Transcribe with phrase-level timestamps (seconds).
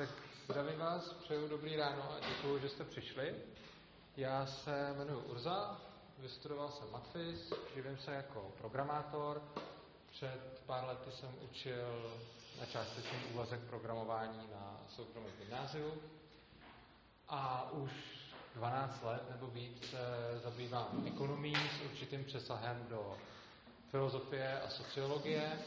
[0.00, 0.08] Tak
[0.44, 3.34] zdravím vás, přeju dobrý ráno a děkuji, že jste přišli.
[4.16, 5.80] Já se jmenuji Urza,
[6.18, 9.42] vystudoval jsem Matfis, živím se jako programátor.
[10.10, 12.16] Před pár lety jsem učil
[12.60, 16.02] na částečný úvazek programování na soukromém gymnáziu
[17.28, 17.90] a už
[18.54, 19.98] 12 let nebo víc se
[20.42, 23.18] zabývám ekonomí s určitým přesahem do
[23.90, 25.58] filozofie a sociologie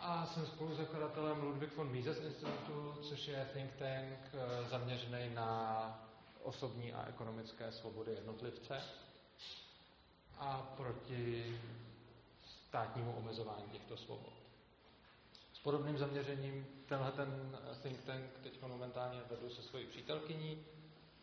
[0.00, 6.10] a jsem spoluzakladatelem Ludwig von Mises Institutu, což je think tank eh, zaměřený na
[6.42, 8.82] osobní a ekonomické svobody jednotlivce
[10.38, 11.60] a proti
[12.68, 14.32] státnímu omezování těchto svobod.
[15.52, 20.64] S podobným zaměřením tenhle ten think tank teď momentálně vedu se svojí přítelkyní,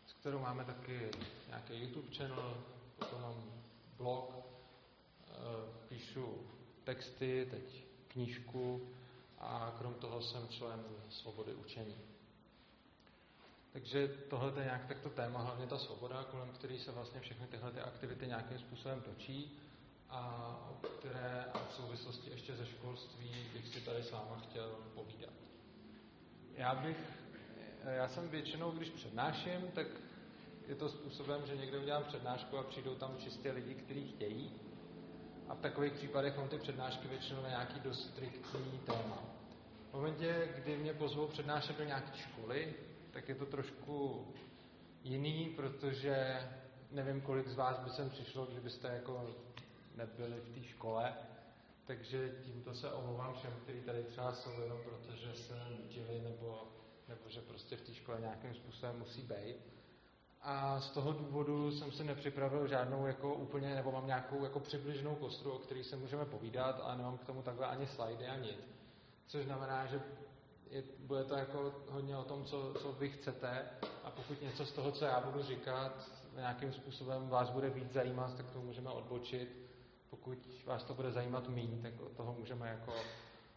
[0.07, 1.11] s kterou máme taky
[1.47, 2.63] nějaký YouTube channel,
[2.99, 3.43] potom mám
[3.97, 5.33] blog, eh,
[5.89, 6.47] píšu
[6.83, 7.86] texty, teď
[8.17, 8.89] knížku
[9.39, 11.95] a krom toho jsem člen svobody učení.
[13.73, 17.71] Takže tohle je nějak takto téma, hlavně ta svoboda, kolem který se vlastně všechny tyhle
[17.71, 19.59] ty aktivity nějakým způsobem točí
[20.09, 20.21] a
[20.71, 25.33] o které a v souvislosti ještě ze školství bych si tady s váma chtěl povídat.
[26.53, 26.97] Já bych,
[27.87, 29.87] já jsem většinou, když přednáším, tak
[30.67, 34.51] je to způsobem, že někde udělám přednášku a přijdou tam čistě lidi, kteří chtějí
[35.49, 39.23] a v takových případech mám ty přednášky většinou na nějaký dost striktní téma.
[39.91, 42.73] V momentě, kdy mě pozvou přednášet do nějaké školy,
[43.11, 44.27] tak je to trošku
[45.03, 46.41] jiný, protože
[46.91, 49.35] nevím, kolik z vás by sem přišlo, kdybyste jako
[49.95, 51.13] nebyli v té škole,
[51.85, 56.67] takže tímto se omlouvám všem, kteří tady třeba jsou jenom protože se nutili nebo,
[57.07, 59.57] nebo že prostě v té škole nějakým způsobem musí být.
[60.49, 65.15] A z toho důvodu jsem si nepřipravil žádnou jako úplně, nebo mám nějakou jako přibližnou
[65.15, 68.59] kostru, o který se můžeme povídat, a nemám k tomu takhle ani slajdy, ani nic.
[69.27, 70.01] Což znamená, že
[70.69, 73.65] je, bude to jako hodně o tom, co, co vy chcete
[74.03, 78.37] a pokud něco z toho, co já budu říkat, nějakým způsobem vás bude víc zajímat,
[78.37, 79.69] tak to můžeme odbočit.
[80.09, 82.93] Pokud vás to bude zajímat méně, tak od toho můžeme jako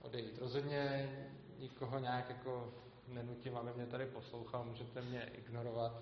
[0.03, 0.39] odejít.
[0.39, 1.11] Rozhodně
[1.59, 2.75] nikoho nějak jako
[3.09, 5.93] nenutím, aby mě tady poslouchal, můžete mě ignorovat.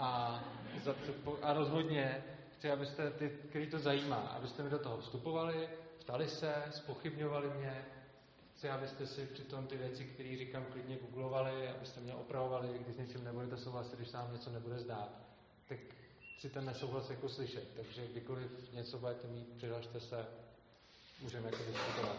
[0.00, 0.40] A,
[0.84, 0.94] za
[1.42, 2.24] a rozhodně
[2.56, 5.68] chci, abyste ty, který to zajímá, abyste mi do toho vstupovali,
[5.98, 7.84] ptali se, spochybňovali mě,
[8.54, 12.98] chci, abyste si přitom ty věci, které říkám, klidně googlovali, abyste mě opravovali, když s
[12.98, 15.08] něčím nebudete souhlasit, když se vám něco nebude zdát,
[15.68, 15.78] tak
[16.38, 17.68] si ten nesouhlas jako slyšet.
[17.76, 20.26] Takže kdykoliv něco budete mít, přihlašte se,
[21.20, 22.16] můžeme jako diskutovat.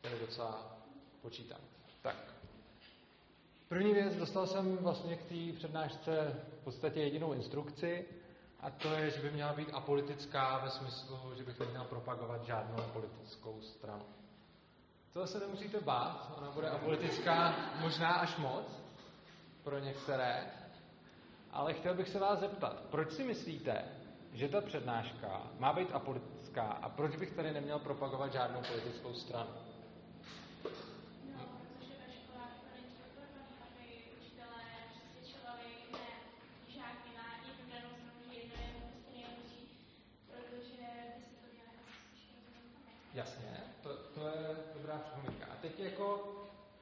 [0.00, 0.76] Tady docela
[1.22, 1.60] počítám.
[2.02, 2.35] Tak.
[3.68, 8.04] První věc, dostal jsem vlastně k té přednášce v podstatě jedinou instrukci,
[8.60, 12.82] a to je, že by měla být apolitická ve smyslu, že bych neměl propagovat žádnou
[12.92, 14.04] politickou stranu.
[15.12, 18.64] To se nemusíte bát, ona bude apolitická možná až moc
[19.64, 20.46] pro některé,
[21.50, 23.84] ale chtěl bych se vás zeptat, proč si myslíte,
[24.32, 29.65] že ta přednáška má být apolitická a proč bych tady neměl propagovat žádnou politickou stranu?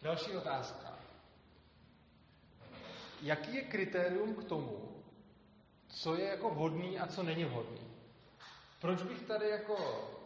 [0.04, 0.98] Další otázka.
[3.22, 5.02] Jaký je kritérium k tomu,
[5.88, 7.80] co je jako vhodný a co není vhodný?
[8.80, 9.76] Proč bych tady jako,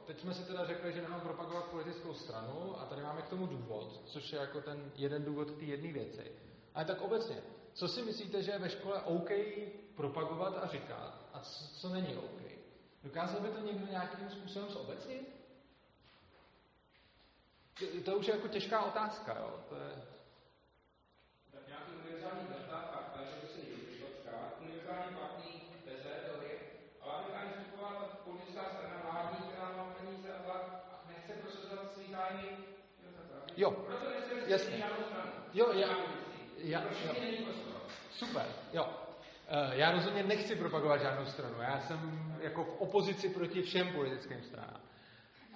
[0.07, 3.47] teď jsme si teda řekli, že nemám propagovat politickou stranu a tady máme k tomu
[3.47, 6.33] důvod, což je jako ten jeden důvod k té jedné věci.
[6.75, 7.37] Ale tak obecně,
[7.73, 9.31] co si myslíte, že je ve škole OK
[9.95, 12.43] propagovat a říkat a co, co není OK?
[13.05, 15.38] Dokázal by to někdo nějakým způsobem zobecnit?
[18.05, 19.61] To už je jako těžká otázka, jo.
[19.69, 19.91] To je...
[21.53, 25.49] Tak nějaký univerzální data, fakta, že by se někdo ptát, univerzální fakty,
[25.85, 26.59] teze, teorie,
[27.01, 32.49] ale aby ani vstupovala politická strana vládní, která má peníze a nechce prosazovat svý zájmy,
[33.57, 33.87] Jo,
[34.47, 34.85] jasně.
[35.55, 35.89] Jo, já,
[36.59, 36.89] já, jo.
[37.45, 37.81] prostor.
[38.11, 38.89] Super, jo.
[39.49, 41.55] Eh, Já rozhodně nechci propagovat žádnou stranu.
[41.61, 41.99] Já jsem
[42.41, 44.81] jako v opozici proti všem politickým stranám.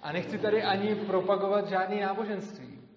[0.03, 2.89] A nechci tady ani propagovat žádný náboženství.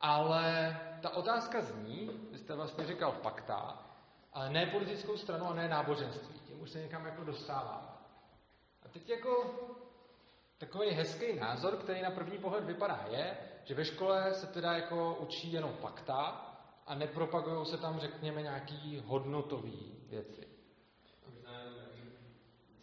[0.00, 3.86] Ale ta otázka zní, vy jste vlastně říkal fakta,
[4.32, 6.40] ale ne politickou stranu a ne náboženství.
[6.40, 7.98] Tím už se někam jako dostávám.
[8.82, 9.54] A teď jako
[10.58, 15.14] takový hezký názor, který na první pohled vypadá, je, že ve škole se teda jako
[15.14, 16.16] učí jenom fakta
[16.86, 20.48] a nepropagují se tam, řekněme, nějaký hodnotový věci.
[21.26, 22.02] Možná jenom taky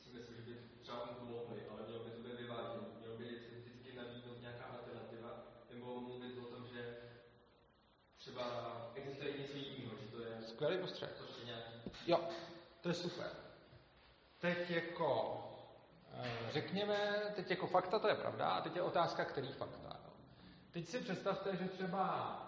[0.04, 2.86] si myslím, že by třeba mu pomohli, ale mělo by to být vyvážený.
[3.00, 5.30] Mělo by se vždycky nabídnout nějaká alternativa,
[5.74, 6.98] nebo mluvit o tom, že
[8.18, 8.64] třeba
[10.64, 11.10] skvělý postřeh.
[11.18, 11.42] Prostě.
[12.08, 12.20] Jo,
[12.82, 13.30] to je super.
[14.40, 15.40] Teď jako,
[16.14, 20.00] eh, řekněme, teď jako fakta to je pravda, a teď je otázka, který fakta.
[20.06, 20.14] Jo.
[20.72, 22.40] Teď si představte, že třeba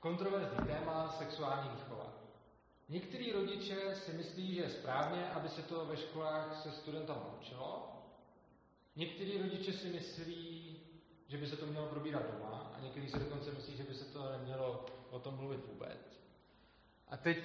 [0.00, 2.12] kontroverzní téma sexuální výchova.
[2.88, 7.92] Některý rodiče si myslí, že je správně, aby se to ve školách se studentama učilo.
[8.96, 10.80] Některý rodiče si myslí,
[11.28, 14.04] že by se to mělo probírat doma a někteří si dokonce myslí, že by se
[14.04, 16.25] to nemělo o tom mluvit vůbec.
[17.08, 17.38] A teď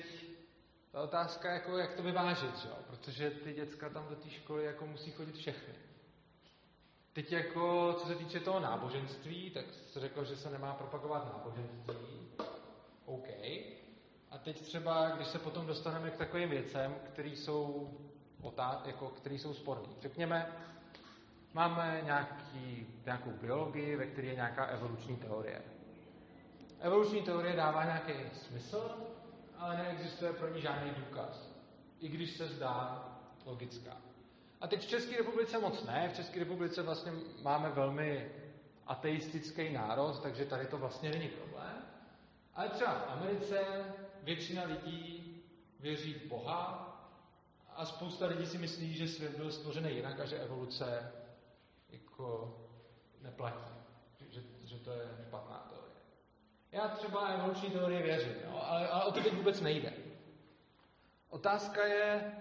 [0.91, 2.69] ta otázka, jako jak to vyvážit, že?
[2.87, 5.73] protože ty děcka tam do té školy jako musí chodit všechny.
[7.13, 12.31] Teď jako, co se týče toho náboženství, tak se řekl, že se nemá propagovat náboženství.
[13.05, 13.27] OK.
[14.31, 17.93] A teď třeba, když se potom dostaneme k takovým věcem, které jsou,
[18.41, 19.87] otá- jako, který jsou sporné.
[20.01, 20.51] Řekněme,
[21.53, 25.61] máme nějaký, nějakou biologii, ve které je nějaká evoluční teorie.
[26.79, 29.10] Evoluční teorie dává nějaký smysl,
[29.61, 31.49] ale neexistuje pro ní žádný důkaz.
[31.99, 33.05] I když se zdá
[33.45, 33.97] logická.
[34.61, 36.09] A teď v České republice moc ne.
[36.09, 37.11] V České republice vlastně
[37.41, 38.31] máme velmi
[38.87, 41.77] ateistický národ, takže tady to vlastně není problém.
[42.55, 43.85] Ale třeba v Americe
[44.23, 45.27] většina lidí
[45.79, 46.87] věří v Boha
[47.75, 51.11] a spousta lidí si myslí, že svět byl stvořený jinak a že evoluce
[51.89, 52.57] jako
[53.21, 53.73] neplatí.
[54.29, 55.60] Že, že to je špatná.
[56.71, 58.61] Já třeba evoluční teorie věřím, jo?
[58.65, 59.93] Ale, ale o to teď vůbec nejde.
[61.29, 62.31] Otázka je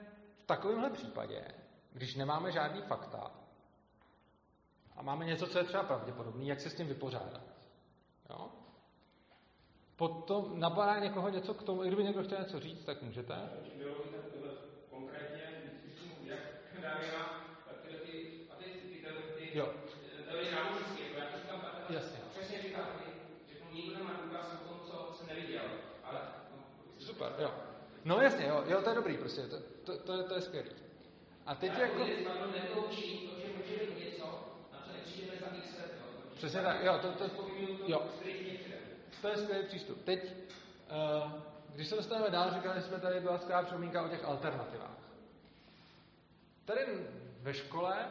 [0.42, 1.44] v takovémhle případě,
[1.92, 3.30] když nemáme žádný fakta
[4.96, 7.42] a máme něco, co je třeba pravděpodobný, jak se s tím vypořádat.
[8.30, 8.48] Jo?
[9.96, 13.34] Potom napadá někoho něco k tomu, i kdyby někdo chtěl něco říct, tak můžete.
[14.90, 15.42] Konkrétně,
[16.24, 16.40] jak
[19.54, 19.74] Jo.
[20.28, 22.18] teorie náboženské, jako já to říkám, tak- Jasně.
[22.30, 23.04] přesně říká, ty,
[23.52, 25.62] že to nikdo nemá důkaz o tom, co se neviděl,
[26.04, 26.20] ale
[26.56, 27.50] no, Super, jo.
[28.04, 30.70] No jasně, jo, jo to je dobrý, prostě, to, to, to, je, to je skvělý.
[31.46, 31.98] A teď já jako...
[31.98, 34.24] neloučí to, že může být něco,
[34.72, 36.06] na co nepřijdeme za x let, jo.
[36.34, 37.24] Přesně tak, jo, to, to,
[37.86, 38.02] jo.
[39.22, 40.04] To je skvělý přístup.
[40.04, 41.32] Teď, uh,
[41.74, 44.98] když se dostaneme dál, říkali jsme, tady byla skvělá připomínka o těch alternativách.
[46.64, 46.86] Tady
[47.40, 48.06] ve škole,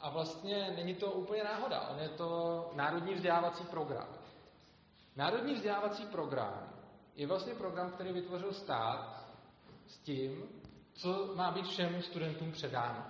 [0.00, 4.08] a vlastně není to úplně náhoda, on je to národní vzdělávací program.
[5.16, 6.75] Národní vzdělávací program
[7.16, 9.26] je vlastně program, který vytvořil stát
[9.86, 10.42] s tím,
[10.92, 13.04] co má být všem studentům předáno.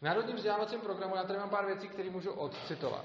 [0.00, 3.04] V národním vzdělávacím programu já tady mám pár věcí, které můžu odcitovat.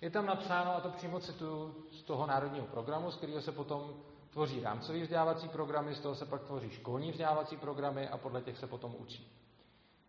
[0.00, 4.02] Je tam napsáno, a to přímo cituju z toho národního programu, z kterého se potom
[4.30, 8.58] tvoří rámcový vzdělávací programy, z toho se pak tvoří školní vzdělávací programy a podle těch
[8.58, 9.32] se potom učí.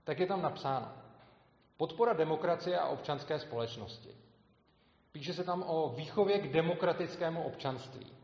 [0.03, 0.91] Tak je tam napsáno.
[1.77, 4.09] Podpora demokracie a občanské společnosti.
[5.11, 8.17] Píše se tam o výchově k demokratickému občanství.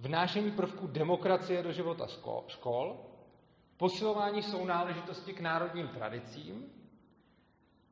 [0.00, 2.06] Vnášení prvků demokracie do života
[2.48, 2.96] škol,
[3.76, 6.64] posilování sounáležitosti k národním tradicím,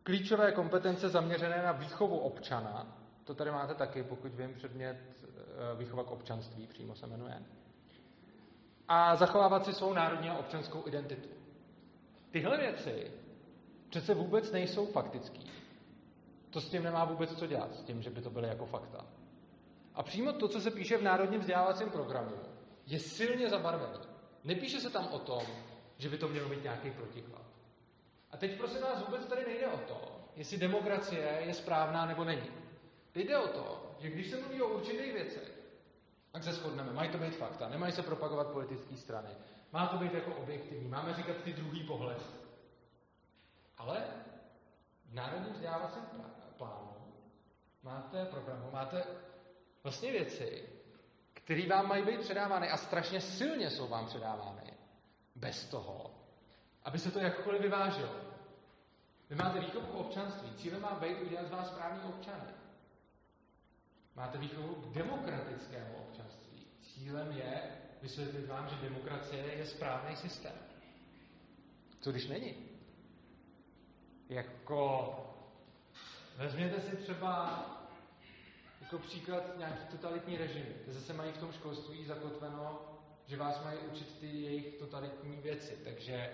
[0.03, 6.05] klíčové kompetence zaměřené na výchovu občana, to tady máte taky, pokud vím, předmět eh, výchova
[6.05, 7.43] k občanství, přímo se jmenuje,
[8.89, 11.29] a zachovávat si svou národní a občanskou identitu.
[12.31, 13.13] Tyhle věci
[13.89, 15.51] přece vůbec nejsou faktický.
[16.51, 19.18] To s tím nemá vůbec co dělat, s tím, že by to byly jako fakta.
[19.99, 22.37] A přímo to, co se píše v Národním vzdělávacím programu,
[22.87, 23.99] je silně zabarvený.
[24.45, 25.43] Nepíše se tam o tom,
[25.99, 27.43] že by to mělo být nějaký protiklad.
[28.31, 32.51] A teď prosím vás, vůbec tady nejde o to, jestli demokracie je správná nebo není.
[33.13, 35.53] Teď jde o to, že když se mluví o určitých věcech,
[36.33, 39.31] tak se shodneme, mají to být fakta, nemají se propagovat politické strany,
[39.73, 42.23] má to být jako objektivní, máme říkat ty druhý pohled.
[43.79, 44.05] Ale
[45.11, 46.95] v Národním vzdělávacím plá- plánu
[47.83, 49.05] máte programu, máte
[49.83, 50.69] vlastně věci,
[51.35, 54.73] které vám mají být předávány a strašně silně jsou vám předávány.
[55.37, 56.15] Bez toho,
[56.85, 58.11] aby se to jakkoliv vyvážilo.
[59.31, 60.55] Vy máte výchovu občanství.
[60.57, 62.51] Cílem má být udělat z vás správný občany.
[64.17, 66.67] Máte výchovu k demokratickému občanství.
[66.83, 67.63] Cílem je
[68.03, 70.53] vysvětlit vám, že demokracie je správný systém.
[72.01, 72.55] Co když není?
[74.29, 75.15] Jako,
[76.37, 77.65] vezměte si třeba
[78.93, 80.75] jako příklad nějaký totalitní režimy.
[80.85, 82.81] Ty zase mají v tom školství zakotveno,
[83.27, 85.79] že vás mají učit ty jejich totalitní věci.
[85.85, 86.31] Takže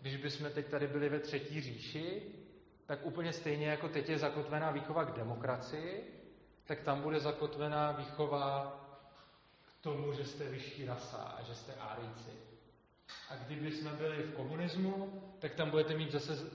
[0.00, 2.22] když bychom teď tady byli ve třetí říši,
[2.86, 6.20] tak úplně stejně jako teď je zakotvená výchova k demokracii,
[6.64, 8.80] tak tam bude zakotvená výchova
[9.80, 12.30] k tomu, že jste vyšší rasa a že jste árijci.
[13.30, 16.50] A kdyby jsme byli v komunismu, tak tam budete mít zase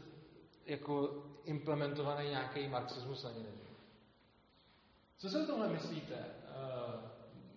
[0.65, 3.68] jako implementovaný nějaký marxismus leninismus.
[5.19, 6.25] Co si o tomhle myslíte?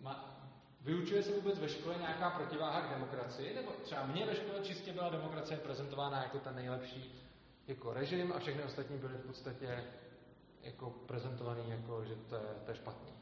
[0.01, 0.33] Ma,
[0.81, 3.55] Vyučuje se vůbec ve škole nějaká protiváha k demokracii?
[3.55, 7.15] Nebo třeba mě ve škole čistě byla demokracie prezentována jako ten nejlepší
[7.67, 9.85] jako režim a všechny ostatní byly v podstatě
[10.63, 13.13] jako prezentovaný jako, že to je, to je špatný.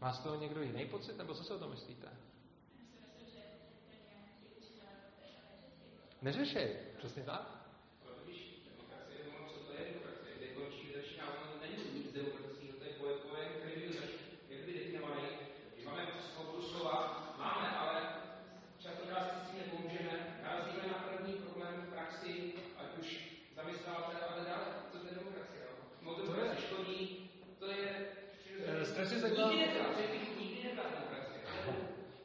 [0.00, 2.08] Má z toho někdo jiný pocit, nebo co si o to myslíte?
[6.22, 7.61] Neřešej, přesně tak.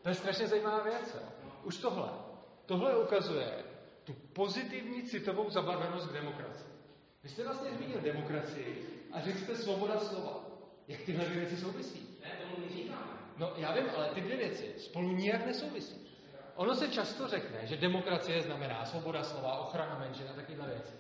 [0.07, 1.15] To je strašně zajímavá věc.
[1.15, 1.21] Jo.
[1.63, 2.09] Už tohle.
[2.65, 3.63] Tohle ukazuje
[4.03, 6.67] tu pozitivní citovou zabarvenost k demokracii.
[7.23, 10.43] Vy jste vlastně zmínil demokracii a řekl jste svoboda slova.
[10.87, 12.19] Jak tyhle dvě věci souvisí?
[12.23, 13.11] Ne, tomu neříkáme.
[13.37, 16.07] No já vím, ale ty dvě věci spolu nijak nesouvisí.
[16.55, 20.93] Ono se často řekne, že demokracie znamená svoboda slova, ochrana menšin a takovéhle věci.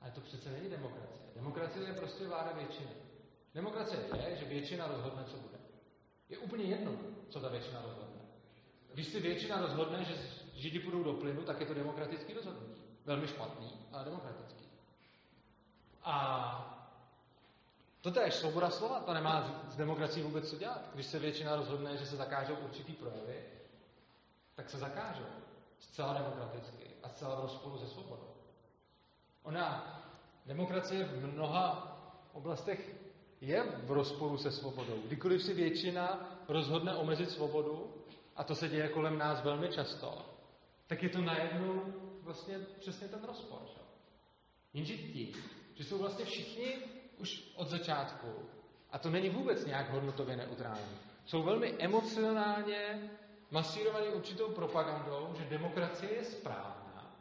[0.00, 1.26] Ale to přece není demokracie.
[1.36, 2.90] Demokracie je prostě vláda většiny.
[3.54, 5.58] Demokracie je, že většina rozhodne, co bude.
[6.28, 6.92] Je úplně jedno,
[7.28, 8.13] co ta většina rozhodne.
[8.94, 10.14] Když si většina rozhodne, že
[10.54, 12.84] Židi půjdou do plynu, tak je to demokratický rozhodnutí.
[13.04, 14.64] Velmi špatný, ale demokratický.
[16.04, 16.70] A
[18.00, 20.90] to je svoboda slova, to nemá s demokracií vůbec co dělat.
[20.94, 23.44] Když se většina rozhodne, že se zakážou určitý projevy,
[24.54, 25.26] tak se zakážou.
[25.78, 28.34] Zcela demokraticky a zcela v rozporu se svobodou.
[29.42, 30.00] Ona,
[30.46, 31.96] demokracie v mnoha
[32.32, 32.94] oblastech
[33.40, 35.02] je v rozporu se svobodou.
[35.06, 37.94] Kdykoliv si většina rozhodne omezit svobodu,
[38.36, 40.18] a to se děje kolem nás velmi často,
[40.86, 41.82] tak je to najednou
[42.22, 43.58] vlastně přesně ten rozpor.
[43.66, 43.80] Že?
[44.74, 45.32] Jenže ti,
[45.74, 46.76] že jsou vlastně všichni
[47.18, 48.28] už od začátku,
[48.90, 53.10] a to není vůbec nějak hodnotově neutrální, jsou velmi emocionálně
[53.50, 57.16] masírovaní určitou propagandou, že demokracie je správná,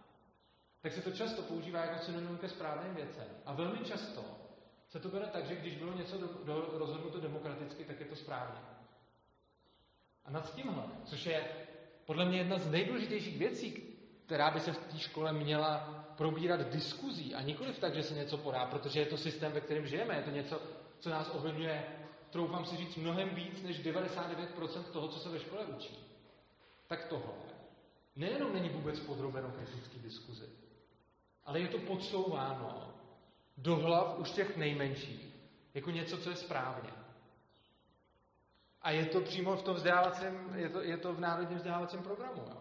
[0.81, 3.27] tak se to často používá jako synonym ke správným věcem.
[3.45, 4.25] A velmi často
[4.89, 8.15] se to bere tak, že když bylo něco do, do, rozhodnuto demokraticky, tak je to
[8.15, 8.59] správně.
[10.25, 11.43] A nad tímhle, což je
[12.05, 13.83] podle mě jedna z nejdůležitějších věcí,
[14.25, 18.37] která by se v té škole měla probírat diskuzí a nikoliv tak, že se něco
[18.37, 20.61] podá, protože je to systém, ve kterém žijeme, je to něco,
[20.99, 21.85] co nás ovlivňuje,
[22.29, 25.97] troufám si říct, mnohem víc než 99% toho, co se ve škole učí.
[26.87, 27.33] Tak tohle
[28.15, 30.45] nejenom není vůbec podrobeno kritické diskuzi,
[31.45, 32.93] ale je to podsouváno
[33.57, 35.27] do hlav už těch nejmenších,
[35.73, 37.02] jako něco, co je správně.
[38.83, 42.43] A je to přímo v tom vzdělávacím, je to, je to v národním vzdělávacím programu.
[42.49, 42.57] Jo.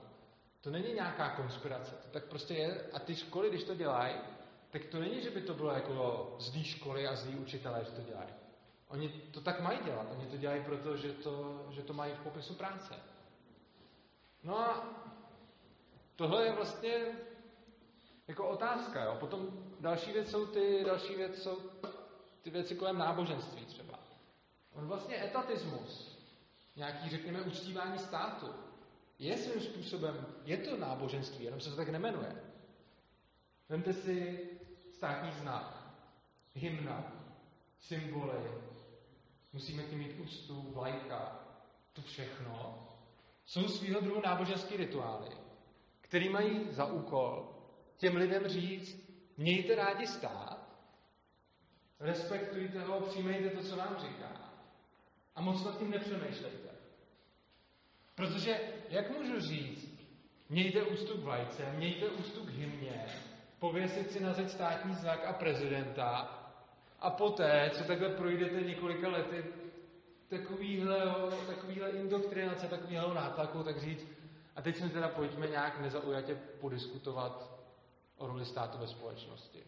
[0.61, 2.91] To není nějaká konspirace, to tak prostě je.
[2.93, 4.15] A ty školy, když to dělají,
[4.71, 8.03] tak to není, že by to bylo jako zlý školy a zlý učitelé, že to
[8.03, 8.29] dělají.
[8.89, 10.07] Oni to tak mají dělat.
[10.11, 12.95] Oni to dělají proto, že to, že to mají v popisu práce.
[14.43, 14.87] No a
[16.17, 17.05] tohle je vlastně
[18.29, 19.05] jako otázka.
[19.05, 19.17] Jo.
[19.21, 19.49] Potom
[19.81, 21.59] další věc jsou ty, další věc jsou
[22.43, 23.99] ty věci kolem náboženství třeba.
[24.73, 26.12] On vlastně etatismus,
[26.77, 28.47] nějaký, řekněme, uctívání státu,
[29.19, 32.43] je svým způsobem, je to náboženství, jenom se to tak nemenuje.
[33.69, 34.49] Vemte si
[34.91, 35.95] státní znak,
[36.55, 37.13] hymna,
[37.79, 38.51] symboly,
[39.53, 41.41] musíme tím mít úctu, vlajka,
[41.93, 42.89] to všechno,
[43.45, 45.37] jsou svýho druhu náboženské rituály,
[46.01, 47.59] který mají za úkol
[47.97, 48.97] těm lidem říct,
[49.37, 50.59] mějte rádi stát,
[52.01, 54.52] respektujte ho, přijmejte to, co vám říká
[55.35, 56.69] a moc nad tím nepřemýšlejte.
[58.15, 59.89] Protože, jak můžu říct,
[60.49, 63.07] mějte ústup k vlajce, mějte ústup hymně,
[63.59, 66.39] pověsit si na zeď státní znak a prezidenta
[67.01, 69.45] a poté, co takhle projdete několika lety
[70.29, 70.99] takovýhle,
[71.47, 74.07] takovýhle indoktrinace, takovýhle nátlaku, tak říct,
[74.57, 77.51] a teď si teda pojďme nějak nezaujatě podiskutovat
[78.17, 79.65] o roli státu ve společnosti.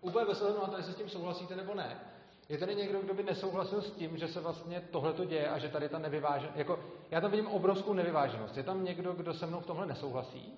[0.00, 2.00] Úplně bez ohledu na to, jestli s tím souhlasíte nebo ne.
[2.48, 5.58] Je tady někdo, kdo by nesouhlasil s tím, že se vlastně tohle to děje a
[5.58, 6.78] že tady ta nevyváženost, jako
[7.10, 8.56] já tam vidím obrovskou nevyváženost.
[8.56, 10.54] Je tam někdo, kdo se mnou v tomhle nesouhlasí?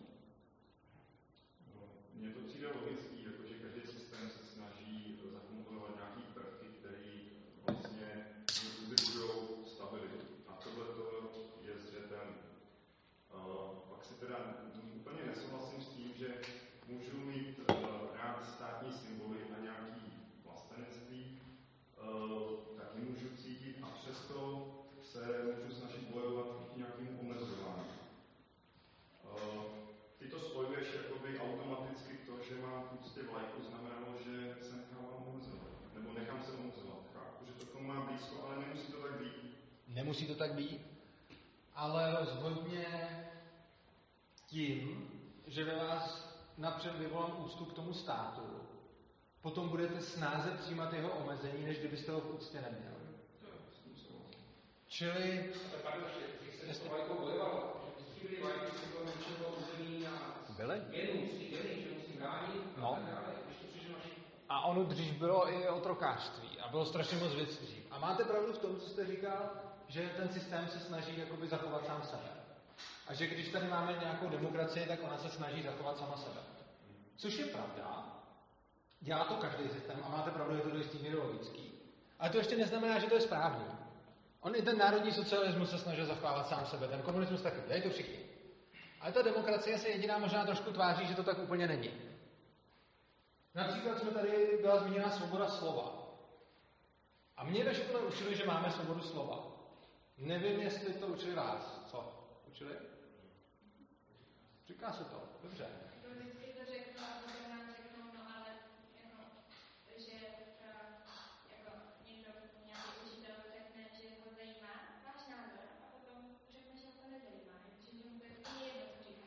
[40.10, 40.90] Nemusí to tak být?
[41.80, 42.86] ale rozhodně
[44.46, 45.10] tím,
[45.46, 48.42] že ve vás napřed vyvolám úctu k tomu státu,
[49.42, 52.94] potom budete snáze přijímat jeho omezení, než kdybyste ho v úctě neměli.
[54.88, 55.52] Čili...
[60.56, 60.82] Byli
[62.76, 62.98] No.
[64.48, 67.84] A ono dřív bylo i otrokářství a bylo strašně moc věcí dřív.
[67.90, 71.86] A máte pravdu v tom, co jste říkal, že ten systém se snaží jakoby zachovat
[71.86, 72.30] sám sebe.
[73.06, 76.40] A že když tady máme nějakou demokracii, tak ona se snaží zachovat sama sebe.
[77.16, 78.16] Což je pravda,
[79.00, 81.72] dělá to každý systém a máte pravdu, je to do jistý míry logický.
[82.18, 83.64] Ale to ještě neznamená, že to je správný.
[84.40, 87.90] On i ten národní socialismus se snažil zachovávat sám sebe, ten komunismus taky, dělají to
[87.90, 88.18] všichni.
[89.00, 91.90] Ale ta demokracie se jediná možná trošku tváří, že to tak úplně není.
[93.54, 96.00] Například jsme tady byla zmíněna svoboda slova.
[97.36, 99.49] A mě ve škole učili, že máme svobodu slova.
[100.20, 101.84] Nevím, jestli to učili vás.
[101.90, 102.28] Co?
[102.48, 102.74] Učili?
[104.68, 105.22] Říká se to.
[105.42, 105.66] Dobře.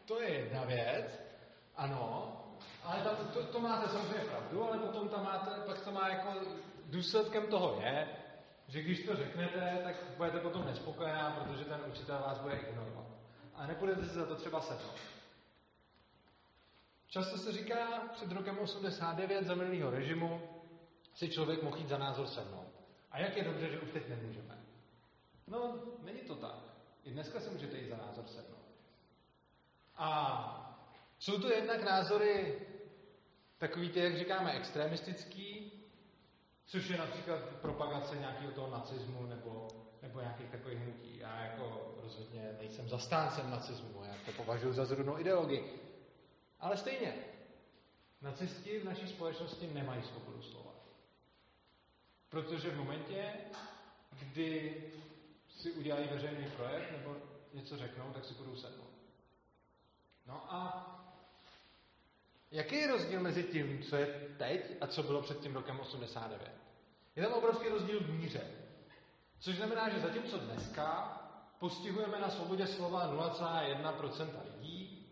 [0.05, 1.05] To je jedna věc.
[1.75, 2.29] Ano.
[2.83, 6.29] Ale tam, to, to máte samozřejmě pravdu, ale potom tam máte, pak to má jako
[6.85, 8.07] důsledkem toho je,
[8.73, 13.05] že když to řeknete, tak budete potom nespokojená, protože ten učitel vás bude ignorovat.
[13.55, 14.99] A nepůjdete si za to třeba sednout.
[17.07, 20.41] Často se říká, před rokem 89 za minulého režimu
[21.13, 22.67] si člověk mohl jít za názor sednout.
[23.11, 24.57] A jak je dobře, že už teď nemůžeme.
[25.47, 26.59] No, není to tak.
[27.03, 28.65] I dneska si můžete jít za názor sednout.
[29.95, 30.79] A
[31.19, 32.61] jsou to jednak názory
[33.57, 35.71] takový ty, jak říkáme, extremistický,
[36.73, 39.67] což je například propagace nějakého toho nacismu nebo,
[40.01, 41.17] nebo nějakých takových hnutí.
[41.17, 45.79] Já jako rozhodně nejsem zastáncem nacismu, já to považuji za zrudnou ideologii.
[46.59, 47.15] Ale stejně,
[48.21, 50.71] nacisti v naší společnosti nemají svobodu slova.
[52.29, 53.33] Protože v momentě,
[54.19, 54.83] kdy
[55.49, 57.15] si udělají veřejný projev nebo
[57.53, 58.93] něco řeknou, tak si budou sednout.
[60.27, 60.89] No a
[62.51, 66.63] jaký je rozdíl mezi tím, co je teď a co bylo před tím rokem 89?
[67.15, 68.41] Je tam obrovský rozdíl v míře.
[69.39, 71.19] Což znamená, že zatímco dneska
[71.59, 75.07] postihujeme na svobodě slova 0,1% lidí,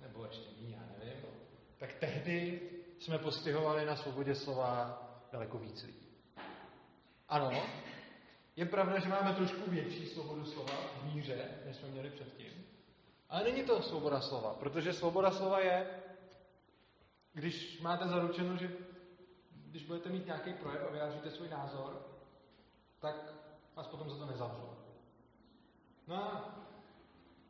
[0.00, 1.22] nebo ještě méně, já nevím,
[1.78, 2.60] tak tehdy
[2.98, 5.02] jsme postihovali na svobodě slova
[5.32, 6.08] daleko víc lidí.
[7.28, 7.62] Ano,
[8.56, 12.66] je pravda, že máme trošku větší svobodu slova v míře, než jsme měli předtím.
[13.28, 15.86] Ale není to svoboda slova, protože svoboda slova je,
[17.32, 18.70] když máte zaručeno, že
[19.72, 22.06] když budete mít nějaký projev a vyjádříte svůj názor,
[23.00, 23.14] tak
[23.76, 24.70] vás potom za to nezavřou.
[26.06, 26.54] No a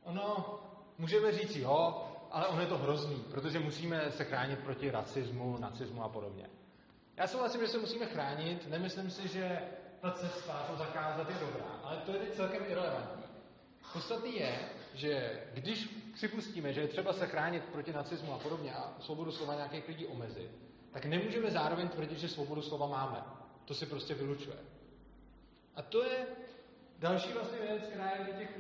[0.03, 0.59] ono,
[0.99, 6.03] můžeme říct jo, ale ono je to hrozný, protože musíme se chránit proti rasismu, nacismu
[6.05, 6.51] a podobně.
[7.17, 9.61] Já souhlasím, že se musíme chránit, nemyslím si, že
[10.01, 13.23] ta cesta to zakázat je dobrá, ale to je teď celkem irrelevantní.
[13.93, 18.95] Podstatný je, že když připustíme, že je třeba se chránit proti nacismu a podobně a
[19.01, 23.25] svobodu slova nějakých lidí omezit, tak nemůžeme zároveň tvrdit, že svobodu slova máme.
[23.65, 24.57] To si prostě vylučuje.
[25.75, 26.27] A to je
[26.99, 28.51] další vlastně věc, která je těch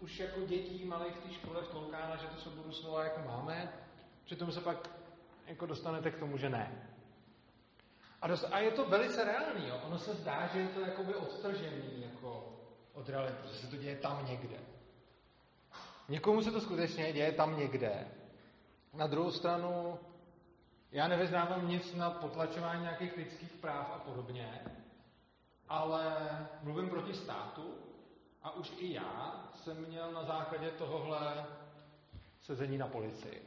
[0.00, 3.72] už jako dětí malých v té škole vtloukána, že tu svobodu slova jako máme,
[4.24, 4.90] přitom se pak
[5.46, 6.90] jako dostanete k tomu, že ne.
[8.22, 9.80] A, dost, a je to velice reálný, jo?
[9.86, 12.58] ono se zdá, že je to jakoby odtržený jako
[12.92, 14.56] od reality, protože se to děje tam někde.
[16.08, 18.08] Někomu se to skutečně děje tam někde.
[18.94, 19.98] Na druhou stranu,
[20.92, 24.64] já nevyznávám nic na potlačování nějakých lidských práv a podobně,
[25.68, 26.26] ale
[26.62, 27.74] mluvím proti státu
[28.42, 31.46] a už i já jsem měl na základě tohohle
[32.40, 33.42] sezení na policii.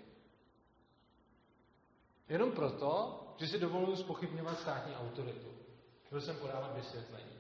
[2.29, 5.47] Jenom proto, že si dovoluji spochybňovat státní autoritu.
[6.11, 7.39] Byl jsem podávat vysvětlení.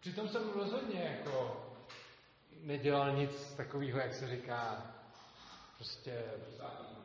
[0.00, 1.66] Přitom jsem rozhodně jako
[2.60, 4.86] nedělal nic takového, jak se říká,
[5.76, 6.24] prostě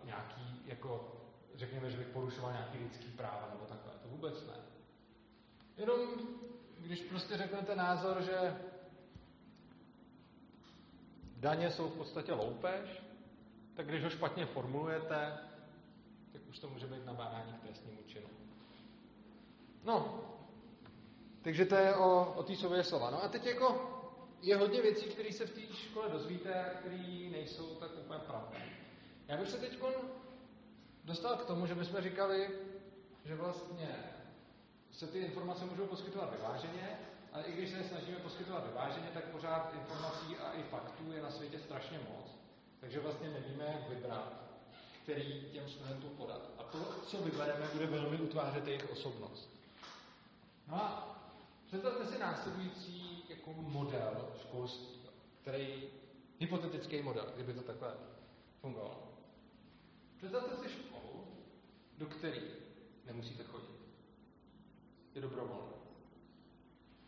[0.03, 1.18] nějaký, jako,
[1.59, 3.91] řekněme, že bych porušoval nějaký lidský práva nebo takhle.
[4.03, 4.53] To vůbec ne.
[5.77, 5.99] Jenom,
[6.79, 8.55] když prostě řeknete názor, že
[11.37, 13.03] daně jsou v podstatě loupež,
[13.73, 15.37] tak když ho špatně formulujete,
[16.33, 18.27] tak už to může být nabádání k trestnímu činu.
[19.83, 20.23] No,
[21.41, 23.09] takže to je o, o té svobodě slova.
[23.09, 23.95] No a teď jako
[24.41, 28.57] je hodně věcí, které se v té škole dozvíte a které nejsou tak úplně pravda.
[29.27, 29.79] Já bych se teď
[31.09, 32.49] dostal k tomu, že bychom říkali,
[33.25, 33.89] že vlastně
[34.91, 36.99] se ty informace můžou poskytovat vyváženě,
[37.33, 40.35] ale i když se je snažíme poskytovat vyváženě, tak pořád informací
[42.79, 44.33] Takže vlastně nevíme, jak vybrat,
[45.03, 46.41] který těm studentům podat.
[46.57, 49.49] A to, co vybereme, bude velmi utvářet jejich osobnost.
[50.67, 51.17] No a
[51.67, 54.99] představte si následující jako model školství,
[55.41, 55.83] který,
[56.39, 57.93] hypotetický model, kdyby to takhle
[58.61, 59.08] fungovalo.
[60.19, 61.27] Představte si školu,
[61.97, 62.41] do které
[63.05, 63.79] nemusíte chodit.
[65.15, 65.73] Je dobrovolné.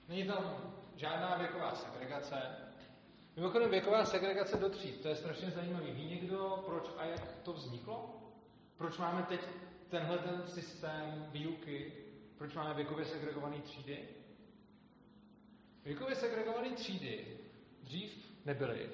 [0.08, 2.42] Není tam žádná věková segregace.
[3.36, 5.92] Mimochodem věková segregace do tříd, to je strašně zajímavý.
[5.92, 8.22] Ví někdo, proč a jak to vzniklo?
[8.78, 9.42] Proč máme teď
[9.90, 11.94] tenhle ten systém výuky?
[12.38, 14.08] Proč máme věkově segregované třídy?
[15.84, 17.38] Věkově segregované třídy
[17.84, 18.90] dřív nebyly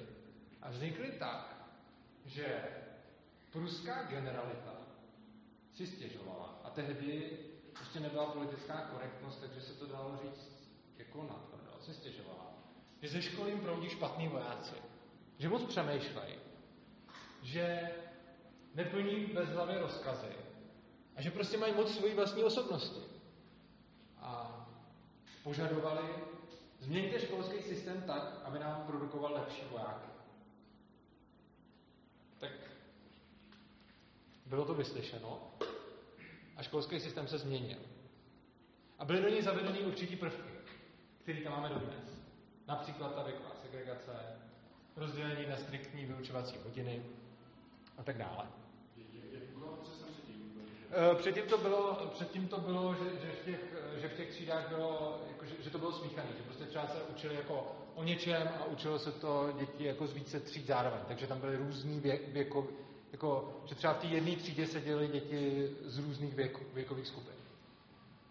[0.62, 1.66] a vznikly tak,
[2.24, 2.62] že
[3.52, 4.74] pruská generalita
[5.74, 7.38] si stěžovala a tehdy
[7.72, 12.54] prostě nebyla politická korektnost, takže se to dalo říct jako natvrdo, si stěžovala,
[13.02, 14.74] že ze školy jim proudí špatný vojáci,
[15.38, 16.34] že moc přemýšlejí,
[17.42, 17.90] že
[18.74, 20.32] neplní bez hlavy rozkazy
[21.16, 23.00] a že prostě mají moc svojí vlastní osobnosti.
[24.18, 24.56] A
[25.42, 26.08] požadovali,
[26.78, 30.08] změňte školský systém tak, aby nám produkoval lepší vojáky.
[32.38, 32.50] Tak
[34.48, 35.50] bylo to vyslyšeno
[36.56, 37.78] a školský systém se změnil.
[38.98, 40.50] A byly do něj zavedeny určitý prvky,
[41.22, 42.22] které tam máme dodnes.
[42.68, 44.12] Například ta věková segregace,
[44.96, 47.02] rozdělení na striktní vyučovací hodiny
[47.98, 48.46] a tak dále.
[50.90, 53.60] Eh, předtím to bylo, předtím to bylo že, že, v těch,
[54.00, 57.02] že v těch třídách bylo, jako, že, že to bylo smíchané, že prostě třeba se
[57.02, 61.00] učili jako o něčem a učilo se to děti jako z více tříd zároveň.
[61.08, 62.68] Takže tam byly různý věk, věko,
[63.12, 67.34] jako, že třeba v té jedné třídě seděly děti z různých věk, věkových skupin.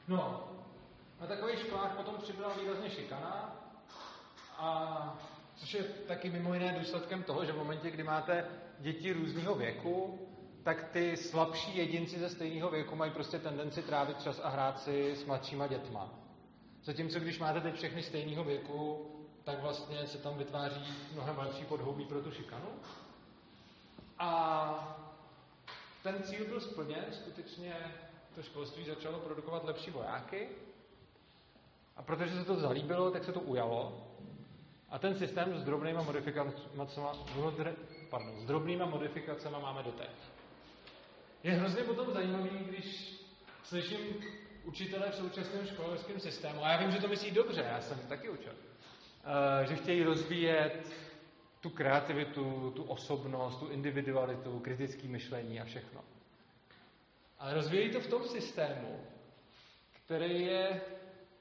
[0.08, 0.50] No,
[1.22, 3.56] na takových školách potom přibyla výrazně šikana,
[4.58, 5.20] a
[5.56, 8.46] což je taky mimo jiné důsledkem toho, že v momentě, kdy máte
[8.80, 10.20] děti různého věku,
[10.64, 15.16] tak ty slabší jedinci ze stejného věku mají prostě tendenci trávit čas a hrát si
[15.16, 16.10] s mladšíma dětma.
[16.84, 19.12] Zatímco když máte teď všechny stejného věku,
[19.44, 22.68] tak vlastně se tam vytváří mnohem lepší podhoubí pro tu šikanu.
[24.20, 24.98] A
[26.04, 27.76] ten cíl byl splněn, skutečně
[28.36, 30.50] to školství začalo produkovat lepší vojáky.
[31.98, 34.08] A protože se to zalíbilo, tak se to ujalo.
[34.90, 36.54] A ten systém s drobnýma modifikacemi,
[38.10, 40.10] pardon, s drobnýma modifikacemi máme doteď.
[41.44, 43.18] Je hrozně potom zajímavý, když
[43.64, 44.00] slyším
[44.64, 48.30] učitele v současném školském systému, a já vím, že to myslí dobře, já jsem taky
[48.30, 50.92] učil, eh, že chtějí rozvíjet
[51.62, 56.04] tu kreativitu, tu osobnost, tu individualitu, kritické myšlení a všechno.
[57.40, 59.04] Ale rozvíjí to v tom systému,
[60.06, 60.82] který je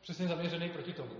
[0.00, 1.16] přesně zaměřený proti tomu.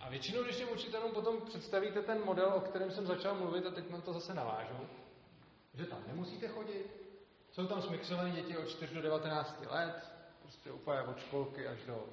[0.00, 3.70] A většinou, když těm učitelům potom představíte ten model, o kterém jsem začal mluvit, a
[3.70, 4.86] teď na to zase navážu,
[5.74, 6.86] že tam nemusíte chodit,
[7.52, 10.10] jsou tam smixované děti od 4 do 19 let,
[10.42, 12.04] prostě úplně od školky až do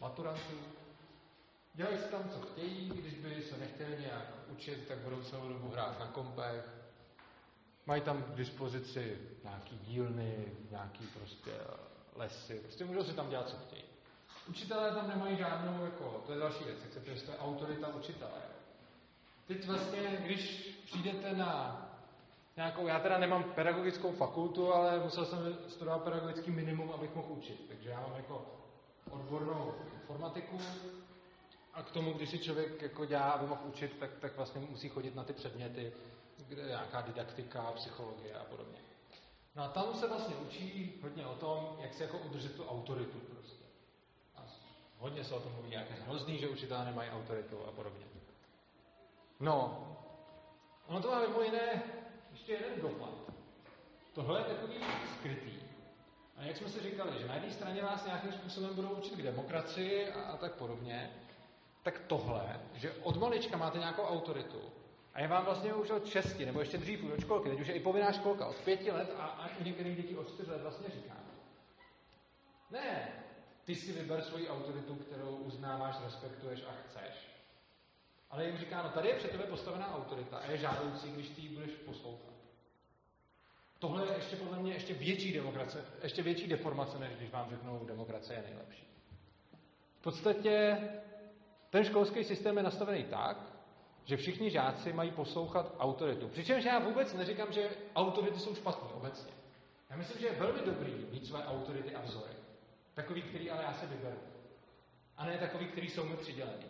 [0.00, 0.58] maturantů.
[1.80, 5.68] Dělají si tam, co chtějí, když by se nechtěli nějak učit, tak budou celou dobu
[5.68, 6.68] hrát na kompech.
[7.86, 11.50] Mají tam k dispozici nějaký dílny, nějaký prostě
[12.16, 13.82] lesy, prostě můžou si tam dělat, co chtějí.
[14.48, 18.40] Učitelé tam nemají žádnou, jako, to je další věc, jak se to je autorita učitele.
[19.46, 21.82] Teď vlastně, když přijdete na
[22.56, 27.64] nějakou, já teda nemám pedagogickou fakultu, ale musel jsem studovat pedagogický minimum, abych mohl učit.
[27.68, 28.46] Takže já mám jako
[29.10, 30.58] odbornou informatiku
[31.74, 34.88] a k tomu, když si člověk jako dělá, aby mohl učit, tak, tak vlastně musí
[34.88, 35.92] chodit na ty předměty,
[36.48, 38.78] kde je nějaká didaktika, psychologie a podobně.
[39.56, 43.18] No a tam se vlastně učí hodně o tom, jak se jako udržet tu autoritu
[43.18, 43.64] prostě.
[44.36, 44.40] A
[44.98, 48.04] hodně se o tom mluví, jak je hrozný, že učitelé nemají autoritu a podobně.
[49.40, 49.86] No,
[50.86, 51.82] ono to má mimo jiné
[52.32, 53.10] ještě jeden dopad.
[54.12, 54.76] Tohle je takový
[55.18, 55.60] skrytý.
[56.36, 59.22] A jak jsme si říkali, že na jedné straně vás nějakým způsobem budou učit k
[59.22, 61.10] demokracii a, a tak podobně,
[61.82, 64.60] tak tohle, že od malička máte nějakou autoritu
[65.14, 67.74] a je vám vlastně už od šesti, nebo ještě dřív od školky, teď už je
[67.74, 70.88] i povinná školka, od pěti let a, a u některých dětí od čtyř let vlastně
[70.88, 71.16] říká.
[72.70, 73.08] Ne,
[73.64, 77.30] ty si vyber svoji autoritu, kterou uznáváš, respektuješ a chceš.
[78.30, 81.40] Ale jim říká, no tady je před tebe postavená autorita a je žádoucí, když ty
[81.40, 82.30] ji budeš poslouchat.
[83.78, 87.84] Tohle je ještě podle mě ještě větší demokracie, ještě větší deformace, než když vám řeknou,
[87.84, 88.86] demokracie je nejlepší.
[89.98, 90.78] V podstatě
[91.70, 93.36] ten školský systém je nastavený tak,
[94.04, 96.28] že všichni žáci mají poslouchat autoritu.
[96.28, 99.32] Přičemž já vůbec neříkám, že autority jsou špatné obecně.
[99.90, 102.32] Já myslím, že je velmi dobrý mít své autority a vzory.
[102.94, 104.18] Takový, který ale já se vyberu.
[105.16, 106.66] A ne takový, který jsou mi přidělení.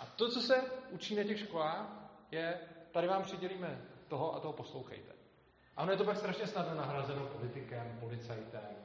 [0.00, 1.86] A to, co se učí na těch školách,
[2.30, 2.60] je
[2.92, 5.12] tady vám přidělíme toho a toho poslouchejte.
[5.76, 8.76] A ono je to pak strašně snadno nahrazeno politikem, policajtem,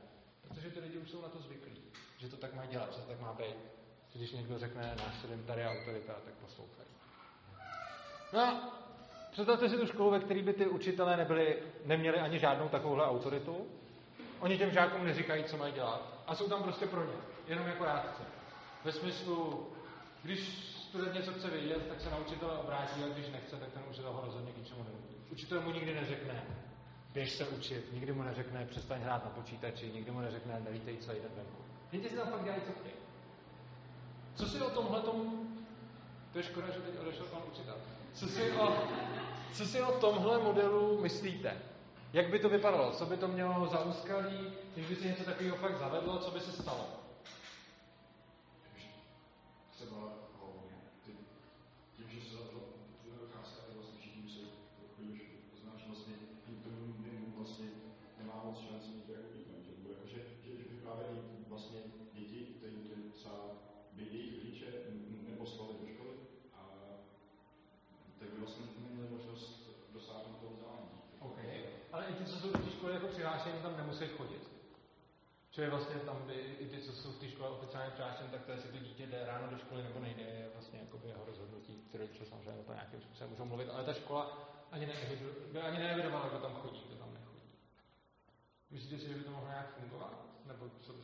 [0.41, 1.81] protože ty lidi už jsou na to zvyklí,
[2.17, 3.78] že to tak má dělat, že to tak má být.
[4.13, 5.13] Když někdo řekne, náš
[5.57, 6.89] je autorita, tak poslouchají.
[8.33, 8.71] No
[9.31, 13.67] představte si tu školu, ve které by ty učitelé nebyli, neměli ani žádnou takovouhle autoritu.
[14.39, 16.23] Oni těm žákům neříkají, co mají dělat.
[16.27, 17.13] A jsou tam prostě pro ně,
[17.47, 18.23] jenom jako rádce.
[18.83, 19.67] Ve smyslu,
[20.23, 20.39] když
[20.89, 24.11] student něco chce vědět, tak se na učitele obrátí, a když nechce, tak ten učitel
[24.11, 25.15] ho rozhodně k ničemu nenutí.
[25.31, 26.43] Učitel mu nikdy neřekne,
[27.13, 31.19] běž se učit, nikdy mu neřekne, přestaň hrát na počítači, nikdy mu neřekne, nelítej celý
[31.19, 31.63] den venku.
[31.91, 32.98] Děti si tam fakt dělají, co chtějí.
[34.39, 35.01] Co si o tomhle
[36.33, 37.75] to je škoda, že teď odešel pan učitel.
[38.13, 38.73] Co si o,
[39.53, 41.57] co si o tomhle modelu myslíte?
[42.13, 42.91] Jak by to vypadalo?
[42.91, 44.51] Co by to mělo za úskalí?
[44.75, 46.98] Když by se něco takového fakt zavedlo, co by se stalo?
[73.49, 74.49] Přihlášení, tam nemusí chodit.
[75.57, 78.51] Je vlastně tam, by, i ty, co jsou v té škole oficiálně přihlášení, tak to,
[78.51, 82.25] jestli to dítě jde ráno do školy nebo nejde, je vlastně jeho rozhodnutí, které rodiče
[82.25, 84.23] samozřejmě o to nějakým způsobem můžou mluvit, ale ta škola
[84.71, 84.87] ani,
[85.51, 87.41] by ani neevidovala, kdo tam chodí, kdo tam nechodí.
[88.69, 90.25] Myslíte si, že by to mohlo nějak fungovat?
[90.45, 91.03] Nebo co by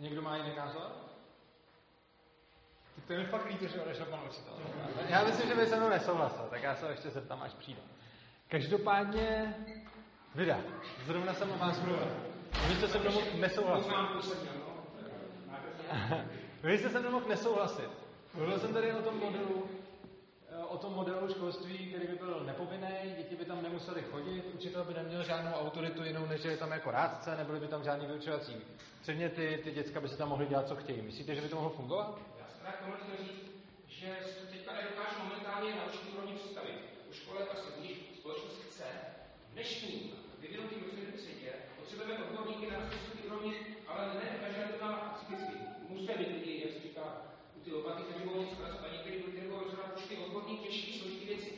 [0.00, 0.82] Někdo má jiný názor?
[2.96, 4.54] Tak to je mi fakt líto, že odešel pan učitel.
[5.08, 7.80] Já myslím, že by se mnou nesouhlasil, tak já se ještě zeptám, až přijde.
[8.48, 9.54] Každopádně,
[10.34, 10.60] Vida,
[11.06, 12.08] zrovna jsem vás mluvil.
[12.68, 13.92] Vy jste se mnou mohl nesouhlasit.
[16.62, 17.90] Vy jste se mnou mohl nesouhlasit.
[18.34, 19.79] Mluvil jsem tady o tom modelu, o
[20.80, 25.24] tom modelu školství, který by byl nepovinný, děti by tam nemuseli chodit, učitel by neměl
[25.24, 28.56] žádnou autoritu jinou, než je tam jako rádce, nebyly by tam žádný vyučovací
[29.02, 31.02] předměty, ty děcka by si tam mohly dělat, co chtějí.
[31.02, 32.18] Myslíte, že by to mohlo fungovat?
[32.38, 33.50] Já jsem tak chtěl říct,
[33.88, 34.08] že
[34.50, 36.78] teďka nedokážu momentálně na určitý úrovni představit.
[37.10, 37.40] U škole
[37.80, 38.84] když společnost chce
[39.50, 42.78] v dnešním vyvinutým rozvinutém světě, potřebujeme odborníky na
[43.26, 43.54] úrovni,
[43.88, 45.56] ale ne každá to má psychicky.
[45.88, 47.04] Musíme být lidi, jak se říká,
[47.56, 51.26] u ty lopaty, kteří budou něco pracovat, někteří kteří budou rozhodovat určitý odborník těžší, složitý
[51.26, 51.50] věci.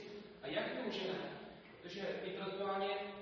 [0.42, 1.18] A jak to můžeme?
[1.82, 2.02] Protože
[2.72, 3.12] intelektuálně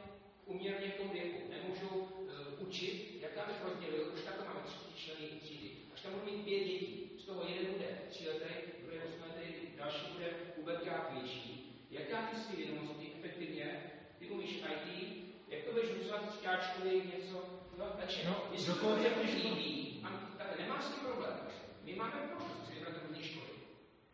[0.47, 4.95] uměrně v tom věku nemůžou uh, učit, jak já bych rozdělil, už takhle máme třetí
[4.95, 5.71] členy třídy.
[5.95, 9.45] Až tam budu mít pět dětí, z toho jeden bude tříletý, druhý osmiletý,
[9.77, 11.67] další bude puberták větší.
[11.91, 15.17] Jak já ty vědomosti efektivně, ty umíš IT,
[15.49, 17.45] jak to budeš využívat šťáčkovi něco,
[17.79, 20.09] no, takže, No, jestli to dokonce když to- líbí, a
[20.39, 21.41] tak nemá s tím problém.
[21.85, 23.51] My máme možnost si vybrat různé školy.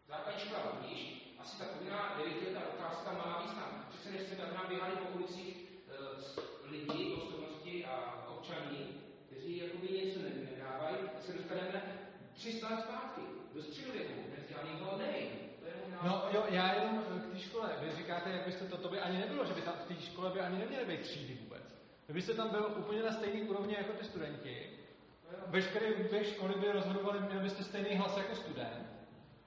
[0.08, 3.65] Základní škola rovněž, asi ta povinná devítiletá otázka má význam.
[4.06, 10.18] Přece nechceme, aby nám běhali po ulicích uh, lidi, osobnosti a občaní, kteří jakoby něco
[10.18, 11.82] ne- nedávají, tak se dostaneme
[12.34, 13.20] 300 let zpátky,
[13.54, 16.30] do středověku, můj názor.
[16.32, 17.70] No jo, já jenom eh, k té škole.
[17.80, 20.30] Vy říkáte, jak byste to, to by ani nebylo, že by tam v té škole
[20.30, 21.62] by ani neměly být třídy vůbec.
[22.08, 24.70] Vy byste tam byl úplně na stejné úrovni jako ty studenti.
[25.46, 28.95] Veškeré dvě školy by rozhodovaly, měli byste stejný hlas jako student.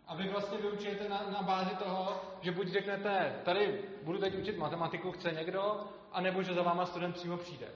[0.10, 4.58] A vy vlastně vyučujete na, na bázi toho, že buď řeknete, tady budu teď učit
[4.58, 7.68] matematiku, chce někdo, anebo že za váma student přímo přijde.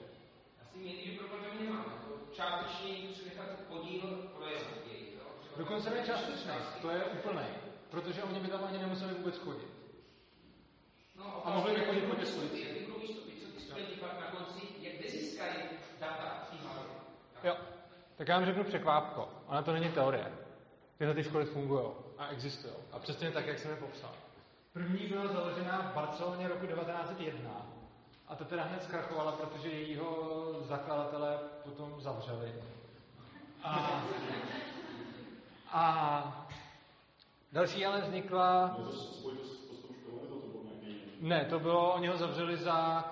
[0.62, 1.84] Asi někdy problém nemám.
[2.32, 4.00] Částečně přenechat podíl
[4.36, 4.64] projevu
[5.56, 7.46] Dokonce ne částečný, to je úplný.
[7.90, 9.68] Protože oni by tam ani nemuseli vůbec chodit.
[11.18, 14.60] No, A mohli by chodit po ty budou výstupy, co ty studenti pak na konci,
[14.80, 14.94] jak
[16.00, 16.48] data?
[17.44, 17.56] Jo.
[18.16, 19.28] Tak já vám řeknu překvápko.
[19.46, 20.32] Ona to není teorie.
[20.98, 22.74] Tyhle ty školy fungují a existují.
[22.92, 24.10] A přesně tak, jak jsem je popsal.
[24.72, 27.50] První byla založena v Barceloně roku 1901.
[28.28, 32.54] A to teda hned zkrachovala, protože jejího zakladatele potom zavřeli.
[33.62, 34.04] A,
[35.72, 36.46] a
[37.52, 38.76] další ale vznikla
[41.24, 43.04] ne, to bylo, oni ho zavřeli za...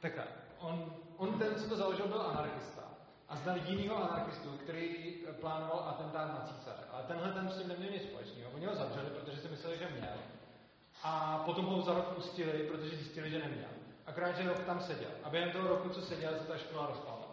[0.00, 0.24] Takhle,
[0.58, 2.81] on, on ten, co to založil, byl anarchista.
[3.32, 6.82] A znal jinýho anarchistu, který plánoval atentát na císaře.
[6.92, 8.50] Ale tenhle ten s tím neměl nic společného.
[8.54, 10.14] Oni ho zavřeli, protože si mysleli, že měl.
[11.02, 13.68] A potom ho za rok pustili, protože zjistili, že neměl.
[14.06, 15.10] Akorát, že rok tam seděl.
[15.24, 17.28] A během toho roku, co seděl, se ta škola rozpadla.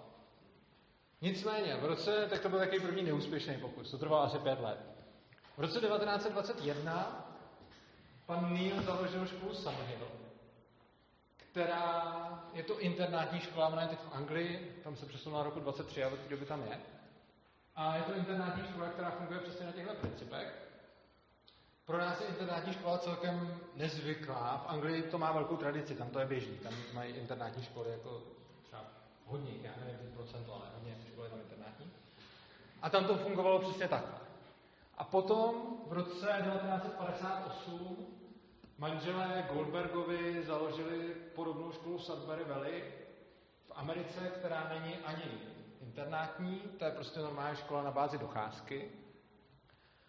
[1.22, 4.80] Nicméně, v roce, tak to byl takový první neúspěšný pokus, to trvalo asi pět let.
[5.58, 7.26] V roce 1921
[8.26, 10.08] pan Neil založil školu Summerhill,
[11.60, 16.04] která je to internátní škola, ona je teď v Anglii, tam se přesunula roku 23
[16.04, 16.80] a od té doby tam je.
[17.76, 20.70] A je to internátní škola, která funguje přesně na těchto principech.
[21.86, 24.64] Pro nás je internátní škola celkem nezvyklá.
[24.66, 26.58] V Anglii to má velkou tradici, tam to je běžný.
[26.58, 28.24] Tam mají internátní školy jako
[28.64, 28.84] třeba
[29.26, 31.92] hodně, já nevím procento, ale hodně školy tam internátní.
[32.82, 34.20] A tam to fungovalo přesně takhle.
[34.98, 38.19] A potom v roce 1958
[38.80, 42.84] manželé Goldbergovi založili podobnou školu v Sudbury Valley
[43.68, 45.40] v Americe, která není ani
[45.82, 48.92] internátní, to je prostě normální škola na bázi docházky.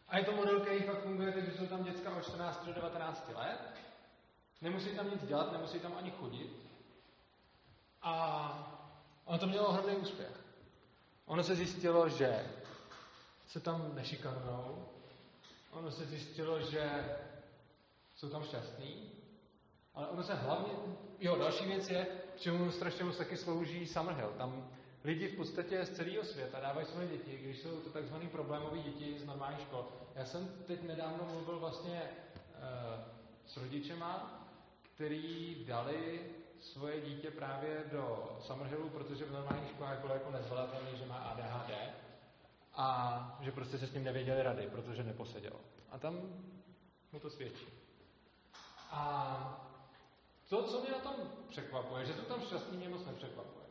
[0.08, 3.30] A je to model, který fakt funguje, takže jsou tam děcka od 14 do 19
[3.34, 3.60] let.
[4.60, 6.70] Nemusí tam nic dělat, nemusí tam ani chodit.
[8.02, 8.80] A
[9.24, 10.44] ono to mělo ohromný úspěch.
[11.26, 12.50] Ono se zjistilo, že
[13.46, 14.88] se tam nešikanujou.
[15.70, 17.04] Ono se zjistilo, že
[18.20, 19.12] jsou tam šťastní.
[19.94, 20.72] Ale ono se hlavně...
[21.20, 22.06] Jo, další věc je,
[22.36, 24.32] k čemu strašně moc taky slouží Summerhill.
[24.38, 24.70] Tam
[25.04, 29.18] lidi v podstatě z celého světa dávají svoje děti, když jsou to takzvané problémové děti
[29.18, 29.86] z normálních škol.
[30.14, 32.62] Já jsem teď nedávno mluvil vlastně uh,
[33.46, 34.40] s rodičema,
[34.82, 36.20] který dali
[36.60, 41.70] svoje dítě právě do Summerhillu, protože v normálních školách bylo jako nezvladatelný, že má ADHD
[42.74, 45.56] a že prostě se s ním nevěděli rady, protože neposeděl.
[45.90, 46.14] A tam
[47.12, 47.79] mu to svědčí.
[48.90, 49.66] A
[50.48, 51.14] to, co mě na tom
[51.48, 53.66] překvapuje, že to tam šťastný mě moc nepřekvapuje.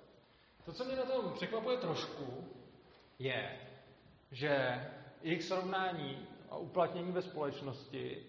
[0.65, 2.47] To, co mě na tom překvapuje trošku,
[3.19, 3.59] je,
[4.31, 4.85] že
[5.21, 8.25] jejich srovnání a uplatnění ve společnosti,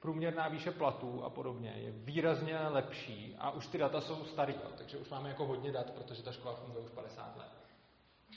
[0.00, 4.96] průměrná výše platů a podobně je výrazně lepší a už ty data jsou starý, takže
[4.96, 7.50] už máme jako hodně dat, protože ta škola funguje už 50 let.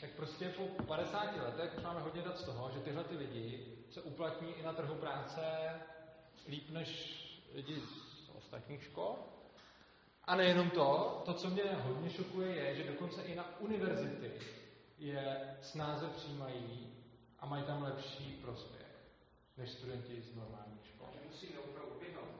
[0.02, 3.78] Tak prostě po 50 letech už máme hodně dat z toho, že tyhle ty lidi
[3.90, 5.42] se uplatní i na trhu práce
[6.48, 7.19] líp než
[7.54, 7.82] lidi
[8.26, 9.16] z ostatních škol.
[10.24, 14.32] A nejenom to, to, co mě hodně šokuje, je, že dokonce i na univerzity
[14.98, 16.94] je snáze přijímají
[17.40, 18.88] a mají tam lepší prospěch
[19.58, 21.08] než studenti z normálních škol.
[21.12, 22.36] Takže musím opravdu uběhnout.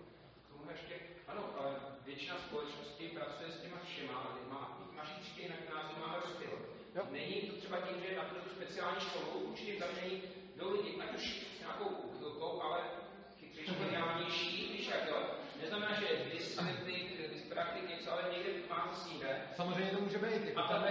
[0.46, 0.96] K tomu ještě,
[1.28, 4.40] ano, ale většina společnosti pracuje s těma všema
[5.00, 6.56] naší třídě na gymnáziu máme rozpěl.
[7.12, 10.22] Není to třeba tím, že na tu speciální školu určitě zamění
[10.56, 11.26] do lidí, ať už
[11.58, 12.80] s nějakou úchylkou, ale
[13.76, 15.18] geniálnější, když jak jo.
[15.62, 16.08] Neznamená, že
[17.34, 19.42] dyspraktik, něco, ale někde má to sníde.
[19.56, 20.58] Samozřejmě to může být.
[20.58, 20.84] A ta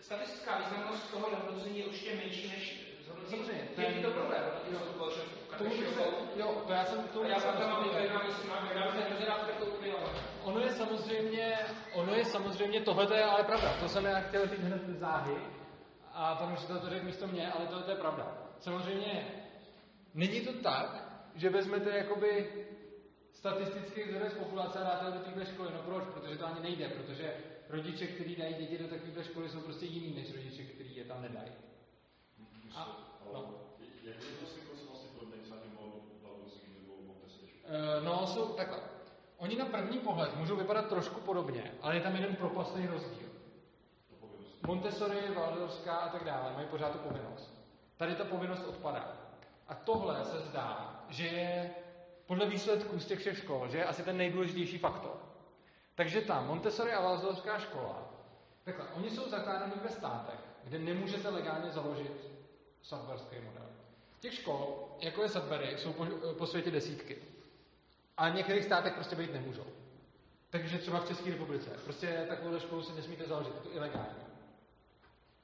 [0.00, 2.88] statistická významnost toho hodnocení je určitě menší než
[3.28, 3.68] Samozřejmě.
[3.74, 4.78] To je to problém, jo,
[6.36, 7.24] jo, to já jsem to...
[7.24, 9.66] Já jsem tam mám jednání s námi, já jsem hrozně rád to
[10.44, 11.58] Ono je samozřejmě,
[11.94, 13.74] ono je samozřejmě, tohle je ale pravda.
[13.80, 15.36] To jsem já chtěl říct hned záhy
[16.12, 18.32] a pan učitel to řekl místo mě, ale tohle je pravda.
[18.60, 19.26] Samozřejmě
[20.14, 21.07] není to tak,
[21.38, 22.48] že vezmete jakoby
[23.32, 25.68] statistický vzorec populace a dáte do téhle školy.
[25.74, 26.04] No proč?
[26.04, 27.34] Protože to ani nejde, protože
[27.68, 31.22] rodiče, kteří dají děti do takovéhle školy, jsou prostě jiný než rodiče, kteří je tam
[31.22, 31.52] nedají.
[32.74, 32.98] A,
[33.32, 33.54] no.
[34.04, 34.62] Jak je to vlastně
[37.06, 37.50] Montessori?
[38.04, 38.78] No, jsou takhle.
[39.36, 43.28] Oni na první pohled můžou vypadat trošku podobně, ale je tam jeden propastný rozdíl.
[44.66, 47.54] Montessori, Waldorská a tak dále mají pořád tu povinnost.
[47.96, 49.16] Tady ta povinnost odpadá.
[49.68, 51.70] A tohle se zdá, že je
[52.26, 55.16] podle výsledků z těch všech škol, že je asi ten nejdůležitější faktor.
[55.94, 58.10] Takže ta Montessori a Waldorská škola,
[58.64, 62.12] takhle, oni jsou zakládaní ve státech, kde nemůžete legálně založit
[62.82, 63.66] Sudburyský model.
[64.20, 66.06] Těch škol, jako je Sudbury, jsou po,
[66.38, 67.18] po světě desítky.
[68.16, 69.66] A v některých státech prostě být nemůžou.
[70.50, 71.70] Takže třeba v České republice.
[71.84, 74.24] Prostě takovou školu si nesmíte založit, je to ilegální.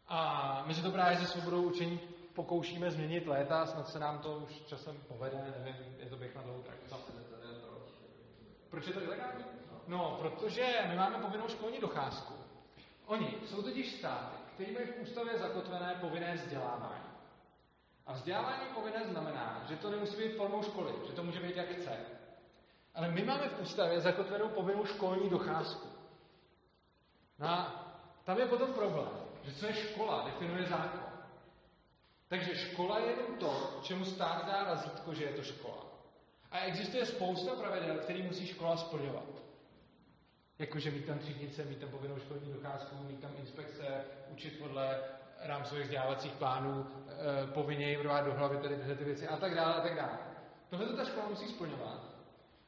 [0.09, 2.01] A se to právě se svobodou učení
[2.35, 6.43] pokoušíme změnit léta, snad se nám to už časem povede, nevím, je to běh na
[6.43, 7.01] dlouhou trať.
[8.71, 9.45] Proč je to ilegální?
[9.89, 12.35] No, protože my máme povinnou školní docházku.
[13.07, 17.05] Oni jsou totiž státy, které mají v ústavě zakotvené povinné vzdělávání.
[18.07, 21.69] A vzdělávání povinné znamená, že to nemusí být formou školy, že to může být jak
[21.69, 21.97] chce.
[22.95, 25.89] Ale my máme v ústavě zakotvenou povinnou školní docházku.
[27.39, 27.85] No a
[28.25, 29.09] tam je potom problém,
[29.43, 31.04] že co je škola, definuje zákon.
[32.35, 35.87] Takže škola je jenom to, čemu stát dá razítko, že je to škola.
[36.51, 39.43] A existuje spousta pravidel, které musí škola splňovat.
[40.59, 45.01] Jakože mít tam třídnice, mít tam povinnou školní docházku, mít tam inspekce, učit podle
[45.41, 49.75] rámcových vzdělávacích plánů, e, povinně jim do hlavy tady tyhle ty věci a tak dále
[49.75, 50.19] a tak dále.
[50.69, 52.01] Tohle to ta škola musí splňovat.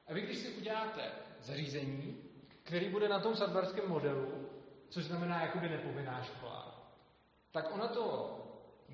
[0.08, 1.02] A vy, když si uděláte
[1.40, 2.22] zařízení,
[2.62, 4.48] který bude na tom sadbarském modelu,
[4.88, 6.90] což znamená jakoby nepovinná škola,
[7.52, 8.45] tak ona to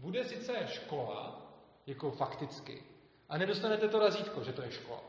[0.02, 1.52] bude sice škola,
[1.86, 2.82] jako fakticky,
[3.28, 5.02] a nedostanete to razítko, že to je škola.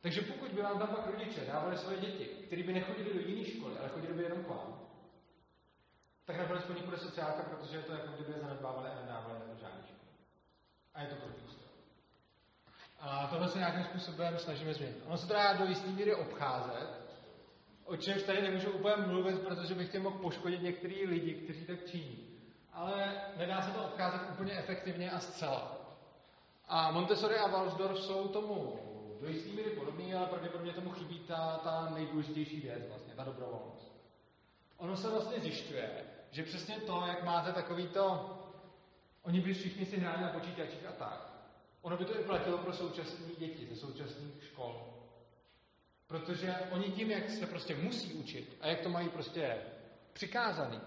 [0.00, 3.44] Takže pokud by vám tam pak rodiče dávali svoje děti, které by nechodili do jiné
[3.44, 4.80] školy, ale chodili by jenom k vám,
[6.24, 9.54] tak nakonec po nich bude sociálka, protože to jako kdyby je zanedbávali a nedávali na
[9.54, 10.10] žádný školy.
[10.94, 11.40] A je to proti
[13.00, 15.02] A tohle se nějakým způsobem snažíme změnit.
[15.06, 16.88] Ono se to dá do jistý míry obcházet,
[17.84, 21.84] o čemž tady nemůžu úplně mluvit, protože bych tím mohl poškodit některý lidi, kteří tak
[21.84, 22.25] činí.
[22.76, 25.76] Ale nedá se to obcházet úplně efektivně a zcela.
[26.68, 28.78] A Montessori a Walsdorf jsou tomu
[29.20, 33.92] do jistý míry podobný, ale pravděpodobně tomu chybí ta, ta nejdůležitější věc, vlastně, ta dobrovolnost.
[34.76, 38.32] Ono se vlastně zjišťuje, že přesně to, jak máte takový to,
[39.22, 41.32] oni by všichni si hráli na počítačích a tak.
[41.82, 44.94] Ono by to i platilo pro současné děti ze současných škol.
[46.06, 49.56] Protože oni tím, jak se prostě musí učit a jak to mají prostě
[50.12, 50.80] přikázaný,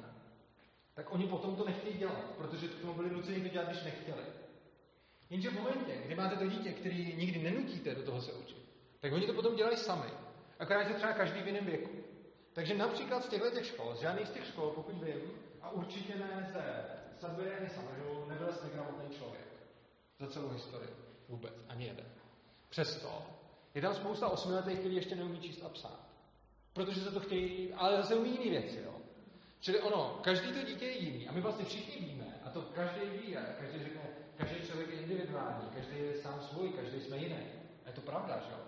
[0.99, 4.23] tak oni potom to nechtějí dělat, protože to tomu byli nuceni to dělat, když nechtěli.
[5.29, 8.57] Jenže v momentě, kdy máte to dítě, který nikdy nenutíte do toho se učit,
[8.99, 10.09] tak oni to potom dělají sami.
[10.59, 11.89] Akorát se třeba každý v jiném věku.
[12.53, 15.21] Takže například z těchto těch škol, z žádných z těch škol, pokud vím,
[15.61, 16.85] a určitě ne ze
[17.19, 19.47] Sudbury ani Summerhill, nebyl jste gramotný člověk.
[20.19, 20.89] Za celou historii.
[21.29, 21.53] Vůbec.
[21.69, 22.05] Ani jeden.
[22.69, 23.23] Přesto
[23.75, 25.99] je tam spousta osmiletých, kteří ještě neumí číst a psát.
[26.73, 28.99] Protože se to chtějí, ale zase umí jiné věci, jo.
[29.59, 31.27] Čili ono, každý to dítě je jiný.
[31.27, 34.01] A my vlastně všichni víme, a to každý ví, a každý řekne,
[34.37, 37.43] každý člověk je individuální, každý je sám svůj, každý jsme jiný.
[37.85, 38.59] A je to pravda, že jo?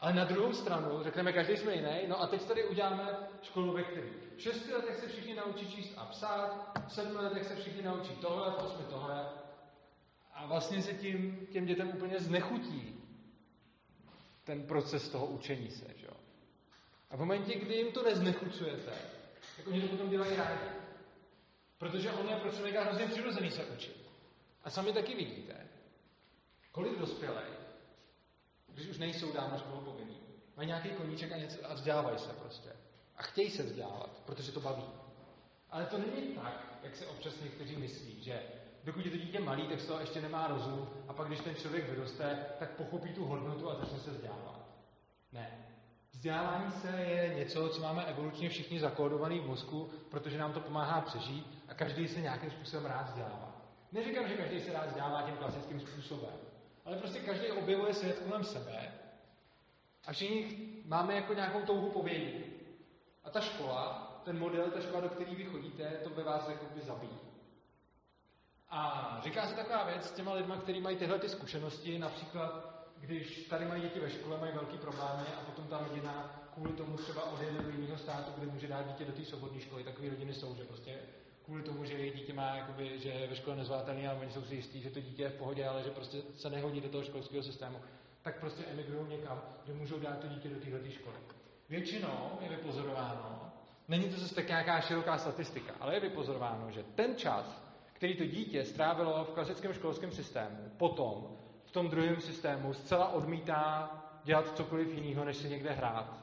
[0.00, 3.82] Ale na druhou stranu řekneme, každý jsme jiný, no a teď tady uděláme školu ve
[3.82, 4.08] který.
[4.36, 8.12] V šesti letech se všichni naučí číst a psát, v sedmi letech se všichni naučí
[8.12, 9.28] tohle, v osmi tohle.
[10.34, 13.02] A vlastně se tím těm dětem úplně znechutí
[14.44, 15.86] ten proces toho učení se.
[15.96, 16.06] Že?
[17.10, 18.92] A v momentě, kdy jim to neznechucujete,
[19.56, 20.70] tak oni to potom dělají rádi.
[21.78, 24.06] Protože on je pro člověka hrozně přirozený se učit.
[24.64, 25.66] A sami taky vidíte,
[26.72, 27.58] kolik dospělých,
[28.68, 30.20] když už nejsou dávno školu povinný,
[30.56, 32.68] mají nějaký koníček a, něco, a vzdělávají se prostě.
[33.16, 34.84] A chtějí se vzdělávat, protože to baví.
[35.70, 38.42] Ale to není tak, jak se občas někteří myslí, že
[38.84, 41.54] dokud je to dítě malý, tak z toho ještě nemá rozum a pak, když ten
[41.54, 44.66] člověk vyroste, tak pochopí tu hodnotu a začne se vzdělávat.
[45.32, 45.66] Ne.
[46.16, 51.00] Vzdělávání se je něco, co máme evolučně všichni zakódovaný v mozku, protože nám to pomáhá
[51.00, 53.52] přežít a každý se nějakým způsobem rád vzdělává.
[53.92, 56.34] Neříkám, že každý se rád vzdělává tím klasickým způsobem,
[56.84, 58.92] ale prostě každý objevuje svět kolem sebe
[60.06, 62.46] a všichni máme jako nějakou touhu povědět.
[63.24, 66.64] A ta škola, ten model, ta škola, do které vy chodíte, to by vás jako
[66.74, 67.18] by zabíjí.
[68.70, 72.75] A říká se taková věc s těma lidma, kteří mají tyhle ty zkušenosti, například,
[73.06, 76.96] když tady mají děti ve škole, mají velký problémy a potom ta rodina kvůli tomu
[76.96, 79.84] třeba odjede do jiného státu, kde může dát dítě do té svobodné školy.
[79.84, 80.98] Takové rodiny jsou, že prostě
[81.44, 84.42] kvůli tomu, že jejich dítě má, jakoby, že je ve škole nezvládatelný, ale oni jsou
[84.42, 87.04] si jistí, že to dítě je v pohodě, ale že prostě se nehodí do toho
[87.04, 87.80] školského systému,
[88.22, 91.16] tak prostě emigrují někam, kde můžou dát to dítě do téhle školy.
[91.68, 93.52] Většinou je vypozorováno,
[93.88, 98.24] není to zase tak nějaká široká statistika, ale je vypozorováno, že ten čas, který to
[98.24, 101.36] dítě strávilo v klasickém školském systému, potom
[101.76, 103.90] tom druhém systému zcela odmítá
[104.24, 106.20] dělat cokoliv jiného, než si někde hrát.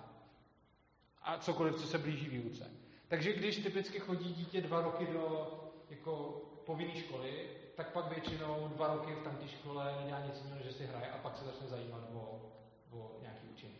[1.21, 2.71] A cokoliv, co se blíží výuce.
[3.07, 5.53] Takže když typicky chodí dítě dva roky do
[5.89, 10.71] jako povinné školy, tak pak většinou dva roky v tamté škole nedělá nic jiného, že
[10.71, 12.41] si hraje a pak se začne zajímat o,
[12.91, 13.77] o nějaký učení.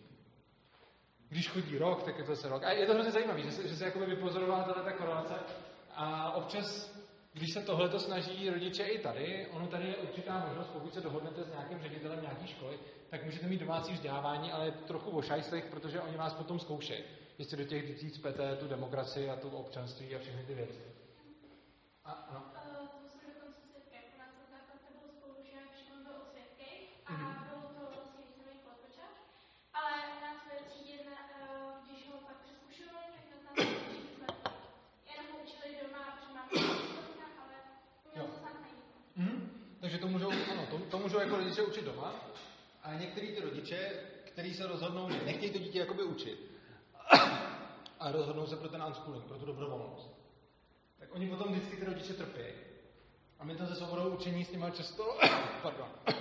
[1.30, 2.64] Když chodí rok, tak je to zase rok.
[2.64, 5.36] A je to hrozně zajímavé, že se, že se jakoby vypozorovala tato korelace
[5.96, 6.94] a občas
[7.34, 11.44] když se tohle snaží rodiče i tady, ono tady je určitá možnost, pokud se dohodnete
[11.44, 12.80] s nějakým ředitelem nějaké školy,
[13.10, 16.60] tak můžete mít domácí vzdělávání, ale je to trochu o šajslech, protože oni vás potom
[16.60, 17.04] zkoušejí,
[17.38, 20.82] jestli do těch dětí cpete tu demokracii a tu občanství a všechny ty věci.
[22.06, 22.40] A, ano.
[22.40, 26.82] Uh, to jsme dokonce svědky, jako nás na základce byl spolužák, všechno byl o svědkých
[27.06, 27.34] a mm-hmm.
[27.48, 29.14] bylo to vlastně významný kolotočák,
[29.80, 29.92] ale
[30.26, 34.04] na své třídě, uh, když ho pak přeskušovali, tak nás nás učili
[35.10, 36.84] jenom ho učili doma, protože máme
[39.84, 42.14] Takže to můžou, ano, to, to můžou jako rodiče učit doma.
[42.84, 43.92] A některý ty rodiče,
[44.24, 46.52] kteří se rozhodnou, že nechtějí to dítě jakoby učit,
[48.00, 50.10] a rozhodnou se pro ten unschooling, pro tu dobrovolnost,
[51.00, 52.44] tak oni potom vždycky ty rodiče trpí.
[53.40, 55.18] A my to se svobodou učení s nimi často,
[55.62, 55.88] pardon,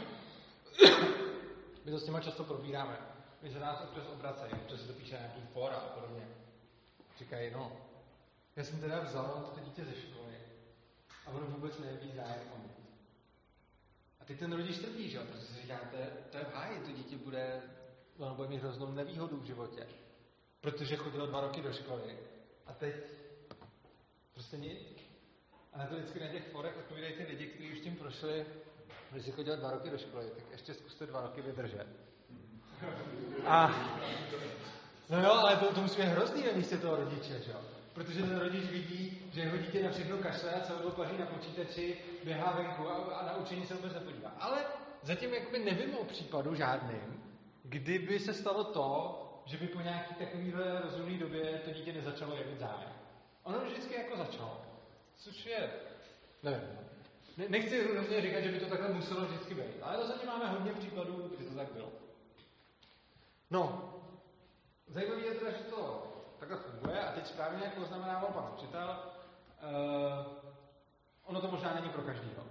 [1.84, 2.98] my to s nimi často probíráme.
[3.42, 6.28] My se nás občas obracejí, občas se to píše nějaký fora a podobně.
[7.18, 7.72] Říkají, no,
[8.56, 10.34] já jsem teda vzal to dítě ze školy
[11.26, 12.81] a ono vůbec neví zájem o mě.
[14.22, 15.24] A teď ten rodič trpí, že jo?
[15.26, 15.80] Protože si říká,
[16.30, 17.62] to je, v háji, to dítě bude,
[18.18, 19.86] ono bude mít hroznou nevýhodu v životě.
[20.60, 22.18] Protože chodilo dva roky do školy
[22.66, 22.94] a teď
[24.34, 24.78] prostě nic.
[25.72, 28.46] A na to vždycky na těch forech odpovídají ty lidi, kteří už tím prošli,
[29.10, 31.86] když si chodil dva roky do školy, tak ještě zkuste dva roky vydržet.
[33.46, 33.68] A,
[35.10, 37.60] no jo, ale to, to musí být hrozný ve místě toho rodiče, že jo?
[37.94, 41.26] Protože ten rodič vidí, že jeho dítě na všechno kašle a celou dobu paří na
[41.26, 44.32] počítači, běhá venku a, a na učení se vůbec nepodívá.
[44.40, 44.64] Ale
[45.02, 47.22] zatím jakoby nevím o případu žádným,
[47.64, 52.58] kdyby se stalo to, že by po nějaký takovýhle rozumné době to dítě nezačalo jevit
[52.58, 52.92] zájem.
[53.42, 54.60] Ono vždycky jako začalo.
[55.16, 55.70] Což je,
[56.42, 56.68] nevím,
[57.36, 60.72] ne, nechci hrozně říkat, že by to takhle muselo vždycky být, ale rozhodně máme hodně
[60.72, 61.92] případů, kdy to tak bylo.
[63.50, 63.94] No,
[64.88, 66.11] zajímavé je teda, že to
[66.42, 68.98] takhle funguje a teď správně, jak poznamenával pan učitel,
[69.62, 70.26] uh,
[71.24, 72.44] ono to možná není pro každýho.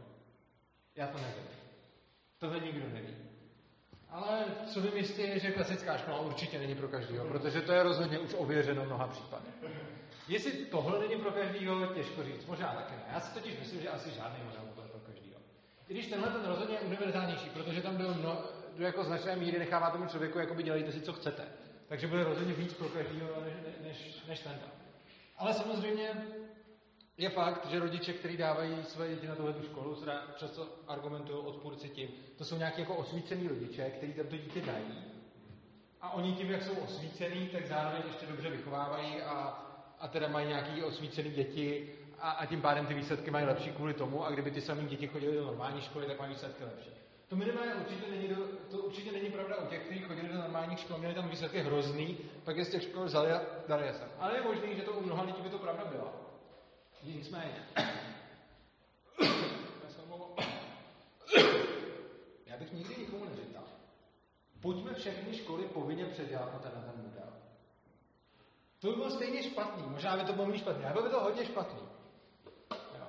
[0.95, 1.47] Já to nevím.
[2.39, 3.15] Tohle nikdo neví.
[4.09, 7.83] Ale co vím jistě je, že klasická škola určitě není pro každého, protože to je
[7.83, 9.53] rozhodně už ověřeno mnoha případech.
[10.27, 12.45] Jestli tohle není pro každého, těžko říct.
[12.45, 13.03] Možná taky ne.
[13.13, 15.41] Já si totiž myslím, že asi žádný model to pro každého.
[15.87, 18.43] I když tenhle ten rozhodně je univerzálnější, protože tam byl mno,
[18.77, 21.43] jako značné míry nechává tomu člověku, jako by dělejte si, co chcete.
[21.91, 24.59] Takže bude rozhodně víc pro každého než, než, než ten.
[25.37, 26.09] Ale samozřejmě
[27.17, 30.03] je fakt, že rodiče, kteří dávají své děti na tuhle školu,
[30.35, 35.03] často argumentují odpůrci tím, to jsou nějaké jako osvícený rodiče, kteří tam to dítě dají.
[36.01, 39.65] A oni tím, jak jsou osvícený, tak zároveň ještě dobře vychovávají a,
[39.99, 43.93] a teda mají nějaké osvícené děti a, a tím pádem ty výsledky mají lepší kvůli
[43.93, 44.25] tomu.
[44.25, 46.89] A kdyby ty samé děti chodily do normální školy, tak mají výsledky lepší.
[47.32, 48.36] To minimálně určitě není, do,
[48.71, 52.17] to určitě není pravda u těch, kteří chodili do normálních škol, měli tam výsledky hrozný,
[52.43, 54.09] pak je z těch škol vzali a dali je sem.
[54.19, 56.13] Ale je možný, že to u mnoha lidí by to pravda byla.
[57.03, 57.67] Nicméně.
[62.45, 63.63] Já bych nikdy nikomu neříkal.
[64.61, 67.34] Pojďme všechny školy povinně předělat na ten, ten model.
[68.79, 69.84] To by bylo stejně špatný.
[69.88, 71.82] Možná by to bylo méně špatný, ale by to hodně špatný.
[72.71, 73.07] Jo.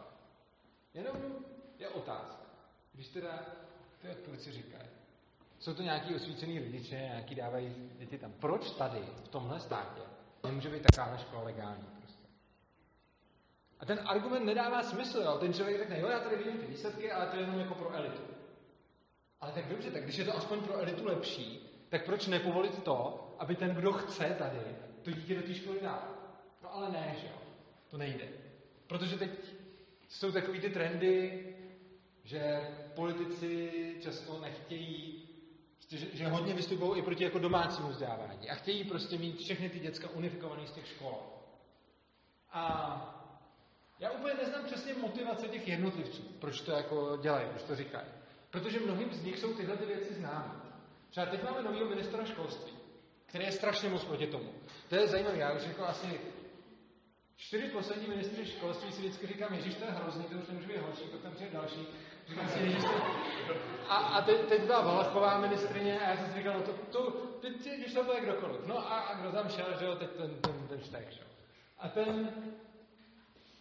[0.94, 1.16] Jenom
[1.78, 2.42] je otázka.
[2.92, 3.38] Když teda
[4.02, 4.88] ty odpůrci říkají,
[5.58, 8.32] jsou to nějaký osvícený rodiče, nějaký dávají děti tam.
[8.32, 10.00] Proč tady, v tomhle státě,
[10.44, 11.86] nemůže být taková škola legální?
[13.82, 15.18] A ten argument nedává smysl.
[15.18, 15.38] Jo?
[15.40, 17.94] Ten člověk řekne, jo, já tady vidím ty výsledky, ale to je jenom jako pro
[17.94, 18.22] elitu.
[19.40, 23.28] Ale tak dobře, tak když je to aspoň pro elitu lepší, tak proč nepovolit to,
[23.38, 24.58] aby ten, kdo chce tady,
[25.02, 26.02] to dítě do té školy dal?
[26.62, 27.38] No ale ne, že jo.
[27.90, 28.28] To nejde.
[28.86, 29.30] Protože teď
[30.08, 31.46] jsou takový ty trendy,
[32.24, 35.28] že politici často nechtějí,
[35.88, 40.08] že, hodně vystupují i proti jako domácímu vzdělávání a chtějí prostě mít všechny ty děcka
[40.10, 41.18] unifikované z těch škol.
[42.52, 43.18] A
[43.98, 48.06] já úplně neznám přesně motivace těch jednotlivců, proč to jako dělají, proč to říkají.
[48.50, 50.54] Protože mnohým z nich jsou tyhle ty věci známé.
[51.10, 52.72] Třeba teď máme nového ministra školství,
[53.26, 54.52] který je strašně moc proti tomu.
[54.88, 56.20] To je zajímavé, já už jako asi
[57.36, 60.76] čtyři poslední ministři školství si vždycky říkám, Ježíš, to je hrozný, to už nemůže být
[60.76, 61.86] horší, pak tam přijde další.
[63.88, 67.10] A, a teď, teď byla Valachová ministrině a já jsem si říkal, no to, to
[67.40, 68.66] teď, když to bude kdokoliv.
[68.66, 71.26] No a, a kdo tam šel, že jo, teď ten, ten, ten štek, že jo.
[71.78, 72.30] A ten,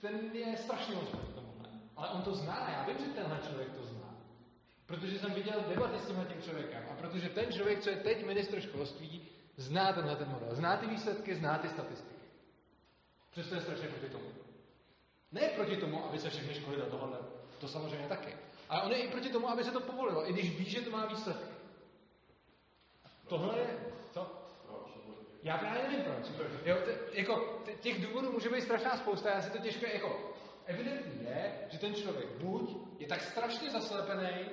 [0.02, 1.70] ten je strašně moc tomuhle.
[1.96, 4.16] Ale on to zná, já vím, že tenhle člověk to zná.
[4.86, 6.84] Protože jsem viděl debaty s tímhle tím člověkem.
[6.92, 10.56] A protože ten člověk, co je teď ministr školství, zná tenhle ten model.
[10.56, 12.26] Zná ty výsledky, zná ty statistiky.
[13.32, 14.26] Přesto je strašně proti tomu.
[15.32, 17.18] Ne proti tomu, aby se všechny školy do tohohle.
[17.60, 18.34] To samozřejmě taky.
[18.72, 20.90] Ale on je i proti tomu, aby se to povolilo, i když ví, že to
[20.92, 21.54] má výsledky.
[23.28, 23.78] Tohle je...
[24.12, 24.32] Co?
[25.44, 26.50] Já právě nevím proč.
[26.66, 30.34] Jo, t- jako, t- těch důvodů může být strašná spousta, já si to těžko, jako,
[30.66, 34.46] evidentní je, že ten člověk buď je tak strašně zaslepený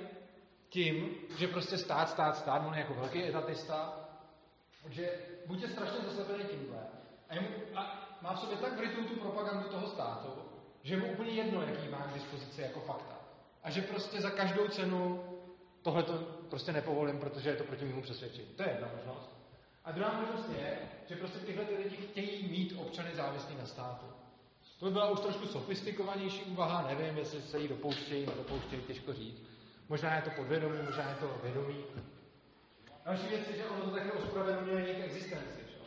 [0.69, 4.09] tím, že prostě stát, stát, stát, on je jako velký etatista,
[4.89, 5.11] že
[5.45, 6.87] buď je strašně zaslepený tímhle
[7.29, 10.27] a, mu, a má v sobě tak vrytou tu propagandu toho státu,
[10.83, 13.18] že mu úplně jedno, jaký má k dispozici jako fakta.
[13.63, 15.23] A že prostě za každou cenu
[15.81, 16.13] tohle to
[16.49, 18.47] prostě nepovolím, protože je to proti mému přesvědčení.
[18.47, 19.29] To je jedna možnost.
[19.85, 20.77] A druhá možnost je,
[21.09, 24.05] že prostě tyhle ty lidi chtějí mít občany závislí na státu.
[24.79, 29.43] To by byla už trošku sofistikovanější úvaha, nevím, jestli se jí dopouštějí, nedopouštějí, těžko říct.
[29.89, 31.83] Možná je to podvědomí, možná je to vědomí.
[33.05, 35.59] Další věc je, že ono to také ospravedlňuje jejich existenci.
[35.67, 35.77] Že?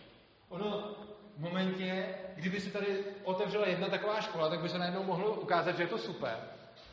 [0.48, 0.96] Ono
[1.36, 5.76] v momentě, kdyby se tady otevřela jedna taková škola, tak by se najednou mohlo ukázat,
[5.76, 6.51] že je to super.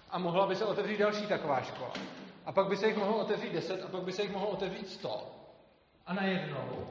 [0.10, 1.94] A mohla by se otevřít další taková škola.
[2.46, 4.90] A pak by se jich mohlo otevřít deset, a pak by se jich mohlo otevřít
[4.90, 5.32] sto.
[6.06, 6.88] A najednou,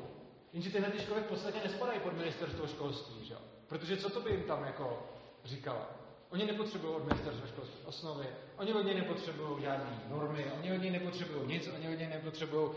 [0.53, 3.35] jenže tyhle ty školy v podstatě nespadají pod ministerstvo školství, že?
[3.66, 5.03] Protože co to by jim tam jako
[5.45, 5.91] říkala?
[6.31, 10.91] Oni nepotřebují od ministerstva školství osnovy, oni od něj nepotřebují žádné normy, oni od něj
[10.91, 12.71] nepotřebují nic, oni od něj nepotřebují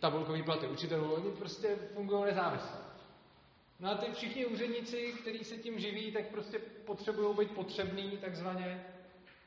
[0.00, 2.78] tabulkový platy učitelů, oni prostě fungují nezávisle.
[3.80, 8.84] No a ty všichni úředníci, kteří se tím živí, tak prostě potřebují být potřebný takzvaně,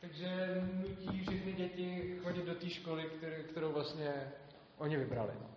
[0.04, 4.32] takže nutí všechny děti chodit do té školy, který, kterou vlastně
[4.78, 5.32] oni vybrali.
[5.42, 5.50] No.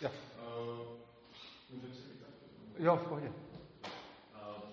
[0.00, 0.10] Jo.
[1.70, 2.10] Můžeme si
[2.78, 3.32] Jo, v pohodě.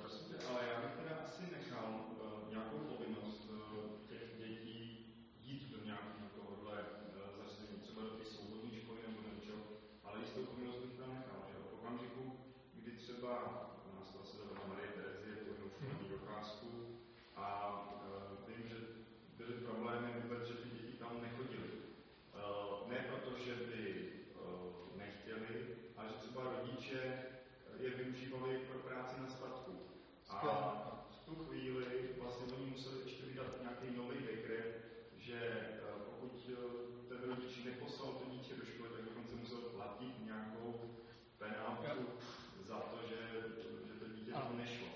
[0.01, 3.58] prosím tě, ale já bych teda asi nechal uh, nějakou povinnost uh,
[4.10, 4.80] těch dětí
[5.43, 9.62] jít do nějakého tohohle uh, zařízení, třeba do té svobodné školy nebo do něčeho,
[10.03, 12.24] ale jistou povinnost bych tam nechal, že v okamžiku,
[12.74, 13.34] kdy třeba
[13.91, 16.70] u nás to asi zavedla Marie Terezie povinnou školní docházku
[17.36, 17.47] a
[18.08, 18.78] uh, vím, že
[19.38, 21.72] byly problémy vůbec, že ty děti tam nechodily.
[22.34, 23.82] Uh, ne proto, že by
[24.41, 25.53] uh, nechtěli,
[25.97, 27.01] ale že třeba rodiče
[27.80, 29.74] je využívali pro práci na statku.
[30.30, 31.86] A v tu chvíli
[32.22, 34.86] vlastně oni museli ještě vydat nějaký nový dekret,
[35.18, 40.14] že eh, pokud eh, ten rodič neposlal to dítě do školy, tak dokonce musel platit
[40.26, 40.95] nějakou
[41.38, 42.05] penálku
[42.68, 43.18] za to, že,
[43.88, 44.88] že to dítě tam nešlo.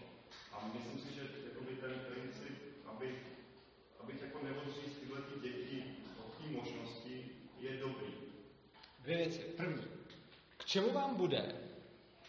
[0.54, 2.56] A myslím si, že jakoby ten princip,
[2.86, 3.16] aby,
[4.00, 5.84] abych jako neodříz tyhle ty děti
[6.20, 8.14] od té možnosti, je dobrý.
[9.00, 9.40] Dvě věci.
[9.40, 9.84] První.
[10.58, 11.56] K čemu vám bude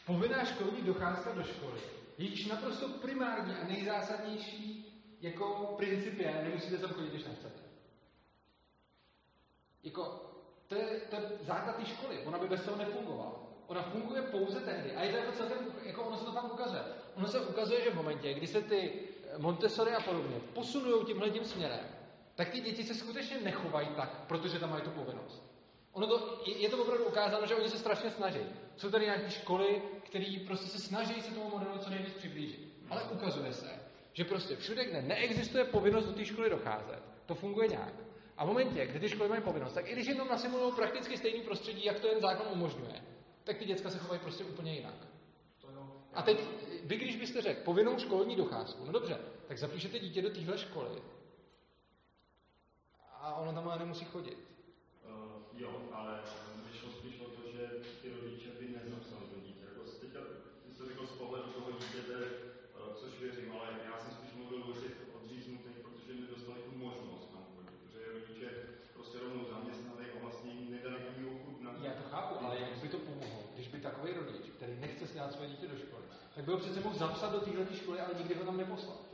[0.06, 1.80] povinná školní docházka do školy,
[2.18, 4.88] jejíž naprosto primární a nejzásadnější
[5.20, 7.62] jako princip je, nemusíte tam chodit, když nechcete.
[9.82, 10.30] Jako,
[10.68, 13.32] to je, to je základ té školy, ona by bez toho nefungovala.
[13.66, 14.96] Ona funguje pouze tehdy.
[14.96, 16.82] A je to jako celkem, jako ono se to tam ukazuje.
[17.14, 18.92] Ono se ukazuje, že v momentě, kdy se ty
[19.38, 21.86] Montessori a podobně posunují tímhle tím směrem,
[22.34, 25.51] tak ty děti se skutečně nechovají tak, protože tam mají tu povinnost.
[25.92, 28.40] Ono to, je to opravdu ukázáno, že oni se strašně snaží.
[28.76, 32.72] Jsou tady nějaké školy, které prostě se snaží se tomu modelu co nejvíc přiblížit.
[32.90, 33.80] Ale ukazuje se,
[34.12, 37.94] že prostě všude, kde neexistuje povinnost do té školy docházet, to funguje nějak.
[38.36, 41.40] A v momentě, kdy ty školy mají povinnost, tak i když jenom nasimulují prakticky stejný
[41.40, 43.04] prostředí, jak to jen zákon umožňuje,
[43.44, 44.94] tak ty děcka se chovají prostě úplně jinak.
[46.14, 46.40] A teď,
[46.84, 49.18] vy když byste řekl povinnou školní docházku, no dobře,
[49.48, 51.02] tak zapíšete dítě do téhle školy
[53.22, 54.51] a ono tam ale nemusí chodit.
[55.62, 56.12] Jo, ale
[56.66, 57.62] vyšlo spíš o to, že
[58.00, 59.64] ty rodiče by nezapsali to dítě.
[59.68, 60.20] Jako teďka,
[60.62, 64.60] ty jsi řekl z pohledu toho dítěte, uh, což věřím, ale já jsem spíš mluvil
[64.70, 67.76] o těch odříznutých, protože nedostali tu možnost tam chodit.
[67.82, 68.48] Protože rodiče
[68.94, 71.22] prostě rovnou zaměstnali a vlastně jim nedali ani
[71.64, 75.06] na Já to chápu, ale jak by to pomohlo, když by takový rodič, který nechce
[75.06, 76.04] snát své dítě do školy,
[76.34, 79.11] tak by ho přece mohl zapsat do téhle školy, ale nikdy ho tam neposlal.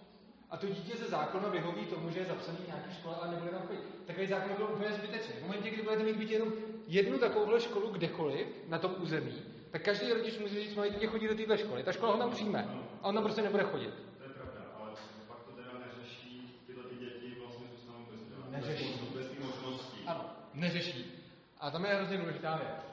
[0.51, 3.51] A to dítě ze zákona vyhoví tomu, že je zapsaný v nějaké škole, ale nebude
[3.51, 3.81] tam chodit.
[4.07, 5.35] Takový zákon byl úplně zbytečný.
[5.35, 6.53] V momentě, kdy budete mít být jenom
[6.87, 11.29] jednu takovouhle školu kdekoliv na tom území, tak každý rodič musí říct, mají dítě chodit
[11.29, 11.83] do téhle školy.
[11.83, 12.69] Ta škola ho tam přijme.
[13.03, 13.95] A on tam prostě nebude chodit.
[14.19, 14.91] To je pravda, ale
[15.29, 18.21] pak to teda neřeší, tyhle ty děti vlastně zůstanou bez
[18.51, 19.01] Neřeší.
[19.15, 20.01] Bez, bez té možnosti.
[20.07, 20.25] Ano,
[20.55, 21.25] neřeší.
[21.61, 22.87] A tam je hrozně důležitá věc.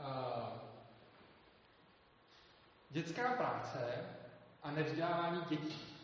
[0.00, 0.58] Uh,
[2.90, 3.78] dětská práce
[4.62, 5.95] a nevzdělávání dětí.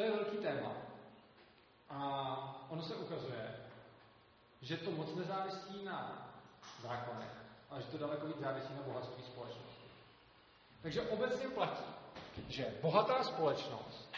[0.00, 0.72] To je velký téma.
[1.90, 3.56] A ono se ukazuje,
[4.62, 6.28] že to moc nezávisí na
[6.82, 7.34] zákonech,
[7.70, 9.84] ale že to daleko víc závisí na bohatství společnosti.
[10.82, 11.84] Takže obecně platí,
[12.48, 14.10] že bohatá společnost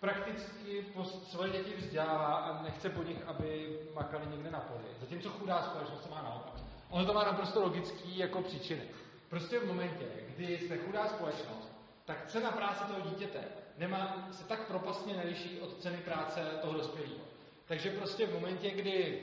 [0.00, 0.86] prakticky
[1.30, 4.84] svoje děti vzdělává a nechce po nich, aby makali někde na poli.
[5.00, 6.54] Zatímco chudá společnost to má naopak.
[6.90, 8.88] Ono to má naprosto logický jako příčiny.
[9.28, 11.72] Prostě v momentě, kdy jste chudá společnost,
[12.04, 17.24] tak cena práce toho dítěte nemá, se tak propastně neliší od ceny práce toho dospělého.
[17.66, 19.22] Takže prostě v momentě, kdy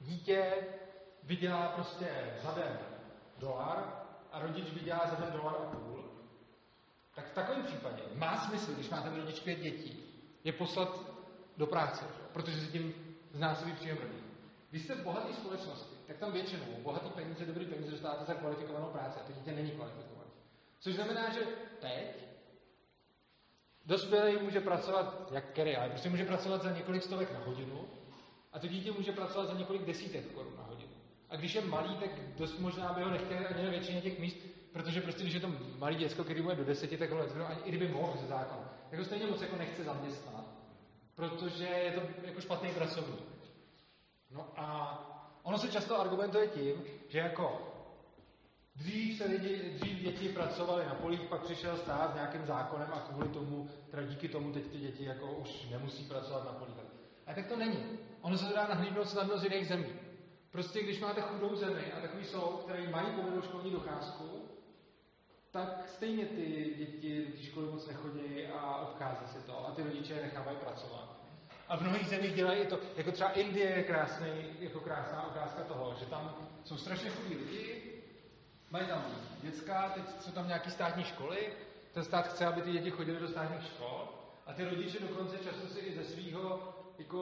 [0.00, 0.54] dítě
[1.22, 2.78] vydělá prostě za den
[3.38, 6.04] dolar a rodič vydělá za den dolar a půl,
[7.14, 10.04] tak v takovém případě má smysl, když má ten rodič pět dětí,
[10.44, 11.00] je poslat
[11.56, 12.94] do práce, protože se tím
[13.32, 14.24] znásobí příjem rodiny.
[14.70, 18.86] Když jste v bohaté společnosti, tak tam většinou bohatý peníze, dobrý peníze dostáváte za kvalifikovanou
[18.86, 20.30] práci a to dítě není kvalifikované.
[20.80, 21.40] Což znamená, že
[21.80, 22.23] teď
[23.86, 27.88] dospělý může pracovat, jak který, ale prostě může pracovat za několik stovek na hodinu
[28.52, 30.92] a to dítě může pracovat za několik desítek korun na hodinu.
[31.30, 34.36] A když je malý, tak dost možná by ho nechtěli ani na většině těch míst,
[34.72, 37.68] protože prostě, když je to malý děcko, který bude do deseti, tak ho ani i
[37.68, 40.44] kdyby mohl ze zákona, tak ho stejně moc jako nechce zaměstnat,
[41.14, 43.24] protože je to jako špatný pracovník.
[44.30, 44.98] No a
[45.42, 47.73] ono se často argumentuje tím, že jako
[48.76, 53.00] Dřív se lidi, dřív děti pracovali na polích, pak přišel stát s nějakým zákonem a
[53.00, 56.74] kvůli tomu, teda díky tomu teď ty děti jako už nemusí pracovat na polích.
[57.26, 57.78] A tak to není.
[58.20, 59.86] Ono se to dá nahlídnout snadno z jiných zemí.
[60.50, 64.48] Prostě když máte chudou zemi a takový jsou, které mají povinnou školní docházku,
[65.50, 70.14] tak stejně ty děti do školy moc nechodí a obchází se to a ty rodiče
[70.14, 71.16] je nechávají pracovat.
[71.68, 74.28] A v mnohých zemích dělají i to, jako třeba Indie je krásný,
[74.60, 77.93] jako krásná ukázka toho, že tam jsou strašně chudí lidi,
[78.74, 79.04] mají tam
[79.42, 81.38] dětská, teď jsou tam nějaké státní školy,
[81.92, 84.08] ten stát chce, aby ty děti chodily do státních škol
[84.46, 87.20] a ty rodiče dokonce často si i ze svého jako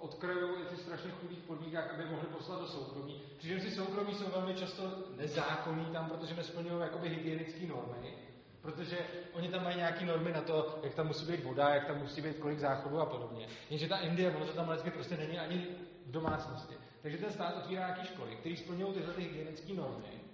[0.00, 3.22] odkrajují i ty strašně chudých podmínkách, aby mohli poslat do soukromí.
[3.38, 4.82] Přičemž si soukromí jsou velmi často
[5.16, 8.14] nezákonní tam, protože nesplňují jakoby hygienické normy,
[8.60, 8.98] protože
[9.32, 12.22] oni tam mají nějaké normy na to, jak tam musí být voda, jak tam musí
[12.22, 13.48] být kolik záchodů a podobně.
[13.70, 15.66] Jenže ta Indie, ono to tam lecky prostě není ani
[16.06, 16.74] v domácnosti.
[17.02, 20.27] Takže ten stát otvírá nějaké školy, které splňují tyhle ty hygienické normy,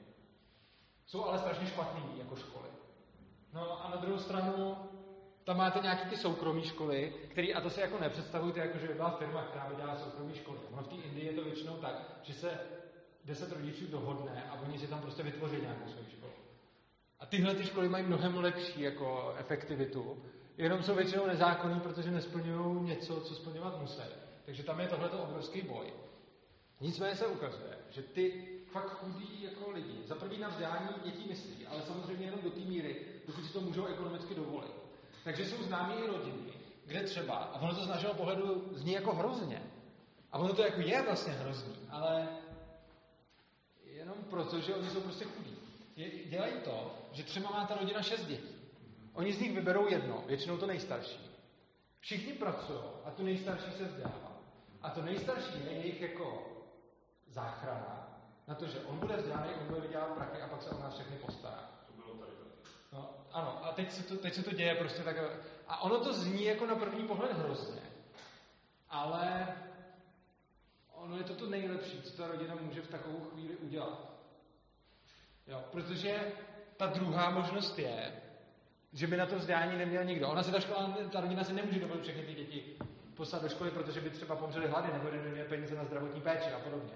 [1.07, 2.69] jsou ale strašně špatný jako školy.
[3.53, 4.77] No a na druhou stranu
[5.45, 8.95] tam máte nějaké ty soukromé školy, které, a to si jako nepředstavujte, jako že by
[8.95, 10.59] byla firma, která by dělala soukromé školy.
[10.73, 12.61] Ono v té Indii je to většinou tak, že se
[13.25, 16.33] deset rodičů dohodne a oni si tam prostě vytvoří nějakou svou školu.
[17.21, 20.23] A tyhle ty školy mají mnohem lepší jako efektivitu,
[20.59, 24.03] jenom jsou většinou nezákonní, protože nesplňují něco, co splňovat musí.
[24.45, 25.93] Takže tam je tohleto obrovský boj.
[26.81, 31.67] Nicméně se ukazuje, že ty fakt chudí jako lidi za první na vzdělání dětí myslí,
[31.67, 34.75] ale samozřejmě jenom do té míry, dokud si to můžou ekonomicky dovolit.
[35.25, 36.53] Takže jsou známí i rodiny,
[36.87, 39.63] kde třeba, a ono to z našeho pohledu zní jako hrozně,
[40.33, 42.29] a ono to jako je vlastně hrozný, ale
[43.85, 45.57] jenom proto, že oni jsou prostě chudí.
[46.27, 48.55] Dělají to, že třeba má ta rodina šest dětí.
[49.13, 51.21] Oni z nich vyberou jedno, většinou to nejstarší.
[52.01, 54.33] Všichni pracují a tu nejstarší se vzdělává.
[54.83, 56.47] A to nejstarší je jejich jako
[57.27, 58.04] záchrana
[58.49, 60.95] na to, že on bude vzdělaný, on bude vydělat prachy a pak se o nás
[60.95, 61.71] všechny postará.
[61.87, 62.33] To bylo tady
[62.93, 65.17] No, ano, a teď se, to, teď se to děje prostě tak.
[65.69, 67.83] A ono to zní jako na první pohled hrozně.
[68.91, 69.49] Ale
[70.93, 74.11] ono je to to nejlepší, co ta rodina může v takovou chvíli udělat.
[75.47, 76.33] Jo, protože
[76.77, 78.13] ta druhá možnost je,
[78.93, 80.29] že by na to vzdělání neměl nikdo.
[80.29, 82.77] Ona se ta, škola, ta rodina se nemůže dovolit všechny ty děti
[83.17, 86.59] poslat do školy, protože by třeba pomřeli hlady, nebo neměli peníze na zdravotní péči a
[86.59, 86.93] podobně.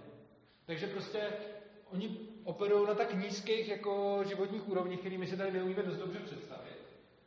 [0.68, 1.28] Takže prostě
[1.92, 6.78] oni operují na tak nízkých jako životních úrovních, kterými si tady neumíme dost dobře představit,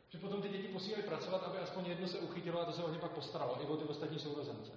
[0.08, 2.92] že potom ty děti posílají pracovat, aby aspoň jedno se uchytilo a to se o
[2.92, 4.72] ně pak postaralo, i o ty ostatní sourozence.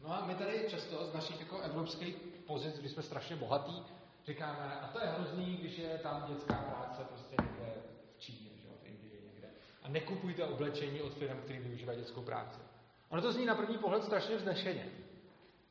[0.00, 2.14] No a my tady často z našich jako evropských
[2.46, 3.82] pozic, když jsme strašně bohatí,
[4.26, 7.74] říkáme, a to je hrozný, když je tam dětská práce prostě někde
[8.16, 9.48] v Číně, že v Indii někde.
[9.82, 12.58] A nekupujte oblečení od firm, které využívají dětskou práci.
[13.08, 15.05] Ono to zní na první pohled strašně vznešeně.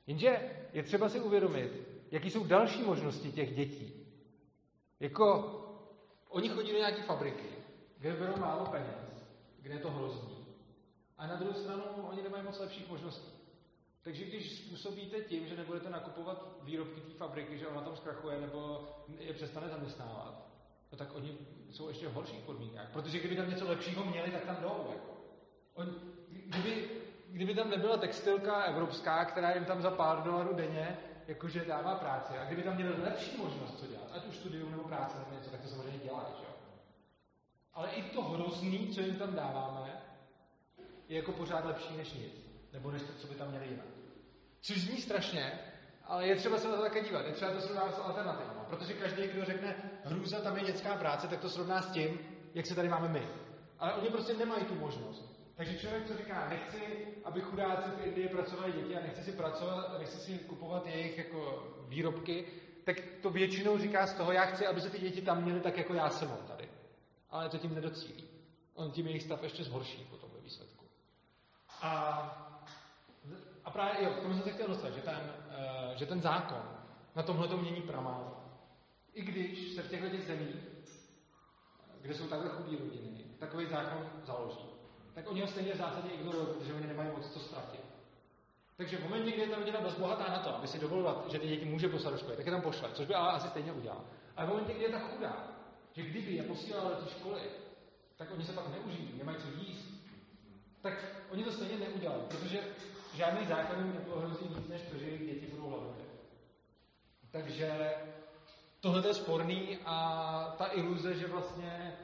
[0.08, 0.40] Jenže
[0.74, 1.72] je třeba si uvědomit,
[2.12, 3.94] jaký jsou další možnosti těch dětí.
[5.00, 5.52] Jako,
[6.30, 7.50] oni chodí do nějaké fabriky,
[7.98, 9.26] kde berou málo peněz,
[9.60, 10.46] kde je to hrozný.
[11.18, 13.32] A na druhou stranu oni nemají moc lepších možností.
[14.02, 18.88] Takže když způsobíte tím, že nebudete nakupovat výrobky té fabriky, že ona tam zkrachuje nebo
[19.20, 20.48] je přestane zaměstnávat,
[20.92, 21.38] no tak oni
[21.72, 22.90] jsou ještě v horších podmínkách.
[22.94, 24.88] Protože kdyby tam něco lepšího měli, tak tam jdou.
[24.90, 25.12] Jako.
[25.74, 25.96] On,
[26.28, 26.90] kdyby,
[27.36, 32.38] kdyby tam nebyla textilka evropská, která jim tam za pár dolarů denně jakože dává práci.
[32.38, 35.50] A kdyby tam měli lepší možnost, co dělat, ať už studium nebo práce nebo něco,
[35.50, 36.46] tak to samozřejmě dělají, že?
[37.74, 40.02] Ale i to hrozný, co jim tam dáváme,
[41.08, 42.46] je jako pořád lepší než nic.
[42.74, 43.86] Nebo než to, co by tam měli jinak.
[44.62, 45.60] Což zní strašně,
[46.04, 47.26] ale je třeba se na to také dívat.
[47.26, 48.60] Je třeba to srovnávat s alternativami.
[48.70, 52.20] Protože každý, kdo řekne hrůza, tam je dětská práce, tak to srovná s tím,
[52.54, 53.28] jak se tady máme my.
[53.80, 55.35] Ale oni prostě nemají tu možnost.
[55.56, 60.00] Takže člověk, co říká, nechci, aby chudáci v Indii pracovali děti a nechci si pracovat
[60.00, 62.48] nechci si kupovat jejich jako výrobky,
[62.84, 65.78] tak to většinou říká z toho, já chci, aby se ty děti tam měly tak,
[65.78, 66.70] jako já jsem tady.
[67.30, 68.24] Ale to tím nedocílí.
[68.74, 70.86] On tím jejich stav ještě zhorší potom ve výsledku.
[71.82, 71.92] A,
[73.66, 76.64] a právě, jo, k tomu jsem se chtěl dostat, že ten, uh, že ten zákon
[77.16, 78.38] na tomhle to mění pramálo.
[79.14, 80.56] I když se v těchto těch zemích,
[82.02, 84.75] kde jsou takhle chudí rodiny, takový zákon založí
[85.16, 87.80] tak oni ho stejně v zásadě ignorují, protože oni nemají moc co ztratit.
[88.78, 91.40] Takže v momentě, kdy je ta rodina dost bohatá na to, aby si dovolila, že
[91.40, 93.74] ty děti může poslat do školy, tak je tam pošle, což by ale asi stejně
[93.74, 94.06] udělal.
[94.38, 95.48] Ale v momentě, kdy je tak chudá,
[95.94, 97.42] že kdyby je posílala do té školy,
[98.16, 99.86] tak oni se pak neužijí, nemají co jíst,
[100.82, 100.94] tak
[101.32, 102.60] oni to stejně neudělají, protože
[103.14, 105.96] žádný zákon jim nepohrozí víc, než to, že jejich děti budou hladové.
[107.32, 107.96] Takže
[108.80, 111.98] tohle je sporný a ta iluze, že vlastně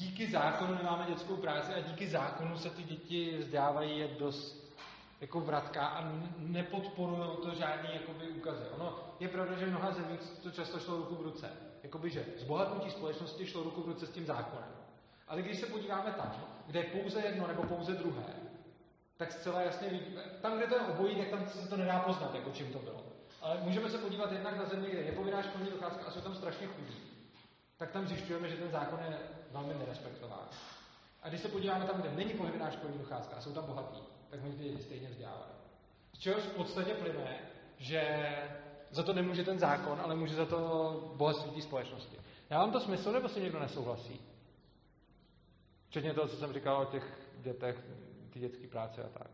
[0.00, 4.74] díky zákonu nemáme dětskou práci a díky zákonu se ty děti vzdávají je dost
[5.20, 8.64] jako vratka a nepodporují to žádný jakoby úkazy.
[8.74, 11.50] Ono je pravda, že v mnoha zemích to často šlo ruku v ruce.
[11.82, 14.68] Jakoby, že zbohatnutí společnosti šlo ruku v ruce s tím zákonem.
[15.28, 16.32] Ale když se podíváme tam,
[16.66, 18.34] kde je pouze jedno nebo pouze druhé,
[19.16, 22.34] tak zcela jasně vidíme, tam, kde to je obojí, tak tam se to nedá poznat,
[22.34, 23.04] jako čím to bylo.
[23.42, 26.34] Ale můžeme se podívat jednak na země, kde je povinná školní docházka a jsou tam
[26.34, 26.96] strašně chudí.
[27.76, 30.48] Tak tam zjišťujeme, že ten zákon je velmi nerespektován.
[31.22, 34.40] A když se podíváme tam, kde není povinná školní docházka a jsou tam bohatí, tak
[34.44, 35.52] oni ty děti stejně vzdělávají.
[36.14, 37.38] Z čehož v podstatě plyne,
[37.78, 38.28] že
[38.90, 42.16] za to nemůže ten zákon, ale může za to bohatství té společnosti.
[42.50, 44.20] Já vám to smysl, nebo si někdo nesouhlasí?
[45.88, 47.76] Včetně toho, co jsem říkal o těch dětech,
[48.32, 49.30] ty dětské práce a tak.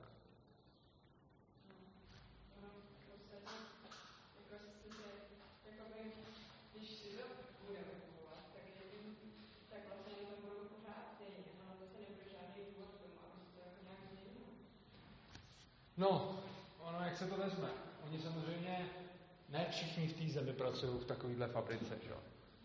[15.96, 16.38] No,
[16.80, 17.68] ono, jak se to vezme?
[18.06, 18.88] Oni samozřejmě,
[19.48, 22.10] ne všichni v té zemi pracují v takovéhle fabrice, že?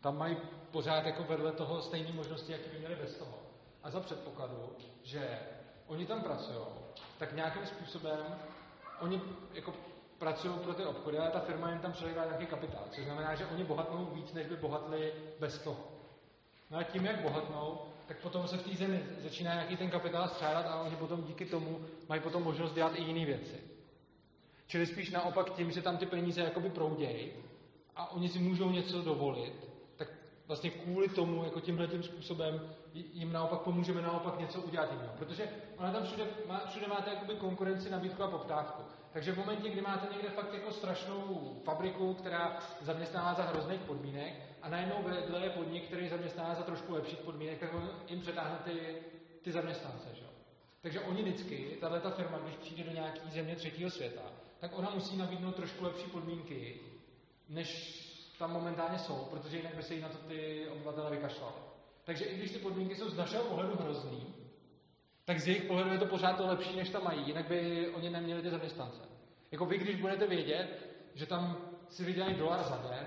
[0.01, 0.37] Tam mají
[0.71, 3.37] pořád jako vedle toho stejné možnosti, jak by měli bez toho.
[3.83, 5.39] A za předpokladu, že
[5.87, 6.59] oni tam pracují,
[7.17, 8.19] tak nějakým způsobem
[8.99, 9.21] oni
[9.53, 9.73] jako
[10.17, 13.45] pracují pro ty obchody, ale ta firma jim tam přelívá nějaký kapitál, což znamená, že
[13.45, 15.79] oni bohatnou víc, než by bohatli bez toho.
[16.71, 17.81] No a tím, jak bohatnou,
[18.11, 21.45] tak potom se v té zemi začíná nějaký ten kapitál střádat a oni potom díky
[21.45, 23.55] tomu mají potom možnost dělat i jiné věci.
[24.67, 27.31] Čili spíš naopak tím, že tam ty peníze jakoby proudějí
[27.95, 29.53] a oni si můžou něco dovolit,
[29.95, 30.07] tak
[30.47, 32.61] vlastně kvůli tomu, jako tímhle tím způsobem
[32.93, 35.13] jim naopak pomůžeme naopak něco udělat jiného.
[35.17, 35.47] Protože
[35.77, 38.83] ona tam všude, má, všude máte jakoby konkurenci, nabídku a poptávku.
[39.13, 44.33] Takže v momentě, kdy máte někde fakt jako strašnou fabriku, která zaměstnává za hrozných podmínek
[44.61, 48.57] a najednou vedle je podnik, který zaměstnává za trošku lepších podmínek, tak on jim přetáhne
[48.63, 48.95] ty,
[49.41, 50.09] ty zaměstnance.
[50.13, 50.23] Že?
[50.81, 54.21] Takže oni vždycky, tahle ta firma, když přijde do nějaké země třetího světa,
[54.59, 56.79] tak ona musí nabídnout trošku lepší podmínky,
[57.49, 58.01] než
[58.39, 61.55] tam momentálně jsou, protože jinak by se jí na to ty obyvatele vykašlali.
[62.03, 64.33] Takže i když ty podmínky jsou z našeho pohledu hrozný,
[65.25, 68.09] tak z jejich pohledu je to pořád to lepší, než tam mají, jinak by oni
[68.09, 69.01] neměli ty zaměstnance.
[69.51, 71.57] Jako vy, když budete vědět, že tam
[71.89, 73.05] si vydělají dolar za den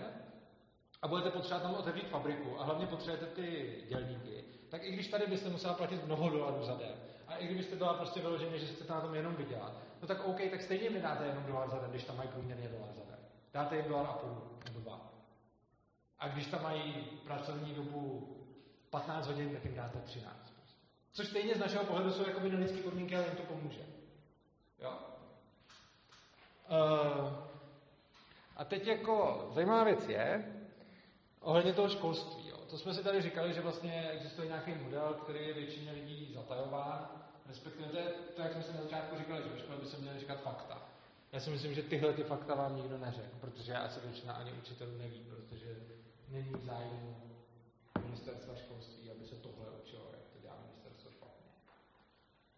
[1.02, 5.26] a budete potřebovat tam otevřít fabriku a hlavně potřebujete ty dělníky, tak i když tady
[5.26, 6.94] byste musela platit mnoho dolarů za den
[7.26, 10.40] a i kdybyste byla prostě vyloženě, že chcete na tom jenom vydělat, no tak OK,
[10.50, 13.18] tak stejně mi dáte jenom dolar za den, když tam mají průměrně dolar za den.
[13.52, 15.12] Dáte jim dolar a půl nebo dva.
[16.18, 16.92] A když tam mají
[17.24, 18.28] pracovní dobu
[18.90, 20.53] 15 hodin, tak jim dáte 13.
[21.14, 23.80] Což stejně z našeho pohledu jsou jako nelidské podmínky, ale jim to pomůže.
[24.82, 24.98] Jo?
[26.70, 27.32] Uh,
[28.56, 30.54] a teď jako zajímavá věc je,
[31.40, 32.48] ohledně toho školství.
[32.48, 32.56] Jo.
[32.70, 37.08] To jsme si tady říkali, že vlastně existuje nějaký model, který je většině lidí zatajován,
[37.48, 38.04] respektive to, je,
[38.36, 40.82] to jak jsme si na začátku říkali, že ve škole by se měli říkat fakta.
[41.32, 44.98] Já si myslím, že tyhle ty fakta vám nikdo neřekl, protože asi většina ani učitelů
[44.98, 45.76] neví, protože
[46.28, 47.16] není v zájmu
[48.04, 51.46] ministerstva školství, aby se tohle učilo, jak to dělá ministerstvo špatně.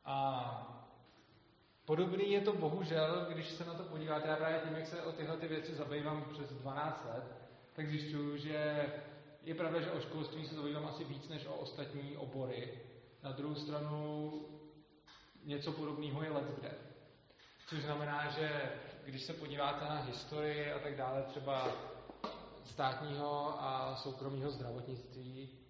[0.07, 0.87] A
[1.85, 5.13] podobný je to bohužel, když se na to podíváte, já právě tím, jak se o
[5.13, 7.25] tyhle ty věci zabývám přes 12 let,
[7.73, 8.87] tak zjišťuju, že
[9.43, 12.79] je pravda, že o školství se zajímám asi víc než o ostatní obory.
[13.23, 14.33] Na druhou stranu
[15.45, 16.71] něco podobného je let kde.
[17.69, 18.73] Což znamená, že
[19.05, 21.69] když se podíváte na historii a tak dále, třeba
[22.65, 25.66] státního a soukromého zdravotnictví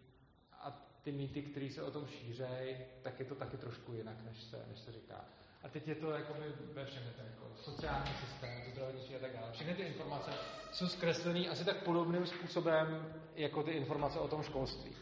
[1.07, 4.65] ty mýty, které se o tom šířejí, tak je to taky trošku jinak, než se,
[4.71, 5.25] než se říká.
[5.63, 6.35] A teď je to jako
[6.73, 9.53] ve všem, jako sociální systém, to zdravotnictví a tak dále.
[9.53, 10.31] Všechny ty informace
[10.73, 14.93] jsou zkreslené asi tak podobným způsobem, jako ty informace o tom školství.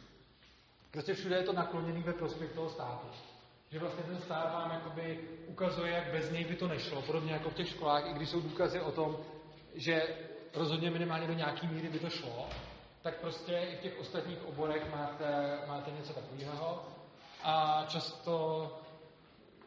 [0.90, 3.07] Prostě všude je to nakloněné ve prospěch toho státu.
[3.70, 7.50] Že vlastně ten stát vám jakoby ukazuje, jak bez něj by to nešlo, podobně jako
[7.50, 9.16] v těch školách, i když jsou důkazy o tom,
[9.74, 10.02] že
[10.55, 12.48] rozhodně minimálně do nějaký míry by to šlo,
[13.05, 16.82] tak prostě i v těch ostatních oborech máte, máte něco takového.
[17.42, 18.72] A často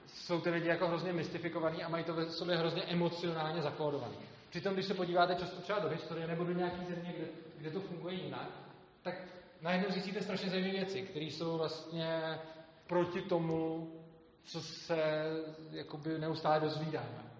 [0.07, 4.17] jsou ty lidi jako hrozně mystifikovaní a mají to ve sobě hrozně emocionálně zakódovaný.
[4.49, 7.27] Přitom, když se podíváte často třeba do historie nebo do nějaké země, kde,
[7.57, 8.49] kde to funguje jinak,
[9.01, 9.15] tak
[9.61, 12.39] najednou zjistíte strašně zajímavé věci, které jsou vlastně
[12.87, 13.91] proti tomu,
[14.43, 15.23] co se
[15.71, 17.36] jakoby neustále dozvídáme.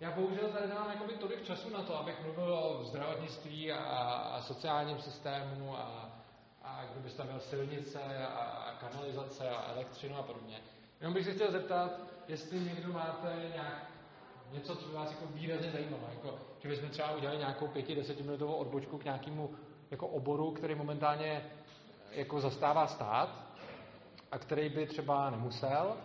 [0.00, 4.42] Já bohužel tady nemám jakoby tolik času na to, abych mluvil o zdravotnictví a, a
[4.42, 6.10] sociálním systému a,
[6.62, 10.60] a kdo by stavil silnice a, a kanalizace a elektřinu a podobně.
[11.00, 11.90] Jenom bych se chtěl zeptat,
[12.28, 13.90] jestli někdo máte nějak
[14.52, 16.02] něco, co by vás jako výrazně zajímalo.
[16.10, 19.54] Jako, že bychom třeba udělali nějakou pěti, desetiminutovou odbočku k nějakému
[19.90, 21.50] jako oboru, který momentálně
[22.10, 23.44] jako zastává stát
[24.32, 25.96] a který by třeba nemusel.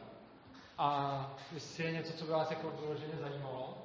[0.79, 3.77] A jestli je něco, co by vás jako vyloženě zajímalo.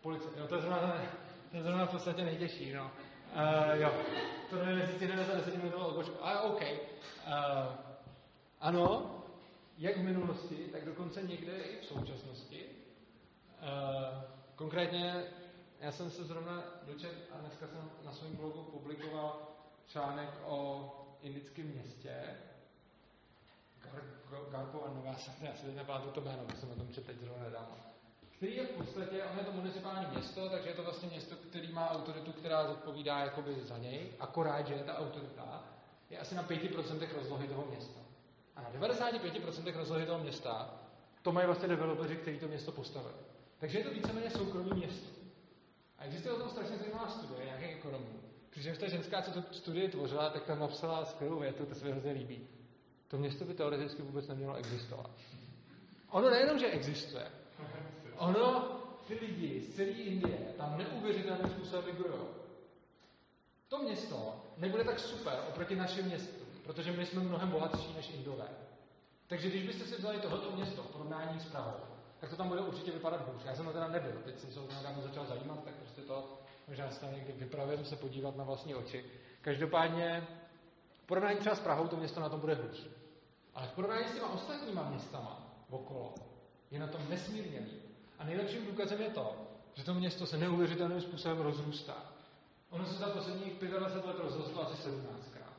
[0.00, 0.30] Policie.
[0.36, 1.02] Jo, to je zrovna,
[1.50, 2.90] to je zrovna v podstatě nejtěžší, no.
[3.34, 3.94] Uh, jo,
[4.50, 6.14] to nevím, jestli si za 10 minutovou odbočku.
[6.20, 6.62] Ale OK.
[6.62, 6.68] Uh,
[8.60, 9.14] ano,
[9.78, 12.64] jak v minulosti, tak dokonce někde i v současnosti.
[13.62, 14.22] Uh,
[14.54, 15.24] konkrétně
[15.80, 19.42] já jsem se zrovna dočet a dneska jsem na svém blogu publikoval
[19.86, 20.90] článek o
[21.22, 22.36] indickém městě,
[24.50, 27.76] Garkova Nová si teď nepamatuju to jméno, jsem o tom četl teď zrovna nedávno.
[28.36, 31.72] který je v podstatě, ono je to municipální město, takže je to vlastně město, který
[31.72, 35.64] má autoritu, která zodpovídá jakoby za něj, akorát, že ta autorita
[36.10, 38.00] je asi na 5% rozlohy toho města.
[38.56, 40.74] A na 95% rozlohy toho města
[41.22, 43.14] to mají vlastně developeři, kteří to město postavili.
[43.58, 45.08] Takže je to víceméně soukromé město.
[45.98, 48.20] A existuje o tom strašně zajímavá studie nějakých ekonomů.
[48.50, 51.92] Přičemž ta ženská, co tu studii tvořila, tak tam napsala skvělou větu, to se mi
[51.92, 52.48] hrozně líbí.
[53.08, 55.10] To město by teoreticky vůbec nemělo existovat.
[56.10, 57.26] Ono nejenom, že existuje,
[58.16, 58.76] ono
[59.06, 62.20] ty lidi z celé Indie tam neuvěřitelným způsobem migrují.
[63.68, 68.48] To město nebude tak super oproti našim městům, protože my jsme mnohem bohatší než Indové.
[69.26, 71.80] Takže když byste si vzali tohoto město v porovnání s Prahou,
[72.20, 73.42] tak to tam bude určitě vypadat hůř.
[73.44, 76.38] Já jsem to teda nebyl, teď jsem se o tom začal zajímat, tak prostě to
[76.68, 79.04] možná se tam někdy vypravím se podívat na vlastní oči.
[79.40, 80.26] Každopádně
[81.06, 82.86] porovnání třeba s Prahou to město na tom bude hůř.
[83.54, 86.14] Ale v porovnání s těma ostatníma městama okolo
[86.70, 87.82] je na tom nesmírně líp.
[88.18, 89.36] A nejlepším důkazem je to,
[89.74, 92.12] že to město se neuvěřitelným způsobem rozrůstá.
[92.70, 95.52] Ono se za posledních 25 let rozrostlo asi 17krát.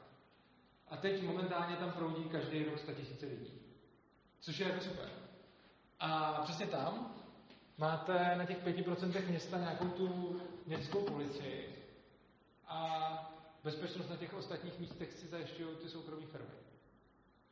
[0.89, 3.61] A teď momentálně tam proudí každý rok 100 tisíce lidí.
[4.39, 5.09] Což je jako super.
[5.99, 7.15] A přesně tam
[7.77, 11.75] máte na těch 5% města nějakou tu městskou policii
[12.67, 13.26] a
[13.67, 16.55] bezpečnost na těch ostatních místech si zajišťují ty soukromé firmy.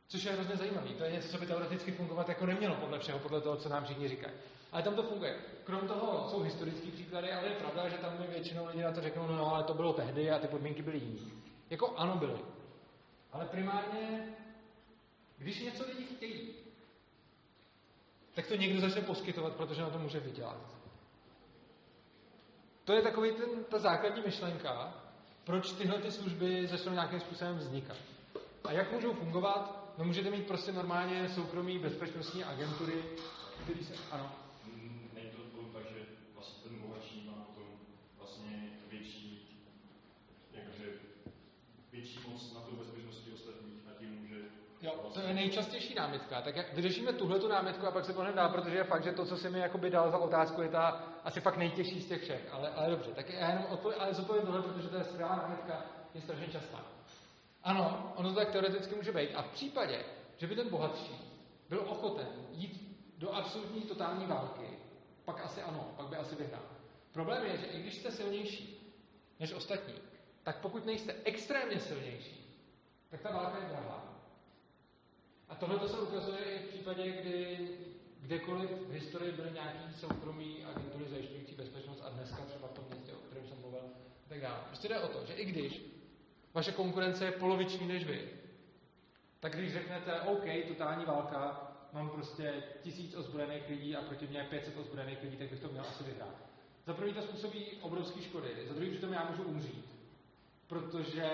[0.08, 0.88] Což je hrozně zajímavé.
[0.88, 3.84] To je něco, co by teoreticky fungovat jako nemělo podle všeho, podle toho, co nám
[3.84, 4.34] všichni říkají.
[4.72, 5.36] Ale tam to funguje.
[5.64, 9.00] Krom toho jsou historické příklady, ale je pravda, že tam mi většinou lidi na to
[9.00, 11.30] řeknou, no, no ale to bylo tehdy a ty podmínky byly jiné.
[11.70, 12.38] Jako ano, byly.
[13.32, 14.34] Ale primárně,
[15.38, 16.54] když něco lidi chtějí,
[18.34, 20.76] tak to někdo začne poskytovat, protože na to může vydělat.
[22.84, 24.94] To je takový ten, ta základní myšlenka,
[25.46, 27.96] proč tyhle ty služby začnou nějakým způsobem vznikat.
[28.64, 29.94] A jak můžou fungovat?
[29.98, 33.02] No můžete mít prostě normálně soukromí bezpečnostní agentury,
[33.64, 33.94] který se...
[34.10, 34.32] Ano.
[35.14, 36.00] Není to potom tak, že
[36.34, 37.68] vlastně ten bohatší má potom
[38.18, 39.58] vlastně větší,
[40.52, 40.84] jakože
[41.92, 44.36] větší moc na tu bezpečnosti ostatních a tím může
[44.82, 46.42] Jo, to je nejčastější námitka.
[46.42, 49.12] Tak jak vyřešíme tuhle tu námitku a pak se pohneme dál, protože je fakt, že
[49.12, 52.22] to, co si mi jakoby dal za otázku, je ta asi fakt nejtěžší z těch
[52.22, 52.48] všech.
[52.52, 55.84] Ale, ale dobře, tak já jenom odpovím, ale zodpovím tohle, protože to je skvělá námitka,
[56.14, 56.80] je strašně častá.
[57.62, 59.34] Ano, ono to tak teoreticky může být.
[59.34, 60.04] A v případě,
[60.36, 64.78] že by ten bohatší byl ochoten jít do absolutní totální války,
[65.24, 66.62] pak asi ano, pak by asi vyhrál.
[67.12, 68.92] Problém je, že i když jste silnější
[69.40, 69.94] než ostatní,
[70.42, 72.62] tak pokud nejste extrémně silnější,
[73.10, 74.05] tak ta válka je drahá.
[75.48, 77.68] A tohle to se ukazuje i v případě, kdy
[78.20, 83.12] kdekoliv v historii byly nějaký soukromí agentury zajišťující bezpečnost a dneska třeba v tom městě,
[83.12, 83.82] o kterém jsem mluvil,
[84.28, 84.60] tak dále.
[84.66, 85.82] Prostě jde o to, že i když
[86.54, 88.28] vaše konkurence je poloviční než vy,
[89.40, 94.44] tak když řeknete, OK, totální válka, mám prostě tisíc ozbrojených lidí a proti mě je
[94.44, 96.34] 500 ozbrojených lidí, tak bych to měl asi vyhrát.
[96.86, 99.88] Za prvý to způsobí obrovské škody, za druhý přitom já můžu umřít,
[100.66, 101.30] protože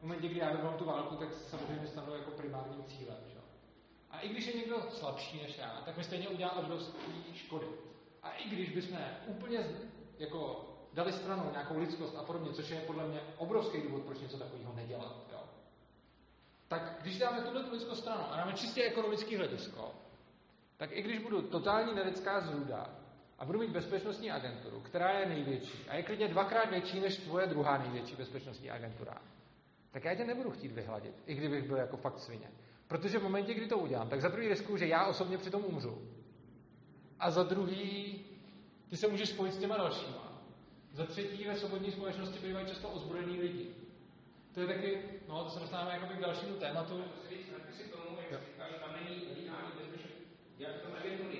[0.00, 3.16] v momentě, kdy já vyvolám tu válku, tak samozřejmě stanu jako primárním cílem.
[3.32, 3.38] Že?
[4.10, 6.98] A i když je někdo slabší než já, tak mi stejně udělá obrovské
[7.34, 7.66] škody.
[8.22, 9.66] A i když bychom úplně
[10.18, 14.38] jako dali stranou nějakou lidskost a podobně, což je podle mě obrovský důvod, proč něco
[14.38, 15.16] takového nedělat.
[15.32, 15.40] Jo?
[16.68, 19.94] Tak když dáme tuhle tu lidskou stranu a dáme čistě ekonomický hledisko,
[20.76, 22.90] tak i když budu totální nelidská zrůda
[23.38, 27.46] a budu mít bezpečnostní agenturu, která je největší a je klidně dvakrát větší než tvoje
[27.46, 29.22] druhá největší bezpečnostní agentura,
[29.90, 32.50] tak já tě nebudu chtít vyhladit, i kdybych byl jako fakt svině.
[32.88, 36.02] Protože v momentě, kdy to udělám, tak za druhý risku, že já osobně přitom umřu.
[37.18, 38.24] A za druhý,
[38.88, 40.42] ty se můžeš spojit s těma dalšíma.
[40.92, 43.66] Za třetí, ve svobodní společnosti bývají často ozbrojení lidi.
[44.54, 47.04] To je taky, no, to se dostáváme jako k dalšímu tématu.
[47.76, 50.14] si k tomu, jak říkáš, tam není lineární bezpečnost.
[50.58, 51.38] Jak to agentury,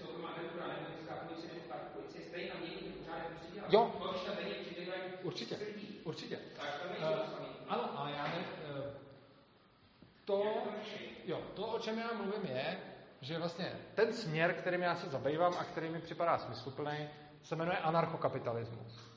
[0.00, 3.72] soukromá agentura, nebo městská policie, nebo státní policie, stejně tam mění ten pořádek musí dělat.
[3.72, 3.82] Jo.
[5.22, 5.58] Určitě,
[6.04, 6.38] určitě.
[6.56, 7.18] Tak to není Uh,
[7.68, 8.44] ano, ale já ne,
[8.78, 8.84] uh,
[10.32, 10.52] to,
[11.24, 12.78] jo, to, o čem já mluvím, je,
[13.20, 17.08] že vlastně ten směr, kterým já se zabývám a který mi připadá smysluplný,
[17.42, 19.12] se jmenuje anarchokapitalismus.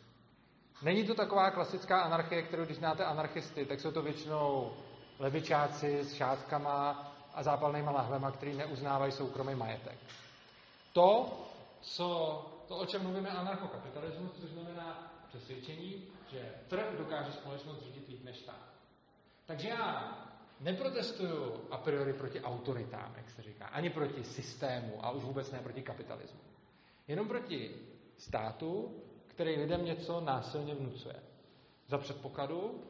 [0.81, 4.73] Není to taková klasická anarchie, kterou když znáte anarchisty, tak jsou to většinou
[5.19, 9.97] levičáci s šátkama a zápalnýma lahvema, který neuznávají soukromý majetek.
[10.93, 11.39] To,
[11.81, 12.07] co,
[12.67, 18.37] to, o čem mluvíme, anarchokapitalismus, což znamená přesvědčení, že trh dokáže společnost řídit líp než
[18.37, 18.65] stát.
[19.45, 20.17] Takže já
[20.59, 25.59] neprotestuju a priori proti autoritám, jak se říká, ani proti systému a už vůbec ne
[25.59, 26.39] proti kapitalismu.
[27.07, 27.75] Jenom proti
[28.17, 28.95] státu,
[29.27, 31.15] který lidem něco násilně vnucuje.
[31.87, 32.83] Za předpokladu,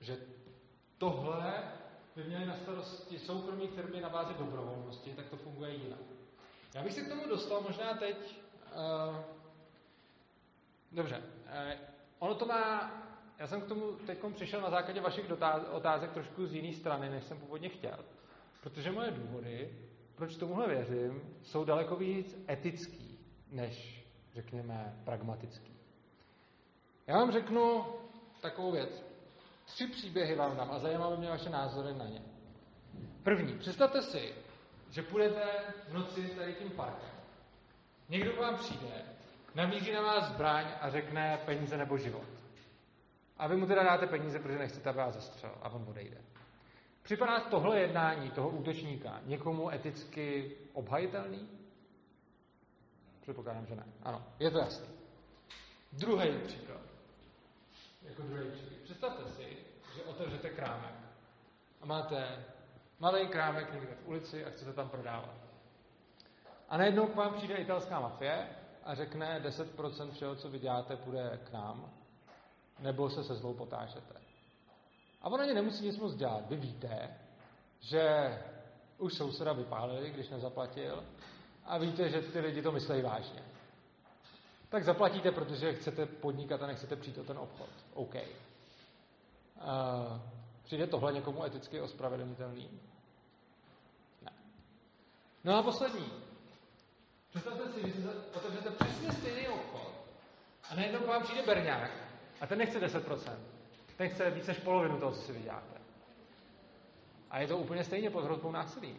[0.00, 0.16] že
[0.98, 1.62] tohle
[2.16, 5.98] by měly na starosti soukromí firmy na bázi dobrovolnosti, tak to funguje jinak.
[6.74, 8.16] Já bych se k tomu dostal možná teď.
[9.10, 9.16] Uh,
[10.92, 11.16] dobře.
[11.16, 11.72] Uh,
[12.18, 12.90] ono to má...
[13.40, 17.10] Já jsem k tomu teď přišel na základě vašich dotáz, otázek trošku z jiné strany,
[17.10, 18.04] než jsem původně chtěl.
[18.62, 19.70] Protože moje důvody,
[20.14, 23.18] proč tomuhle věřím, jsou daleko víc etický,
[23.50, 25.76] než, řekněme, pragmatický.
[27.06, 27.84] Já vám řeknu
[28.40, 29.04] takovou věc.
[29.64, 32.22] Tři příběhy vám dám a zajímavé mě vaše názory na ně.
[33.22, 33.58] První.
[33.58, 34.34] Představte si,
[34.90, 35.42] že půjdete
[35.88, 37.10] v noci tady tím parkem.
[38.08, 39.04] Někdo k vám přijde,
[39.54, 42.39] namíří na vás zbraň a řekne peníze nebo život.
[43.40, 46.16] A vy mu teda dáte peníze, protože nechcete, aby vás zastřel a on odejde.
[47.02, 51.48] Připadá tohle jednání toho útočníka někomu eticky obhajitelný?
[53.20, 53.86] Předpokládám, že ne.
[54.02, 54.86] Ano, je to jasný.
[55.92, 56.80] Druhý příklad.
[58.02, 58.80] Jako druhý příklad.
[58.84, 59.56] Představte si,
[59.96, 60.94] že otevřete krámek
[61.82, 62.44] a máte
[62.98, 65.34] malý krámek někde v ulici a chcete tam prodávat.
[66.68, 68.48] A najednou k vám přijde italská mafie
[68.84, 71.99] a řekne 10% všeho, co vyděláte, půjde k nám,
[72.80, 74.14] nebo se se zlou potážete.
[75.22, 76.48] A ona ani nemusí nic moc dělat.
[76.48, 77.16] Vy víte,
[77.80, 78.38] že
[78.98, 81.04] už souseda vypálili, když nezaplatil,
[81.64, 83.42] a víte, že ty lidi to myslí vážně.
[84.68, 87.68] Tak zaplatíte, protože chcete podnikat a nechcete přijít o ten obchod.
[87.94, 88.14] OK.
[88.14, 88.20] Uh,
[90.64, 92.80] přijde tohle někomu eticky ospravedlnitelný?
[94.22, 94.32] Ne.
[95.44, 96.06] No a poslední.
[97.30, 99.92] Představte si, že si otevřete přesně stejný obchod
[100.70, 102.09] a najednou k vám přijde berňák
[102.40, 103.32] a ten nechce 10%.
[103.96, 105.80] Ten chce více než polovinu toho, co si vyděláte.
[107.30, 108.96] A je to úplně stejně pod hrozbou násilí.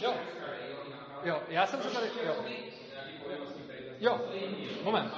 [0.00, 0.14] Jo.
[1.24, 2.10] Jo, já jsem se tady...
[2.26, 2.34] Jo.
[3.98, 4.20] Jo,
[4.82, 5.14] moment.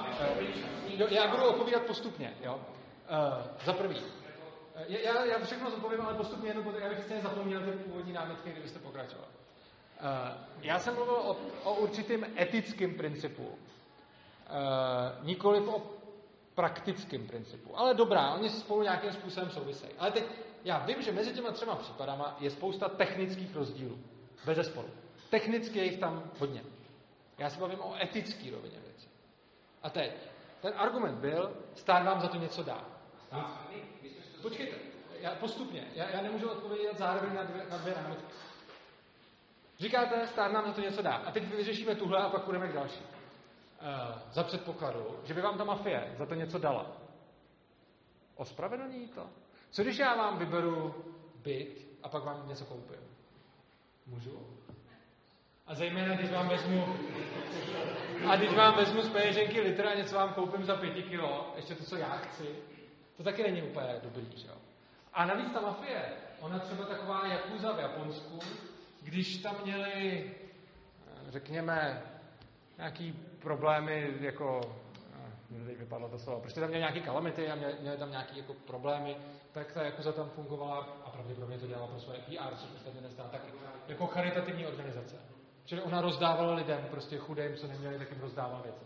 [0.87, 2.33] Jo, já budu odpovídat postupně.
[2.43, 2.59] Jo.
[3.09, 4.24] Uh, za prvý.
[4.87, 8.79] Já, já všechno zodpovím, ale postupně jenom, já bych stejně zapomněl ty původní námitky, kdybyste
[8.79, 9.27] pokračoval.
[9.27, 10.07] Uh,
[10.61, 15.81] já jsem mluvil o, o určitým etickém principu, uh, nikoliv o
[16.55, 17.79] praktickém principu.
[17.79, 19.93] Ale dobrá, oni spolu nějakým způsobem souvisejí.
[19.97, 20.25] Ale teď
[20.63, 23.99] já vím, že mezi těma třema případama je spousta technických rozdílů.
[24.45, 24.89] Bez sporu.
[25.29, 26.63] Technicky je jich tam hodně.
[27.37, 29.07] Já se bavím o etické rovině věci.
[29.83, 30.11] A teď,
[30.61, 32.85] ten argument byl, stát vám za to něco dá.
[34.45, 34.75] Počkejte,
[35.19, 38.33] já postupně, já, já nemůžu odpovědět zároveň na dvě, na dvě námitky.
[39.79, 41.13] Říkáte, stát nám za to něco dá.
[41.13, 42.99] A teď vyřešíme tuhle a pak půjdeme k další.
[43.01, 46.91] Uh, za předpokladu, že by vám ta mafie za to něco dala.
[48.35, 49.29] Ospravedlní to?
[49.71, 50.95] Co když já vám vyberu
[51.35, 52.99] byt a pak vám něco koupím?
[54.07, 54.47] Můžu?
[55.67, 56.97] A zejména, když vám vezmu
[58.29, 61.75] a když vám vezmu z peněženky litr a něco vám koupím za pěti kilo, ještě
[61.75, 62.55] to, co já chci,
[63.17, 64.55] to taky není úplně dobrý, že jo?
[65.13, 66.01] A navíc ta mafie,
[66.41, 68.39] ona třeba taková Jakuza v Japonsku,
[69.01, 70.31] když tam měli,
[71.29, 72.01] řekněme,
[72.77, 74.61] nějaký problémy, jako,
[75.65, 78.53] teď vypadlo to slovo, prostě tam měli nějaké kalamity a měli, měli tam nějaké jako
[78.53, 79.17] problémy,
[79.51, 83.23] tak ta Jakuza tam fungovala a pravděpodobně to dělala pro svoje PR, což ostatně nestá
[83.23, 83.51] taky,
[83.87, 85.15] jako charitativní organizace.
[85.65, 88.85] Čili ona rozdávala lidem, prostě chudým, co neměli, tak jim rozdával věci.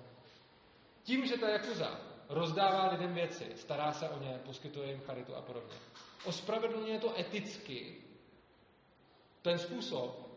[1.04, 2.00] Tím, že ta Jakuza
[2.30, 5.76] rozdává lidem věci, stará se o ně, poskytuje jim charitu a podobně.
[6.26, 7.96] Ospravedlňuje to eticky
[9.42, 10.30] ten způsob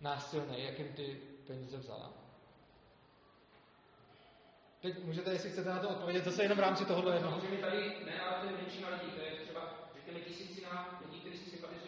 [0.00, 2.10] násilný, jak jim ty peníze vzala.
[4.80, 7.40] Teď můžete, jestli chcete na to odpovědět, zase jenom v rámci tohohle jednoho.
[7.40, 9.60] Samozřejmě tady ne, ale to je většina lidí, to je třeba,
[9.94, 11.84] řekněme, tisícina lidí, kteří si sympatizují,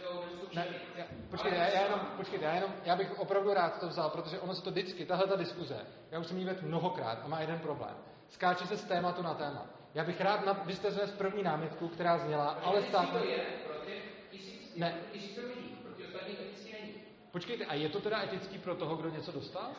[0.55, 0.67] ne,
[0.97, 4.39] já, počkejte, já, já, jenom, počkejte, já, jenom, já bych opravdu rád to vzal, protože
[4.39, 7.41] ono se to vždycky, tahle ta diskuze, já už jsem jí vedl mnohokrát a má
[7.41, 7.97] jeden problém
[8.29, 9.67] skáče se z tématu na téma.
[9.95, 13.11] Já bych rád, na, vy jste z první námitku, která zněla, ale stát...
[13.11, 14.95] To je pro těch tisíc, ne.
[15.13, 16.95] tisíc lidí, pro těch ostatní etický není.
[17.33, 19.71] Počkejte, a je to teda etický pro toho, kdo něco dostal?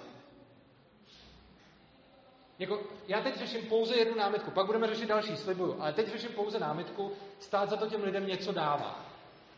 [2.60, 6.30] Jako, já teď řeším pouze jednu námitku, pak budeme řešit další, slibuju, ale teď řeším
[6.30, 9.06] pouze námitku, stát za to těm lidem něco dává.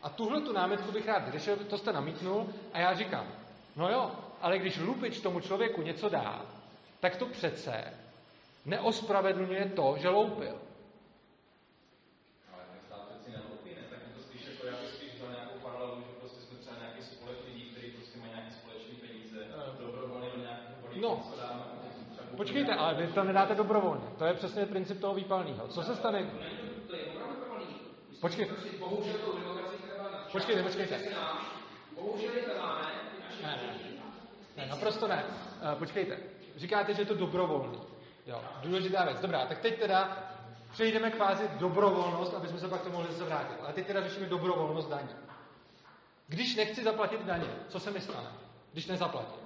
[0.02, 3.26] A tuhle tu námitku bych rád vyřešil, to jste namítnul, a já říkám,
[3.76, 4.10] no jo,
[4.40, 6.42] ale když lupič tomu člověku něco dá,
[7.00, 7.94] tak to přece
[8.70, 10.54] neospravedlňuje to, že loupil.
[15.40, 16.40] Jako, prostě
[20.80, 21.22] prostě no.
[21.30, 21.62] co dáme.
[22.36, 24.04] Počkejte, ale vy to nedáte dobrovolně.
[24.18, 25.68] To je přesně princip toho výpalného.
[25.68, 26.30] Co se stane?
[26.86, 27.66] To je opravdu dobrovolný.
[28.20, 28.54] Počkejte.
[28.78, 29.80] Bohužel to demokracii
[30.32, 30.98] Počkejte, počkejte.
[33.42, 33.74] Ne, ne.
[34.56, 35.24] Ne, naprosto ne.
[35.24, 36.18] Uh, počkejte.
[36.56, 37.78] Říkáte, že je to dobrovolný.
[38.26, 39.20] Jo, důležitá věc.
[39.20, 40.18] Dobrá, tak teď teda
[40.72, 43.56] přejdeme k fázi dobrovolnost, aby jsme se pak to mohli zase vrátit.
[43.62, 45.08] Ale teď teda řešíme dobrovolnost daní.
[46.28, 48.32] Když nechci zaplatit daně, co se mi stane?
[48.72, 49.40] Když nezaplatím.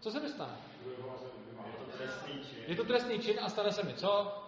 [0.00, 0.56] Co se mi stane?
[2.66, 4.42] Je to trestný čin a stane se mi co?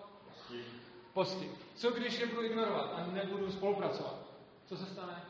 [1.12, 1.50] Postih.
[1.74, 4.14] Co když je budu ignorovat a nebudu spolupracovat?
[4.66, 5.22] Co se stane?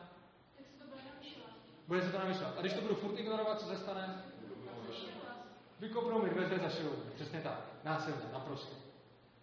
[1.88, 2.54] Bude se to navyšovat.
[2.56, 4.22] A když to budu furt ignorovat, co se stane?
[5.80, 6.92] Vykopnou mi dveře za šilou.
[7.14, 7.60] Přesně tak.
[7.84, 8.76] Násilně, naprosto.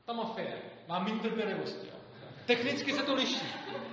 [0.05, 1.87] Ta mafie má méně trpělivosti.
[1.87, 1.95] Jo.
[2.45, 3.47] Technicky se to liší.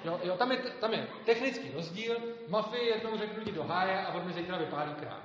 [0.04, 2.16] Jo, jo, tam, je, tam je technický rozdíl.
[2.48, 5.22] Mafie jednou řeknu lidi do háje a on mi zítra vypálí krám.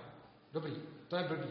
[0.54, 0.74] Dobrý,
[1.08, 1.48] to je blbý.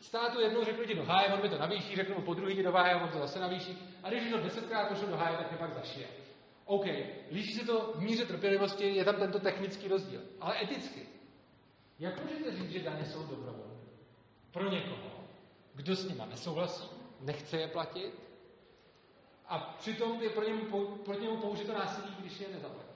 [0.00, 2.72] Státu jednou řeknu ti do háje, on mi to navýší, řeknu mu po druhý do
[2.72, 3.98] háje, on to zase navýší.
[4.02, 6.06] A když to desetkrát pošlu do háje, tak mě pak zašije.
[6.64, 6.84] OK,
[7.30, 10.20] líší se to v míře trpělivosti, je tam tento technický rozdíl.
[10.40, 11.06] Ale eticky.
[11.98, 13.69] Jak můžete říct, že daně jsou dobrovolné?
[14.52, 15.10] Pro někoho,
[15.74, 16.88] kdo s nima nesouhlasí,
[17.20, 18.14] nechce je platit,
[19.48, 22.90] a přitom je pro němu, proti němu použito násilí, když je nezaplatí.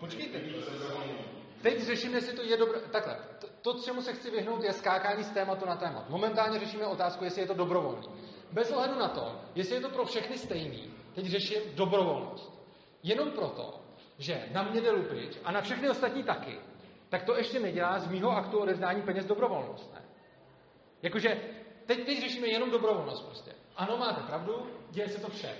[0.00, 0.40] Počkejte.
[1.62, 2.80] Teď řešíme, jestli to je dobré.
[2.80, 6.04] Takhle, to, to, čemu se chci vyhnout, je skákání z tématu na téma.
[6.08, 8.08] Momentálně řešíme otázku, jestli je to dobrovolný.
[8.52, 12.52] Bez ohledu na to, jestli je to pro všechny stejný, teď řeším dobrovolnost.
[13.02, 13.80] Jenom proto,
[14.18, 16.60] že na mě jde lupič a na všechny ostatní taky,
[17.08, 19.94] tak to ještě nedělá z mýho aktu odevzdání peněz dobrovolnost.
[19.94, 20.02] Ne?
[21.02, 21.40] Jakože
[21.86, 23.52] teď, teď řešíme jenom dobrovolnost prostě.
[23.76, 25.56] Ano, máte pravdu, děje se to všem.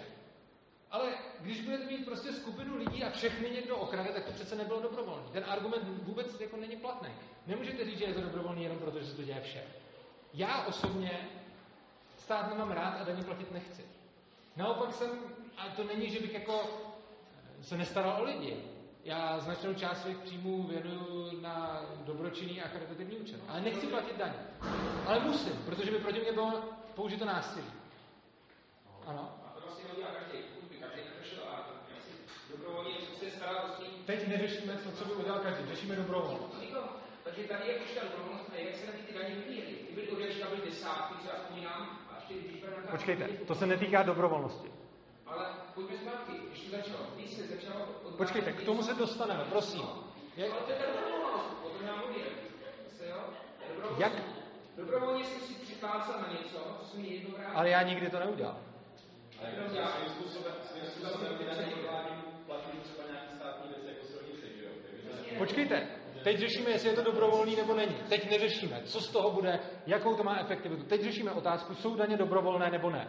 [0.91, 4.81] Ale když budete mít prostě skupinu lidí a všechny někdo okrade, tak to přece nebylo
[4.81, 5.23] dobrovolné.
[5.33, 7.09] Ten argument vůbec jako není platný.
[7.47, 9.65] Nemůžete říct, že je to dobrovolný jenom proto, že se to děje všem.
[10.35, 11.29] Já osobně
[12.19, 13.85] stát nemám rád a daně platit nechci.
[14.57, 15.11] Naopak jsem,
[15.57, 16.71] a to není, že bych jako
[17.63, 18.57] se nestaral o lidi.
[19.05, 23.39] Já značnou část svých příjmů věnuju na dobročinný a charitativní účel.
[23.49, 24.35] Ale nechci platit daně.
[25.07, 26.63] Ale musím, protože by proti mě bylo
[26.95, 27.67] použito násilí.
[29.07, 29.31] Ano?
[34.07, 36.55] Teď neřešíme to, co by udělal každý, řešíme dobrovolnost.
[37.25, 39.73] Takže tady je už ta dobrovolnost a jak se na ty daně vyvíjely.
[39.73, 44.03] Ty byly odečka byly desátky, co já vzpomínám, a ještě když Počkejte, to se netýká
[44.03, 44.71] dobrovolnosti.
[45.27, 45.47] Ale
[45.77, 47.05] pojďme zpátky, když to začalo.
[47.17, 49.87] Když se začalo od Počkejte, k tomu se dostaneme, prosím.
[50.37, 50.51] Je...
[50.51, 52.25] Ale to je ta dobrovolnost, o tom já mluvím.
[53.99, 54.13] Jak?
[54.77, 57.59] Dobrovolně jsem si připlácal na něco, co jsem jednou vrátil.
[57.59, 58.57] Ale já nikdy to neudělal.
[59.41, 61.37] Ale jenom já svým způsobem, svým způsobem
[62.83, 65.39] třeba nějaký státní věci jako silnice, že jo?
[65.39, 65.89] Počkejte,
[66.25, 67.97] teď řešíme, jestli je to dobrovolný nebo není.
[68.09, 70.83] Teď neřešíme, co z toho bude, jakou to má efektivitu.
[70.83, 73.09] Teď řešíme otázku, jsou daně dobrovolné nebo ne.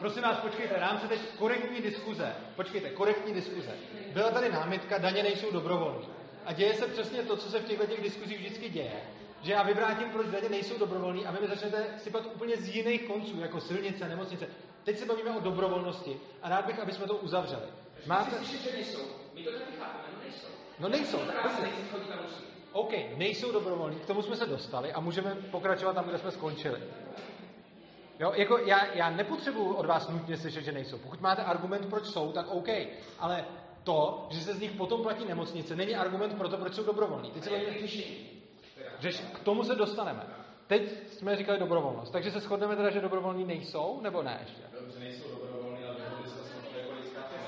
[0.00, 2.34] Prosím vás, počkejte, se teď korektní diskuze.
[2.56, 3.70] Počkejte, korektní diskuze.
[4.12, 6.06] Byla tady námitka, daně nejsou dobrovolné.
[6.46, 9.00] A děje se přesně to, co se v těchto těch diskuzích vždycky děje.
[9.42, 13.02] Že já vyvrátím, proč daně nejsou dobrovolné a vy mi začnete sypat úplně z jiných
[13.02, 14.46] konců, jako silnice, nemocnice.
[14.84, 17.66] Teď se bavíme o dobrovolnosti a rád bych, aby jsme to uzavřeli.
[18.06, 18.44] Máte...
[18.44, 19.02] že nejsou.
[19.34, 20.46] My to nechápeme, no nejsou.
[20.78, 21.18] No nejsou.
[22.72, 26.80] OK, nejsou dobrovolní, k tomu jsme se dostali a můžeme pokračovat tam, kde jsme skončili.
[28.20, 30.98] Jo, jako já, já nepotřebuji od vás nutně slyšet, že nejsou.
[30.98, 32.68] Pokud máte argument, proč jsou, tak OK.
[33.18, 33.44] Ale
[33.84, 37.30] to, že se z nich potom platí nemocnice, není argument pro to, proč jsou dobrovolní.
[37.30, 37.70] Teď se bavíme
[39.00, 40.26] Řeš, k tomu se dostaneme.
[40.66, 42.12] Teď jsme říkali dobrovolnost.
[42.12, 44.62] Takže se shodneme teda, že dobrovolní nejsou, nebo ne ještě?
[44.80, 46.40] Dobře, nejsou dobrovolní, ale se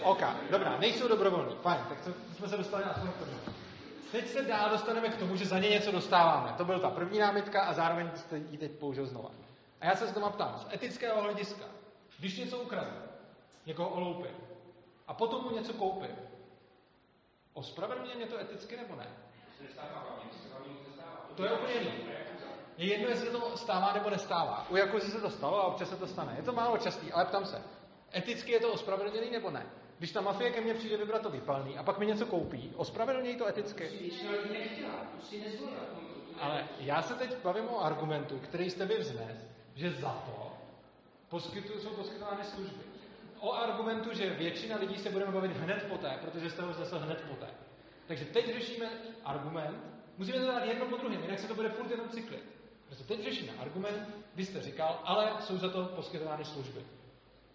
[0.03, 1.55] OK, dobrá, nejsou dobrovolní.
[1.63, 1.99] Fajn, tak
[2.37, 3.27] jsme se dostali na to.
[4.13, 6.55] Teď se dál dostaneme k tomu, že za ně něco dostáváme.
[6.57, 9.42] To byl ta první námitka a zároveň jste ji teď použil znova.
[9.83, 11.65] A já se znova ptám, z etického hlediska,
[12.19, 12.99] když něco ukradnu,
[13.67, 14.37] někoho oloupím,
[15.07, 16.17] a potom mu něco koupím,
[17.53, 19.07] ospravedlně mě to eticky nebo ne?
[21.35, 21.93] To je úplně jiný.
[22.77, 24.67] Je jedno, jestli se to stává nebo nestává.
[24.71, 26.35] U Jakuzy se to stalo a občas se to stane.
[26.37, 27.63] Je to málo častý, ale ptám se.
[28.17, 29.67] Eticky je to ospravedlněný nebo ne?
[29.99, 33.37] Když ta mafie ke mně přijde vybrat to vypalný a pak mi něco koupí, ospravedlnějí
[33.37, 34.13] to eticky?
[36.41, 40.53] Ale já se teď bavím o argumentu, který jste vy vznes, že za to
[41.29, 42.83] poskytují, jsou poskytovány služby.
[43.41, 47.25] O argumentu, že většina lidí se budeme bavit hned poté, protože jste ho zase hned
[47.29, 47.47] poté.
[48.07, 48.91] Takže teď řešíme
[49.25, 49.79] argument,
[50.19, 52.45] musíme to dát jedno po druhém, jinak se to bude furt jenom cyklit.
[52.89, 56.87] Protože teď řešíme argument, vy jste říkal, ale jsou za to poskytovány služby.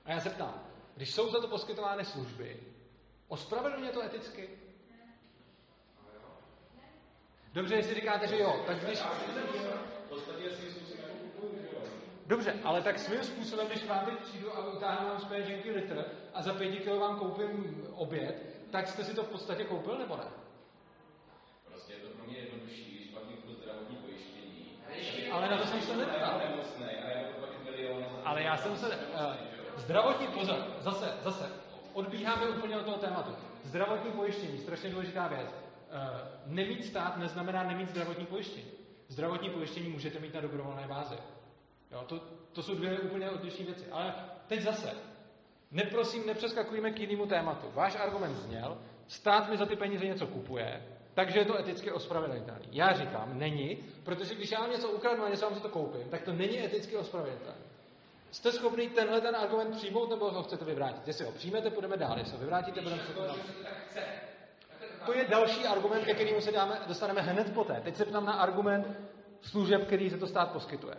[0.05, 0.63] A já se ptám,
[0.95, 2.59] když jsou za to poskytovány služby,
[3.27, 4.49] ospravedlňuje to eticky?
[7.53, 8.99] Dobře, jestli říkáte, že jo, tak když...
[12.27, 16.05] Dobře, ale tak svým způsobem, když vám teď přijdu a utáhnu vám z peněženky litr
[16.33, 18.35] a za pěti kilo vám koupím oběd,
[18.71, 20.23] tak jste si to v podstatě koupil, nebo ne?
[21.65, 25.31] Prostě je to pro mě jednodušší, když platím pro zdravotní pojištění.
[25.31, 26.41] Ale na to jsem se neptal.
[28.25, 28.87] Ale já jsem se...
[28.87, 29.35] Uh,
[29.77, 31.49] zdravotní pozor, zase, zase,
[31.93, 33.35] odbíháme úplně od toho tématu.
[33.63, 35.47] Zdravotní pojištění, strašně důležitá věc.
[35.47, 38.71] Uh, nemít stát neznamená nemít zdravotní pojištění.
[39.07, 41.15] Zdravotní pojištění můžete mít na dobrovolné bázi.
[41.91, 42.19] Jo, to,
[42.53, 43.85] to jsou dvě úplně odlišné věci.
[43.91, 44.15] Ale
[44.47, 44.91] teď zase,
[45.71, 47.67] neprosím, nepřeskakujeme k jinému tématu.
[47.73, 48.77] Váš argument zněl,
[49.07, 50.83] stát mi za ty peníze něco kupuje,
[51.13, 52.65] takže je to eticky ospravedlnitelné.
[52.71, 56.09] Já říkám, není, protože když já vám něco ukradnu a něco vám za to koupím,
[56.09, 57.67] tak to není eticky ospravedlnitelné.
[58.31, 61.07] Jste schopný tenhle ten argument přijmout, nebo ho chcete vyvrátit?
[61.07, 62.17] Jestli ho přijmete, půjdeme dál.
[62.17, 63.13] Jestli ho vyvrátíte, budeme se
[65.05, 67.81] To je další argument, ke kterému se dáme, dostaneme hned poté.
[67.81, 68.87] Teď se ptám na argument
[69.41, 70.95] služeb, který se to stát poskytuje.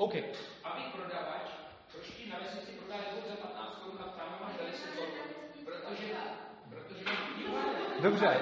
[0.00, 0.14] OK.
[0.64, 1.50] Aby prodavač,
[1.92, 2.96] proč ti na vesnici prodá
[3.28, 5.12] za 15 korun a tam máš za 10 korun?
[5.64, 6.14] Protože,
[6.70, 7.04] protože
[8.02, 8.40] Dobře.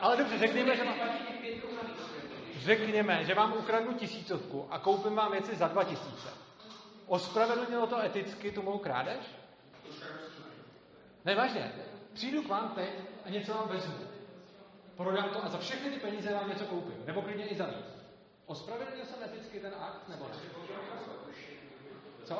[0.00, 0.94] Ale dobře, řekněme, že mám...
[2.58, 6.28] Řekněme, že vám ukradnu tisícovku a koupím vám věci za dva tisíce.
[7.06, 9.26] Ospravedlnilo to eticky tu mou krádež?
[11.24, 11.72] Ne, vážně.
[12.12, 12.90] Přijdu k vám teď
[13.24, 13.94] a něco vám vezmu.
[14.96, 17.06] Prodám to a za všechny ty peníze vám něco koupím.
[17.06, 17.97] Nebo klidně i za víc.
[18.48, 20.34] Ospravedlnil jsem eticky ten akt, nebo ne?
[22.24, 22.34] Co?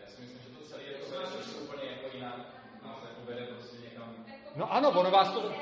[0.00, 2.36] Já si myslím, že to celé je to úplně jinak.
[2.82, 3.48] Nás vede
[3.82, 4.14] někam.
[4.56, 5.52] No ano, ono vás to...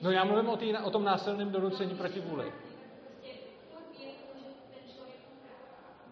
[0.00, 2.52] No já mluvím o, tý, o tom násilném donucení proti vůli.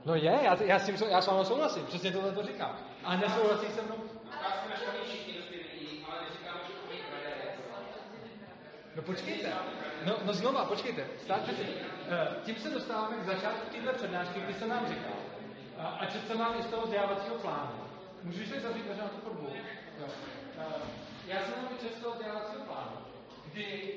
[0.05, 2.79] No je, já, já, si, já s vámi souhlasím, přesně tohle to říkám.
[3.05, 4.16] A nesouhlasí se mnou
[8.97, 9.53] No počkejte,
[10.07, 11.07] no, no znova, počkejte.
[11.25, 15.17] Stát přeci, eh, tím se dostáváme k začátku této přednášky, kdy jsem vám říkal,
[15.79, 17.73] a četl jsem vám i z toho vzdělávacího plánu.
[18.23, 19.49] Můžeš si zavřít na tu podbu?
[19.53, 20.05] Eh,
[21.27, 22.97] já jsem vám četl z toho vzdělávacího plánu,
[23.53, 23.95] kdy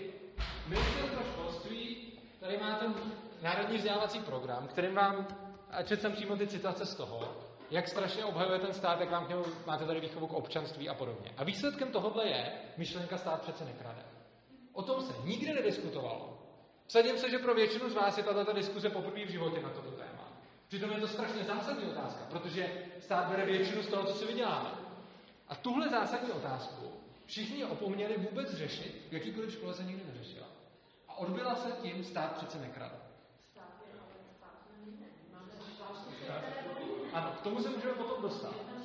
[0.67, 2.93] ministerstvo školství, tady má ten
[3.41, 5.27] národní vzdělávací program, kterým vám,
[5.71, 7.37] a četl jsem přímo ty citace z toho,
[7.71, 10.93] jak strašně obhajuje ten stát, jak vám k němu máte tady výchovu k občanství a
[10.93, 11.31] podobně.
[11.37, 14.18] A výsledkem tohohle je myšlenka stát přece nekrade.
[14.79, 16.37] O tom se nikdy nediskutovalo.
[16.87, 19.91] Vsadím se, že pro většinu z vás je tato diskuze poprvé v životě na toto
[19.91, 20.27] téma.
[20.67, 24.69] Přitom je to strašně zásadní otázka, protože stát bere většinu z toho, co si vyděláme.
[25.47, 26.91] A tuhle zásadní otázku
[27.25, 30.47] všichni opomněli vůbec řešit, v jakýkoliv škole se nikdy neřešila.
[31.07, 32.95] A odbyla se tím, stát přece nekrade.
[37.13, 38.78] Ano, k tomu se můžeme potom dostat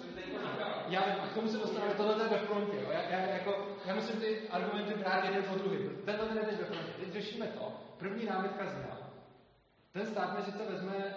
[0.88, 2.76] já vím, a k tomu se dostaneme, tohle je ve frontě.
[2.76, 2.90] Jo.
[2.92, 5.78] Já, já, jako, já musím ty argumenty brát jeden po druhý.
[6.04, 6.92] Tenhle ten je teď ve frontě.
[7.00, 7.72] Teď řešíme to.
[7.98, 8.98] První námitka zněla.
[9.92, 11.16] Ten stát mi sice vezme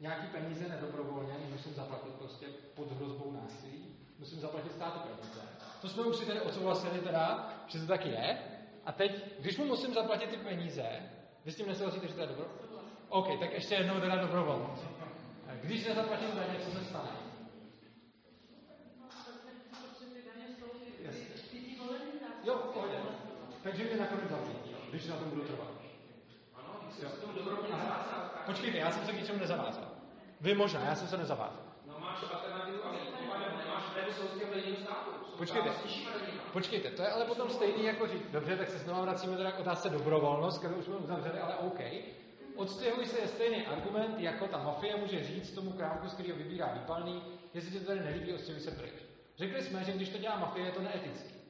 [0.00, 5.40] nějaký peníze nedobrovolně, musím zaplatit prostě pod hrozbou násilí, musím zaplatit státu peníze.
[5.80, 8.38] To jsme už si tady odsouhlasili teda, že to tak je.
[8.84, 10.82] A teď, když mu musím zaplatit ty peníze,
[11.44, 12.46] vy s tím nesouhlasíte, že to je dobro?
[13.08, 14.86] OK, tak ještě jednou teda dobrovolnost.
[15.62, 17.21] Když nezaplatím daně, co se stane?
[22.44, 22.96] Jo, pohodě.
[23.62, 25.68] Takže mě nakonec zaplatí, když na tom budu trvat.
[26.54, 27.06] Ano, se
[27.68, 28.30] zavázal.
[28.46, 29.88] Počkejte, já jsem se k ničemu nezavázal.
[30.40, 31.62] Vy možná, já jsem se nezavázal.
[31.86, 35.10] No máš alternativu a nebo nemáš nebo jsou s těm státu.
[35.36, 35.70] Počkejte,
[36.52, 39.60] počkejte, to je ale potom stejný jako říct, dobře, tak se znovu vracíme teda k
[39.60, 41.80] otázce dobrovolnost, kterou už jsme uzavřeli, ale OK.
[42.56, 46.66] Odstěhuj se je stejný argument, jako ta mafie může říct tomu krámku, z kterého vybírá
[46.66, 47.22] výpalný,
[47.54, 48.94] jestli ti to tady nelíbí, odstěhuj se pryč.
[49.36, 51.41] Řekli jsme, že když to dělá mafie, je to neetické.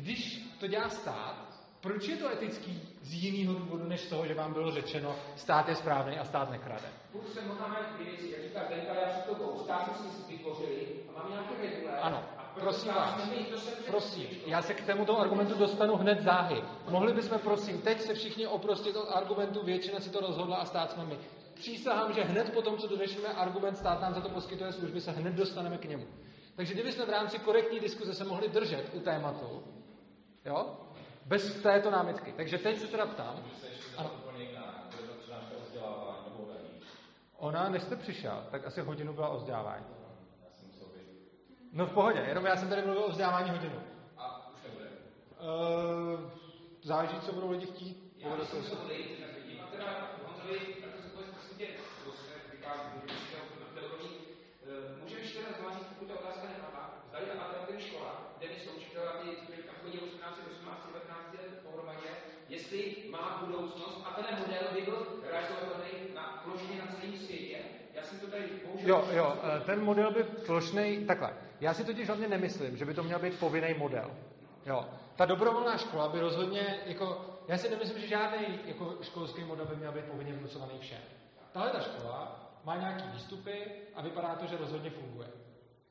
[0.00, 1.36] Když to dělá stát,
[1.80, 5.68] proč je to etický z jiného důvodu, než z toho, že vám bylo řečeno, stát
[5.68, 6.88] je správný a stát nekrade?
[7.12, 11.30] Furt se Mohamed věci, jak říká Zdenka, já před tobou, stát si vytvořili a mám
[11.30, 11.98] nějaké regulé.
[12.00, 12.24] Ano,
[12.60, 13.20] prosím vás,
[13.86, 16.62] prosím, já se k tomuto argumentu dostanu hned záhy.
[16.88, 20.90] Mohli bychom, prosím, teď se všichni oprostit od argumentu, většina si to rozhodla a stát
[20.90, 21.18] jsme my.
[21.54, 25.10] Přísahám, že hned po tom, co dořešíme argument, stát nám za to poskytuje služby, se
[25.10, 26.06] hned dostaneme k němu.
[26.56, 29.62] Takže kdybychom v rámci korektní diskuze se mohli držet u tématu,
[30.44, 30.76] Jo?
[31.26, 32.32] Bez této námitky.
[32.32, 33.44] Takže teď se teda ptám.
[33.96, 34.10] Ano.
[37.40, 39.84] ona, než jste přišel, tak asi hodinu byla o vzdělávání.
[41.72, 43.82] No v pohodě, jenom já jsem tady mluvil o vzdělávání hodinu.
[44.18, 44.86] A už nebude.
[45.40, 46.30] Uh,
[46.82, 48.12] záleží, co budou lidi chtít.
[48.16, 49.60] Já myslím, že to odejít, tak vidím.
[49.64, 51.66] A teda Honzovi, tak to se pojď, prosím tě,
[52.04, 53.20] to se vychází, můžeme
[55.02, 58.70] můžeme ještě teda zvážit, pokud ta otázka nepadla, zdali ta alternativní škola, kde my jsou
[58.70, 62.10] učitelé, ty, kteří tam chodí 18, 18, 19 let pohromadě,
[62.48, 62.80] jestli
[63.10, 64.98] má budoucnost a ten model by byl
[65.30, 67.58] realizovaný na plošně na celém světě.
[67.94, 68.70] Já jsem to tady bohužel...
[68.90, 71.34] Jo, jo, eh, ten model by plošnej, takhle.
[71.60, 74.10] Já si totiž hlavně nemyslím, že by to měl být povinný model.
[74.66, 74.84] Jo.
[75.16, 79.76] Ta dobrovolná škola by rozhodně, jako, já si nemyslím, že žádný jako školský model by
[79.76, 80.98] měl být povinně vnucovaný všem.
[81.52, 83.52] Tahle ta škola má nějaký výstupy
[83.94, 85.28] a vypadá to, že rozhodně funguje.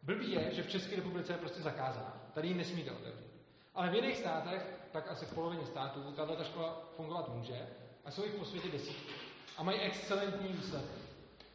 [0.04, 2.14] Blbý je, že v České republice je prostě zakázaná.
[2.34, 3.32] Tady ji nesmíte otevřít.
[3.76, 4.62] Ale v jiných státech,
[4.92, 7.68] tak asi v polovině států, tato ta škola fungovat může
[8.06, 9.14] a jsou jich po světě desítky.
[9.58, 11.09] A mají excelentní výsledky.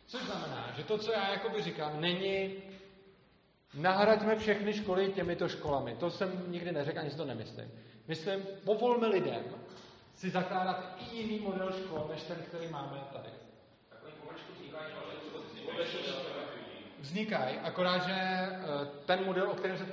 [0.06, 2.55] Což znamená, že to, co já jakoby říkám, není
[3.74, 5.97] nahraďme všechny školy těmito školami.
[6.01, 7.70] To jsem nikdy neřekl, ani si to nemyslím.
[8.09, 9.44] Myslím, povolme lidem
[10.14, 13.28] si zakládat i jiný model škol, než ten, který máme tady.
[17.01, 18.56] Vznikají, akorát, že eh,
[19.06, 19.86] ten model, o kterém se...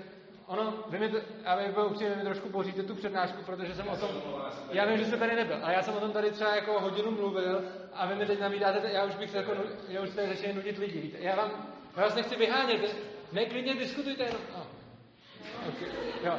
[0.51, 1.11] Ono, vy mi,
[1.43, 4.09] já bych byl upřímně, mi trošku boříte tu přednášku, protože jsem o tom...
[4.71, 7.11] Já vím, že jste tady nebyl, a já jsem o tom tady třeba jako hodinu
[7.11, 7.61] mluvil
[7.93, 9.51] a vy mi teď navídáte, já už bych jako,
[9.87, 11.17] já už tady začínám nudit lidi, víte?
[11.19, 11.51] Já vám,
[11.97, 12.95] já vás nechci vyhánět,
[13.31, 14.41] ne, klidně diskutujte jenom.
[14.55, 14.63] Oh.
[15.69, 15.87] Okay.
[16.23, 16.37] Jo.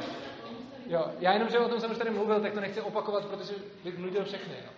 [0.87, 1.11] jo.
[1.19, 3.53] Já jenom, že o tom jsem už tady mluvil, tak to nechci opakovat, protože
[3.83, 4.53] bych nudil všechny.
[4.65, 4.71] Jo.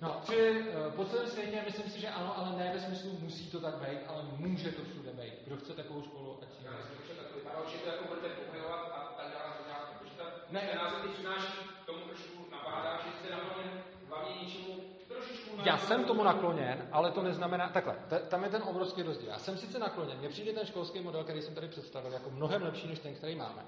[0.00, 3.50] No, čili uh, po celém světě myslím si, že ano, ale ne ve smyslu musí
[3.50, 5.34] to tak být, ale může to všude být.
[5.46, 8.80] Kdo chce takovou školu, ať si Já myslím, že takový a určitě jako budete pohybovat
[8.94, 9.86] a tak dále, tak dále.
[9.98, 13.70] Protože ta, ne, ten název teď přináší tomu trošku napádá, že jste nakloněn
[14.08, 18.62] hlavně něčemu trošičku Já jsem tomu nakloněn, ale to neznamená, takhle, t- tam je ten
[18.62, 19.28] obrovský rozdíl.
[19.28, 22.62] Já jsem sice nakloněn, mně přijde ten školský model, který jsem tady představil, jako mnohem
[22.62, 23.66] lepší než ten, který máme.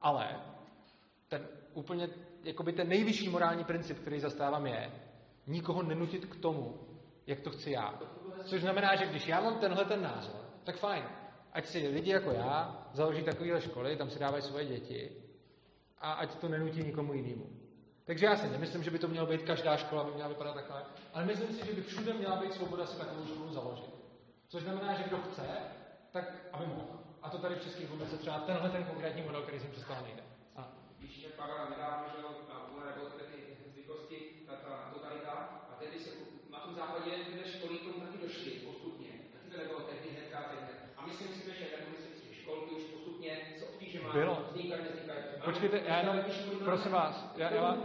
[0.00, 0.40] Ale
[1.28, 2.08] ten úplně,
[2.42, 4.92] jakoby ten nejvyšší morální princip, který zastávám, je,
[5.46, 6.80] nikoho nenutit k tomu,
[7.26, 8.00] jak to chci já.
[8.44, 11.04] Což znamená, že když já mám tenhle ten názor, tak fajn.
[11.52, 15.27] Ať si lidi jako já založí takovéhle školy, tam si dávají svoje děti
[16.00, 17.46] a ať to nenutí nikomu jinému.
[18.04, 20.84] Takže já si nemyslím, že by to mělo být každá škola, by měla vypadat takhle,
[21.14, 23.90] ale myslím si, že by všude měla být svoboda si takovou školu založit.
[24.48, 25.42] Což znamená, že kdo chce,
[26.10, 26.86] tak aby mohl.
[27.22, 30.22] A to tady v České republice třeba tenhle ten konkrétní model, který jsem představil, nejde.
[30.56, 30.72] A.
[30.98, 32.22] Když je Pavel nedávno, že
[32.96, 34.16] nebo ty zvyklosti,
[34.46, 35.32] ta, ta totalita,
[35.70, 36.10] a tehdy se
[36.50, 39.10] na tom západě ty školy k tomu taky došly postupně.
[39.32, 40.38] Taky to nebylo tehdy hnedka.
[40.96, 44.47] A myslím si, že jako myslím si, školky už postupně s obtížemi vznikají.
[45.48, 46.20] Počkejte, já jenom,
[46.64, 47.78] prosím vás, já, já, vás,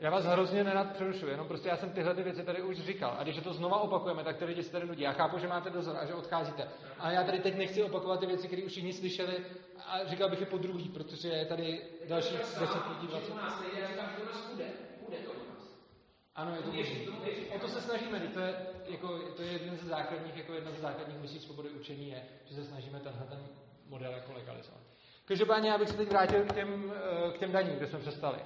[0.00, 3.16] já vás hrozně nenad přerušuji, jenom prostě já jsem tyhle ty věci tady už říkal.
[3.18, 5.02] A když to znova opakujeme, tak ty lidi se tady nudí.
[5.02, 6.68] Já chápu, že máte dozor a že odcházíte.
[6.98, 9.46] A já tady teď nechci opakovat ty věci, které už všichni slyšeli
[9.86, 13.32] a říkal bych je po druhý, protože je tady dalších 10 lidí, 20.
[13.80, 14.74] Já říkám, že to nás nás.
[16.34, 17.00] Ano, je to možné.
[17.56, 20.80] O to se snažíme, to je, jako, to je jeden ze základních, jako jedna ze
[20.80, 23.38] základních misí svobody učení je, že se snažíme tenhle ten
[23.88, 24.93] model jako legalizovat.
[25.24, 26.92] Každopádně já bych se teď vrátil k těm,
[27.34, 28.38] k těm daním, kde jsme přestali.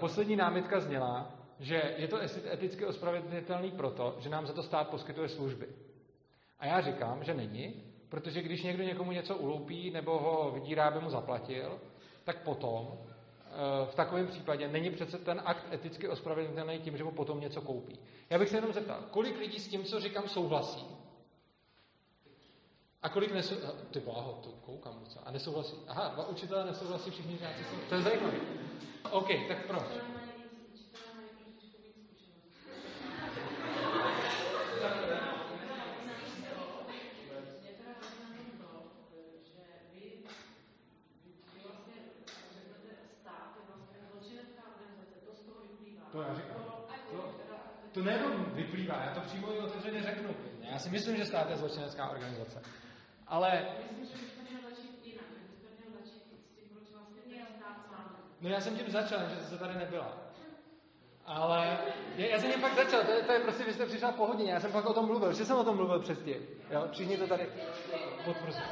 [0.00, 2.18] Poslední námitka zněla, že je to
[2.52, 5.66] eticky ospravedlnitelný proto, že nám za to stát poskytuje služby.
[6.58, 11.00] A já říkám, že není, protože když někdo někomu něco uloupí nebo ho vydírá, aby
[11.00, 11.78] mu zaplatil,
[12.24, 12.98] tak potom
[13.90, 17.98] v takovém případě není přece ten akt eticky ospravedlnitelný tím, že mu potom něco koupí.
[18.30, 20.99] Já bych se jenom zeptal, kolik lidí s tím, co říkám, souhlasí?
[23.02, 23.54] A kolik nesou...
[23.90, 25.24] Ty bláho, to koukám docela.
[25.24, 25.76] A nesouhlasí.
[25.88, 27.64] Aha, dva učitelé nesouhlasí, všichni žáci.
[27.88, 28.36] To je zajímavé.
[29.10, 29.82] OK, tak proč?
[46.12, 46.56] To já říkám.
[47.10, 47.34] To,
[47.92, 50.34] to nejenom vyplývá, já to přímo i otevřeně řeknu.
[50.60, 52.62] Já si myslím, že stát je zločinecká organizace.
[53.30, 53.66] Ale...
[58.40, 60.16] No já jsem tím začal, že jste tady nebyla.
[61.26, 61.78] Ale
[62.16, 64.26] já, já jsem tím fakt začal, to je, to je prostě, vy jste přišla po
[64.26, 66.46] hodině, já jsem fakt o tom mluvil, že jsem o tom mluvil předtím.
[66.70, 67.48] Jo, všichni to tady
[68.24, 68.64] potvrzují.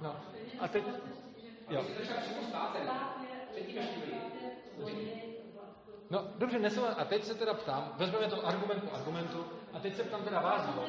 [0.00, 0.16] No,
[0.60, 0.84] a teď...
[1.70, 1.84] Jo.
[6.12, 6.94] No, dobře, nesouhlas.
[6.98, 10.40] A teď se teda ptám, vezmeme to argument po argumentu, a teď se ptám teda
[10.40, 10.84] vás dvou.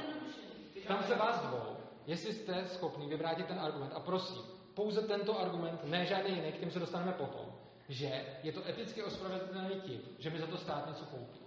[0.83, 1.77] Ptám se vás dvou,
[2.07, 3.91] jestli jste schopni vyvrátit ten argument.
[3.95, 4.41] A prosím,
[4.73, 7.45] pouze tento argument, ne žádný jiný, k těm se dostaneme potom,
[7.89, 11.39] že je to eticky ospravedlněný tím, že mi za to stát něco koupí.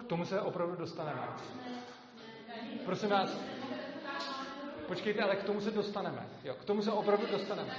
[0.00, 1.28] K tomu se opravdu dostaneme.
[2.84, 3.36] Prosím vás,
[4.86, 6.28] počkejte, ale k tomu se dostaneme.
[6.44, 7.76] Jo, k tomu se opravdu dostaneme.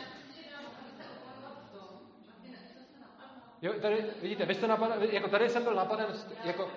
[3.61, 6.07] Jo, tady, vidíte, vy jste napaden, jako tady jsem byl napaden,
[6.43, 6.69] jako,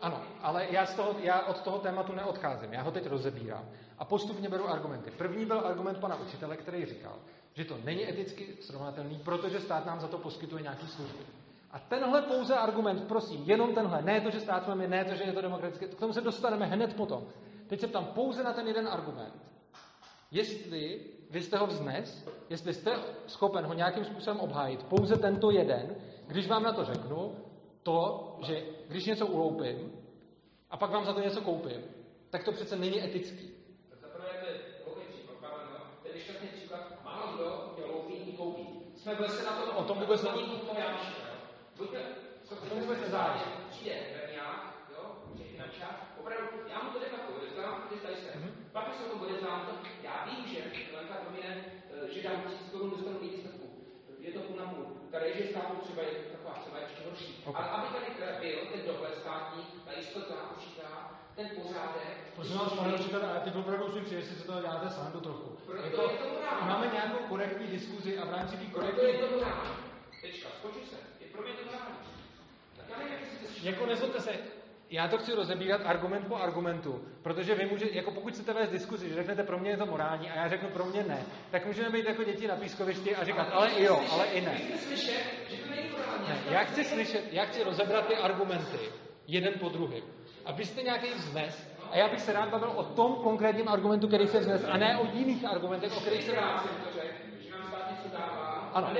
[0.00, 3.68] Ano, ale já, z toho, já od toho tématu neodcházím, já ho teď rozebírám
[3.98, 5.10] a postupně beru argumenty.
[5.10, 7.14] První byl argument pana učitele, který říkal,
[7.54, 11.24] že to není eticky srovnatelný, protože stát nám za to poskytuje nějaký služby.
[11.70, 15.24] A tenhle pouze argument, prosím, jenom tenhle, ne to, že stát máme, ne to, že
[15.24, 17.26] je to demokratické, k tomu se dostaneme hned potom.
[17.66, 19.34] Teď se ptám pouze na ten jeden argument.
[20.30, 21.00] Jestli
[21.30, 22.92] vy jste ho vznes, jestli jste
[23.26, 25.96] schopen ho nějakým způsobem obhájit, pouze tento jeden,
[26.26, 27.34] když vám na to řeknu,
[27.82, 29.92] to, že když něco uloupím
[30.70, 31.80] a pak vám za to něco koupím,
[32.30, 33.50] tak to přece není etický.
[39.10, 40.74] Jsme byli se na to, o tom vůbec není to.
[41.76, 42.00] Buďte,
[42.44, 43.50] co to vůbec nezáleží.
[43.70, 44.60] Přijde Berňák,
[44.94, 45.02] jo,
[45.34, 48.30] přijde finančák, opravdu, já mu to debatuju, znám, představí se.
[48.30, 48.52] Mm-hmm.
[48.72, 49.72] Pak se o tom bude znám, to,
[50.08, 50.58] já vím, že
[50.96, 51.50] Lenka promine,
[52.12, 53.66] že dám tisíc korun, dostanu výstavku.
[54.26, 54.86] Je to půl na půl.
[55.10, 57.30] Tady, že státu třeba je taková třeba ještě horší.
[57.46, 57.62] Okay.
[57.62, 58.08] Ale aby tady
[58.42, 60.90] byl ten dohled státní, ta jistota určitá,
[61.36, 62.16] ten pořádek.
[62.34, 65.59] Prosím vás, pane učitele, ale teď opravdu musím přijít, jestli se to děláte sám trochu.
[65.70, 66.68] Proto jako, je to morální.
[66.68, 69.00] Máme nějakou korektní diskuzi a v rámci té korektní...
[69.00, 69.70] Proto je to morální.
[70.22, 70.96] Tečka, skočil se.
[71.20, 71.96] Je pro mě to morální.
[72.76, 74.32] Tak já nevím, jestli Jako nezlobte se,
[74.90, 79.08] já to chci rozebírat argument po argumentu, protože vy můžete, jako pokud chcete vést diskuzi,
[79.08, 81.90] že řeknete pro mě je to morální a já řeknu pro mě ne, tak můžeme
[81.90, 84.60] být jako děti na pískovišti a říkat, ale i jo, ale i ne.
[86.28, 88.78] ne já chci slyšet, já chci rozebrat ty argumenty,
[89.26, 90.02] jeden po druhém.
[90.44, 94.08] A vy jste nějaký vznes a já bych se rád bavil o tom konkrétním argumentu,
[94.08, 96.64] který se vznes, a ne o jiných argumentech, o kterých se rád.
[98.72, 98.90] Ano.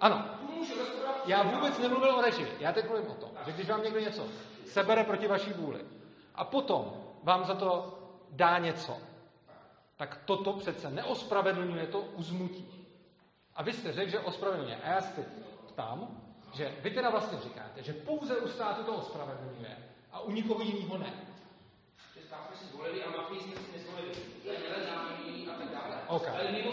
[0.00, 0.24] Ano.
[1.26, 2.48] Já vůbec nemluvil o režii.
[2.60, 4.26] Já teď mluvím o tom, že když vám někdo něco
[4.66, 5.80] sebere proti vaší vůli
[6.34, 6.92] a potom
[7.22, 7.98] vám za to
[8.30, 8.96] dá něco,
[9.96, 12.86] tak toto přece neospravedlňuje to uzmutí.
[13.54, 14.76] A vy jste řekl, že ospravedlňuje.
[14.76, 15.24] A já se
[15.68, 16.08] ptám,
[16.54, 19.76] že vy teda vlastně říkáte, že pouze u státu to ospravedlňuje
[20.12, 21.12] a u nikoho jiného ne.
[26.08, 26.64] Okay.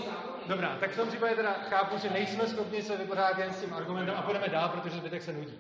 [0.48, 3.73] Dobrá, tak v tom případě teda chápu, že nejsme schopni se vypořádat jen s tím
[3.73, 5.60] argumentem a půjdeme dál, protože zbytek se nudí.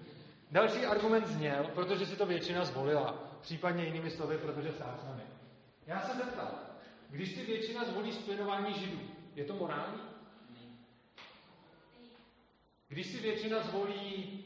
[0.51, 5.23] Další argument zněl, protože si to většina zvolila, případně jinými slovy, protože stát s námi.
[5.87, 6.51] Já se zeptal,
[7.09, 8.99] když si většina zvolí splinování židů,
[9.35, 10.01] je to morální?
[12.87, 14.45] Když si většina zvolí,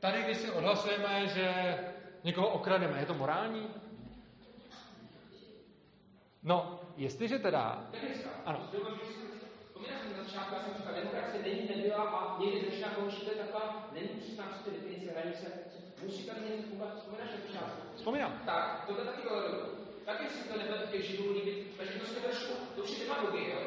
[0.00, 1.78] tady když si odhlasujeme, že
[2.24, 3.68] někoho okrademe, je to morální?
[6.42, 7.90] No, jestliže teda...
[8.44, 8.68] Ano.
[9.66, 13.36] Vzpomínáš na začátku, já jsem říkal, demokracie není, nebyla a někdy začíná končit, to je
[13.36, 15.46] taková, není přesná prostě definice hranice,
[16.02, 17.96] musí tady něco fungovat, vzpomínáš na začátku?
[17.96, 18.42] Vzpomínám.
[18.46, 19.42] Tak, to je taky tohle
[20.08, 23.50] Taky si to nebude těch židů líbit, takže to se trošku, to už je demagogie,
[23.50, 23.60] jo?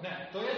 [0.00, 0.54] Ne, to je,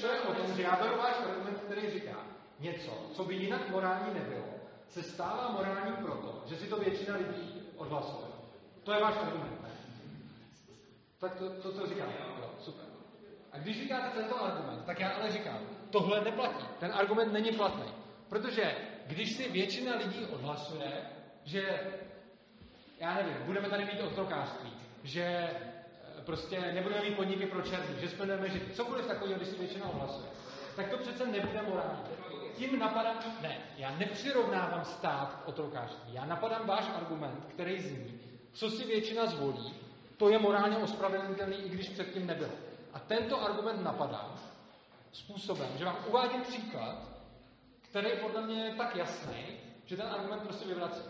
[0.00, 2.16] to je o tom, že já beru váš argument, který říká,
[2.58, 4.44] něco, co by jinak morální nebylo,
[4.88, 8.26] se stává morální proto, že si to většina lidí odhlasuje.
[8.82, 9.69] To je váš argument, ne?
[11.20, 12.08] Tak to, to co říkám.
[12.38, 12.84] Jo, super.
[13.52, 15.58] A když říkáte tento argument, tak já ale říkám,
[15.90, 16.64] tohle neplatí.
[16.78, 17.92] Ten argument není platný.
[18.28, 18.76] Protože
[19.06, 20.92] když si většina lidí odhlasuje,
[21.44, 21.80] že,
[23.00, 24.72] já nevím, budeme tady mít otrokářství,
[25.04, 29.58] že eh, prostě nebudeme mít podniky pro černý, že splneme že cokoliv takového, když si
[29.58, 30.28] většina odhlasuje,
[30.76, 32.02] tak to přece nebude morální.
[32.56, 36.14] Tím napadám, ne, já nepřirovnávám stát k otrokářství.
[36.14, 38.20] Já napadám váš argument, který zní,
[38.52, 39.74] co si většina zvolí,
[40.20, 42.52] to je morálně ospravedlnitelný, i když předtím nebylo.
[42.92, 44.34] A tento argument napadá
[45.12, 46.96] způsobem, že vám uvádím příklad,
[47.80, 49.46] který podle mě je tak jasný,
[49.86, 51.00] že ten argument prostě vyvrací.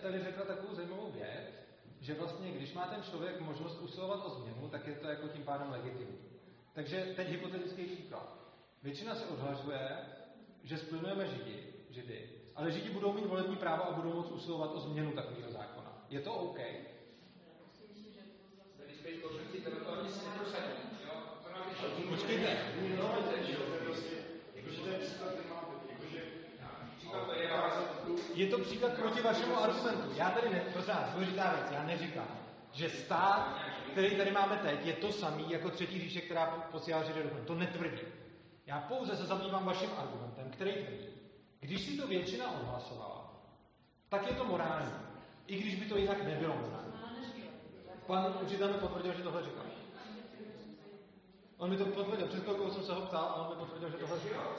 [0.00, 1.60] Tady řekla takovou zajímavou věc,
[2.00, 5.42] že vlastně, když má ten člověk možnost usilovat o změnu, tak je to jako tím
[5.42, 6.18] pádem legitimní.
[6.72, 8.36] Takže teď hypotetický příklad.
[8.82, 9.96] Většina se odhlašuje,
[10.62, 14.80] že splňujeme židi, židy, ale židi budou mít volební právo a budou moct usilovat o
[14.80, 16.06] změnu takového zákona.
[16.10, 16.58] Je to OK?
[22.08, 22.56] Počkejte.
[28.40, 30.10] Je to příklad proti vašemu argumentu.
[30.16, 32.28] Já tady, ne, prosím vás, důležitá věc, já neříkám,
[32.72, 33.56] že stát,
[33.92, 37.54] který tady máme teď, je to samý jako třetí říše, která posílá židy do To
[37.54, 38.02] netvrdí.
[38.66, 41.06] Já pouze se zabývám vaším argumentem, který tvrdí,
[41.60, 43.32] když si to většina odhlasovala,
[44.08, 44.92] tak je to morální.
[45.46, 46.92] I když by to jinak nebylo morální.
[48.06, 49.64] Pan učitel mi potvrdil, že tohle říkal.
[51.58, 53.96] On mi to potvrdil, před chvilkou jsem se ho ptal a on mi potvrdil, že
[53.96, 54.56] tohle říkal.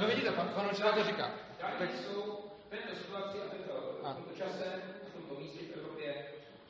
[0.00, 1.30] No vidíte, pan, pan učitel to říká.
[1.78, 3.38] Tak jsou v této situaci
[4.04, 6.26] a v tomto čase, v tomto místě v Evropě,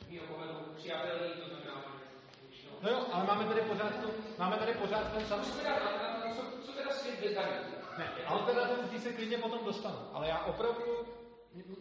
[0.09, 1.83] mého pohledu přijatelný, to znamená,
[2.81, 5.43] No jo, ale máme tady pořád, to, máme tady pořád ten samý...
[5.43, 5.75] Co teda,
[6.35, 7.53] co, co teda svět bez daní?
[7.97, 11.07] Ne, alternativní se klidně potom dostanu, ale já opravdu,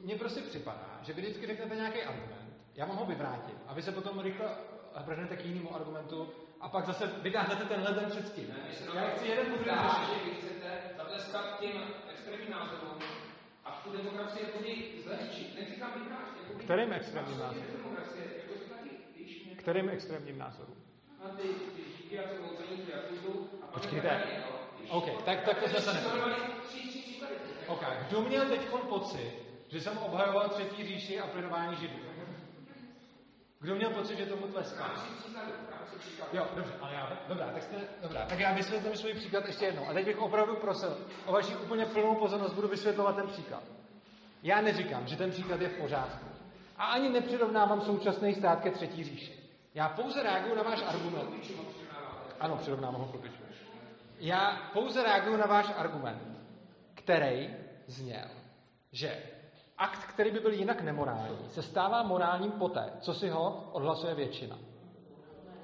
[0.02, 3.82] mně prostě připadá, že vy vždycky řeknete nějaký argument, já vám ho vyvrátím a vy
[3.82, 4.48] se potom rychle
[5.04, 6.28] vrhnete k jinému argumentu
[6.60, 8.48] a pak zase vytáhnete tenhle ten před tím.
[8.48, 13.17] Ne, já chci jeden můžu že vy chcete zatleskat těm extrémním názorům a
[13.90, 14.58] tu demokracii jako
[15.04, 15.60] zlehčit.
[15.60, 15.90] Neříkám.
[16.48, 17.96] Jako Kterým extrémním názorům?
[19.56, 20.76] Kterým extrémním názorům?
[21.36, 22.18] Ty,
[23.62, 24.22] a Počkejte.
[24.88, 26.00] OK, tak, tak to zase ne.
[27.66, 29.32] OK, kdo měl teď pocit,
[29.68, 31.98] že jsem obhajoval třetí říši a plynování židů?
[33.60, 34.90] Kdo měl pocit, že tomu tleská?
[36.32, 39.88] Jo, dobře, ale já, dobrá, tak jste, dobrá, tak já vysvětlím svůj příklad ještě jednou.
[39.88, 43.62] A teď bych opravdu prosil o vaši úplně plnou pozornost, budu vysvětlovat ten příklad.
[44.42, 46.26] Já neříkám, že ten příklad je v pořádku.
[46.76, 49.38] A ani nepřirovnávám současný stát ke třetí říši.
[49.74, 51.30] Já pouze reaguju na váš argument.
[52.40, 53.30] Ano, přirovnávám ho k
[54.18, 56.38] Já pouze reaguju na váš argument,
[56.94, 57.56] který
[57.86, 58.28] zněl,
[58.92, 59.22] že
[59.78, 64.58] akt, který by byl jinak nemorální, se stává morálním poté, co si ho odhlasuje většina.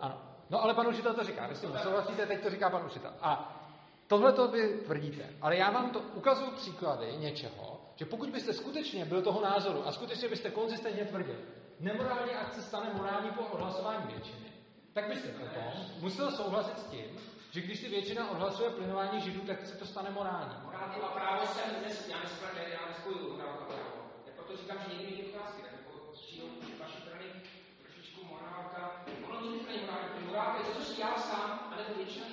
[0.00, 0.20] Ano.
[0.50, 3.10] No ale pan učitel to říká, vy si souhlasíte, teď to říká pan učitel.
[3.20, 3.60] A
[4.06, 9.04] tohle to vy tvrdíte, ale já vám to ukazuju příklady něčeho, že pokud byste skutečně
[9.04, 11.36] byl toho názoru a skutečně byste konzistentně tvrdil,
[11.80, 14.52] nemorální akt se stane morální po odhlasování většiny,
[14.92, 15.64] tak byste potom
[16.00, 17.18] musel souhlasit s tím,
[17.50, 20.54] že když si většina odhlasuje plynování židů, tak se to stane morální.
[20.64, 23.90] Morální a právo se já nespojuju, já nespojuju morálku a právo.
[24.26, 26.46] Já proto říkám, že někdy je otázky, tak jako přijdou
[26.80, 27.24] vaší strany
[27.82, 29.04] trošičku morálka.
[29.28, 32.26] Ono to není morálka, morálka je to, co si já sám, ale to většina.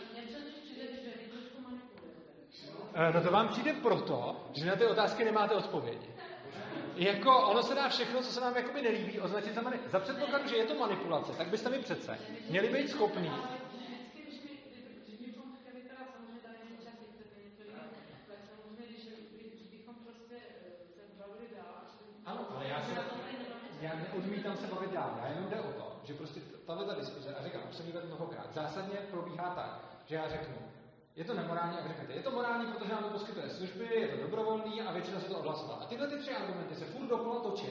[2.93, 6.09] Eh, no to vám přijde proto, že na ty otázky nemáte odpovědi.
[6.95, 9.91] Jako ono se dá všechno, co se nám jakoby nelíbí, označit za manipulaci.
[9.91, 12.19] Za předpokladu, že je to manipulace, tak byste mi přece
[12.49, 13.31] měli být schopný
[22.25, 22.91] Ano, ale já, se,
[23.81, 25.19] já neodmítám se bavit dál.
[25.21, 26.95] Já jenom jde o to, že prostě tahle ta
[27.79, 30.55] vedl mnohokrát, zásadně probíhá tak, že já řeknu,
[31.15, 34.21] je to nemorální, a řeknete, je to morální, protože nám to poskytuje služby, je to
[34.21, 35.79] dobrovolný a většina se to odhlasovala.
[35.81, 37.67] A tyhle ty tři argumenty se furt dokola točí.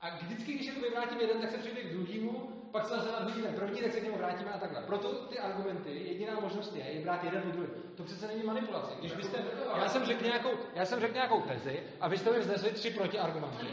[0.00, 3.42] A vždycky, když jako vyvrátím jeden, tak se přijde k druhému, pak se zase nadhodí
[3.42, 4.82] ten první, tak se k němu vrátíme a takhle.
[4.82, 7.68] Proto ty argumenty, jediná možnost je, je brát jeden od druhý.
[7.96, 8.94] To přece není manipulace.
[9.00, 9.44] Když byste,
[9.76, 12.90] já jsem řekl nějakou, já jsem řekl nějakou tezi a vy jste mi vznesli tři
[12.90, 13.66] protiargumenty.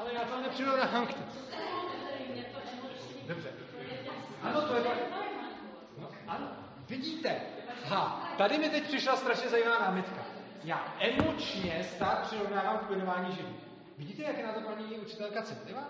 [0.00, 1.14] Ale já to nepřirovnávám k
[3.30, 3.48] Dobře.
[4.42, 4.88] Ano, to je to.
[5.98, 6.46] No, ano,
[6.88, 7.40] vidíte.
[7.84, 10.22] Ha, tady mi teď přišla strašně zajímavá námitka.
[10.64, 13.56] Já emočně stát přirovnávám k plynování živý.
[13.98, 15.88] Vidíte, jak je na to paní učitelka citlivá?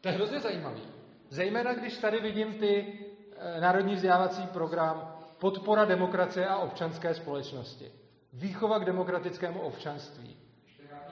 [0.00, 0.82] To je hrozně zajímavý.
[1.30, 2.98] Zejména, když tady vidím ty
[3.36, 7.92] e, národní vzdělávací program Podpora demokracie a občanské společnosti.
[8.32, 10.36] Výchova k demokratickému občanství.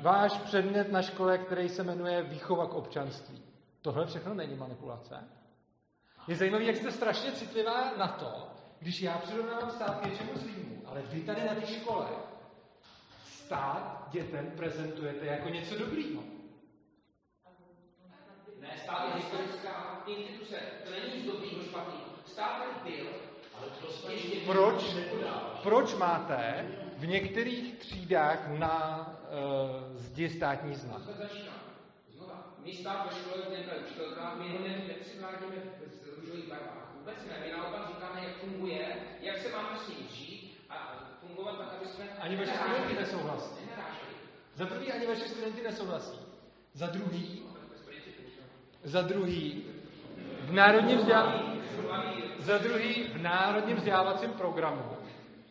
[0.00, 3.42] Váš předmět na škole, který se jmenuje Výchova k občanství.
[3.82, 5.35] Tohle všechno není manipulace?
[6.28, 8.48] Je zajímavé, jak jste strašně citlivá na to,
[8.78, 12.06] když já přirovnávám stát k něčemu zlýmu, ale vy tady na té škole
[13.24, 16.22] stát dětem prezentujete jako něco dobrýho.
[18.60, 20.56] Ne, stát je historická instituce.
[20.84, 22.00] To není nic dobrýho, špatný.
[22.26, 23.06] Stát tady byl,
[23.58, 24.36] ale to ještě...
[24.38, 24.96] Proč,
[25.62, 29.06] proč máte v některých třídách na
[29.90, 31.02] uh, zdi státní znak?
[32.66, 35.56] My stát ve škole, kde je učitelka, my ho nepřivádíme
[36.02, 36.94] v růžových barvách.
[36.98, 37.46] Vůbec ne.
[37.46, 41.88] My naopak říkáme, jak funguje, jak se máme s ním žít a fungovat tak, aby
[41.88, 42.04] jsme...
[42.20, 43.70] Ani vaše studenti nesouhlasí.
[44.54, 46.18] Za prvý ani vaši studenti nesouhlasí.
[46.72, 47.42] Za druhý,
[48.84, 49.64] za druhý,
[50.40, 51.62] v národním vzdělávacím,
[52.38, 54.96] za druhý, v národním vzdělávacím programu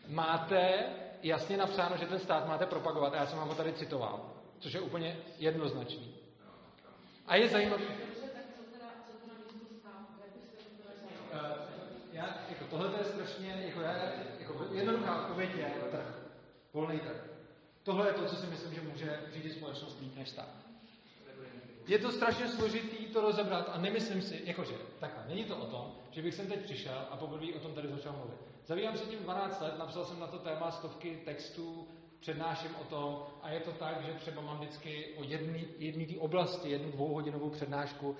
[0.08, 0.84] máte
[1.22, 3.14] jasně napsáno, že ten stát máte propagovat.
[3.14, 6.25] A já jsem vám ho tady citoval, což je úplně jednoznačný.
[7.26, 7.84] A je zajímavé.
[12.12, 13.92] Já, jako tohle je strašně, jako, já,
[14.40, 16.18] jako jednoduchá odpověď je trh.
[16.72, 17.24] Volný trh.
[17.82, 20.48] Tohle je to, co si myslím, že může řídit společnost líp než stát.
[21.86, 25.94] Je to strašně složitý to rozebrat a nemyslím si, jakože, takhle, není to o tom,
[26.10, 28.38] že bych sem teď přišel a poprvé o tom tady začal mluvit.
[28.66, 31.88] Zabývám se tím 12 let, napsal jsem na to téma stovky textů,
[32.26, 35.24] přednáším o tom a je to tak, že třeba mám vždycky o
[35.78, 38.16] jedné té oblasti jednu dvouhodinovou přednášku,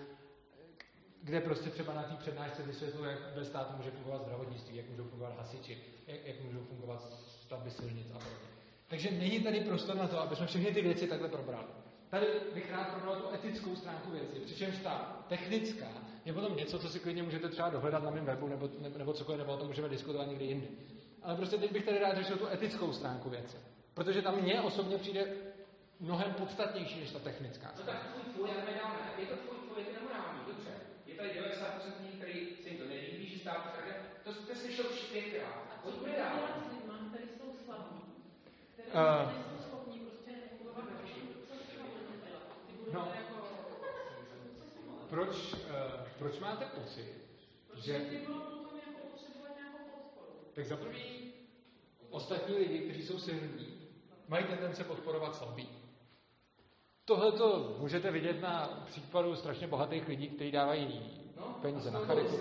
[1.22, 5.04] kde prostě třeba na té přednášce vysvětluji, jak bez státu může fungovat zdravotnictví, jak můžou
[5.04, 7.02] fungovat hasiči, jak, jak můžou fungovat
[7.42, 8.48] stavby silnic a podobně.
[8.88, 11.66] Takže není tady prostor na to, aby jsme všechny ty věci takhle probrali.
[12.10, 15.88] Tady bych rád probral tu etickou stránku věci, přičemž ta technická
[16.24, 19.12] je potom něco, co si klidně můžete třeba dohledat na mém webu nebo, nebo, nebo
[19.12, 20.68] cokoliv, nebo o tom můžeme diskutovat někdy jindy.
[21.22, 23.56] Ale prostě teď bych tady rád řešil tu etickou stránku věci.
[23.96, 25.26] Protože tam mně osobně přijde
[26.00, 27.72] mnohem podstatnější než ta technická.
[27.78, 30.70] No tak tvůj tvůj, já nedáme, je to tvůj tvůj, je to nemorální, dobře.
[31.06, 31.40] Je tady 90%
[32.02, 33.76] lidí, který se jim to nelíbí, že stát
[34.24, 35.64] to jste slyšel už pětkrát.
[35.70, 36.38] A co bude dál?
[36.72, 38.00] lidmi, který jsou slabí,
[38.72, 40.84] které uh, nejsou schopni prostě fungovat
[42.92, 43.12] No,
[45.10, 45.60] proč, uh,
[46.18, 47.14] proč máte pocit,
[47.74, 47.98] že...
[47.98, 50.32] Protože by bylo potom jako potřebovat nějakou podporu.
[50.54, 51.32] Tak za prvý,
[52.10, 53.85] ostatní lidi, kteří jsou silní,
[54.28, 55.68] mají tendence podporovat slabý.
[57.04, 61.00] Tohle to můžete vidět na případu strašně bohatých lidí, kteří dávají
[61.36, 62.40] no, peníze na charitu.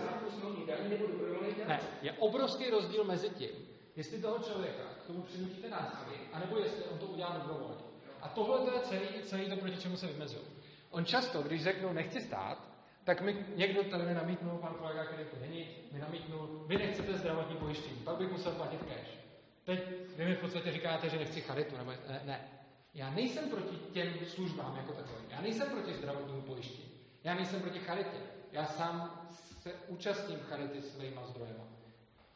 [1.67, 3.49] Ne, je obrovský rozdíl mezi tím,
[3.95, 7.83] jestli toho člověka k tomu přinutíte násilí, anebo jestli on to udělá dobrovolně.
[8.21, 10.45] A tohle to je celý, celý to, proti čemu se vymezují.
[10.91, 12.57] On často, když řeknou nechci stát,
[13.03, 17.17] tak mi někdo tady mi namítnul, pan kolega, který to není, mi namítnul, vy nechcete
[17.17, 19.24] zdravotní pojištění, pak bych musel platit cash.
[19.65, 19.79] Teď
[20.17, 22.49] vy mi v podstatě říkáte, že nechci charitu, nebo ne, ne.
[22.93, 25.29] Já nejsem proti těm službám jako takovým.
[25.29, 26.89] Já nejsem proti zdravotnímu pojištění.
[27.23, 28.17] Já nejsem proti charitě.
[28.51, 29.27] Já sám
[29.61, 31.63] se účastním charity svýma zdrojema.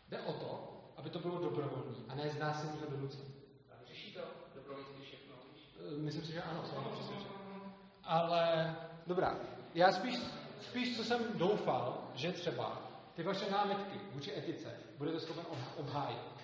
[0.09, 3.33] Jde o to, aby to bylo dobrovolné a ne znásilní a donucení.
[3.87, 4.21] Řeší to
[4.55, 5.35] dobrovolnictví všechno?
[5.97, 7.31] Myslím si, že ano, jsem přesvědčen.
[8.03, 8.75] Ale
[9.07, 9.39] dobrá,
[9.73, 10.19] já spíš,
[10.61, 12.81] spíš co jsem doufal, že třeba
[13.15, 15.45] ty vaše námitky vůči etice budete schopen
[15.77, 16.38] obhájit.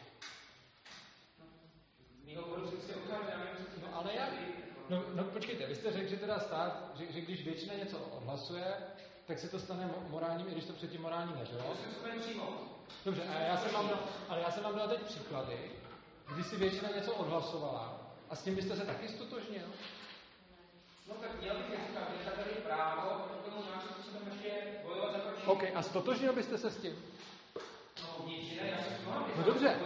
[3.81, 4.29] No ale jak?
[4.89, 8.73] No, no počkejte, vy jste řekl, že teda stát, že, že když většina něco odhlasuje,
[9.27, 11.75] tak se to stane morálním, i když to předtím morální nebylo.
[13.05, 13.89] Dobře, a já jsem vám
[14.29, 15.71] ale já jsem vám dal teď příklady,
[16.33, 19.67] kdy si většina něco odhlasovala a s tím byste se taky stotožnil?
[21.07, 24.51] No tak měl bych říkat, že tady právo k tomu nějakým způsobem ještě
[24.83, 25.43] bojovat za proti.
[25.45, 26.95] OK, a stotožnil byste se s tím?
[28.01, 29.79] No většina, já se s No dobře.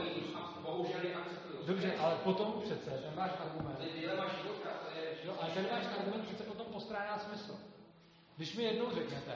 [0.61, 1.38] Bohužel je.
[1.69, 3.79] Dobře, ale potom přece ten váš argument.
[5.27, 7.55] No, ale ten váš argument přece potom postrádá smysl.
[8.37, 9.33] Když mi jednou řeknete,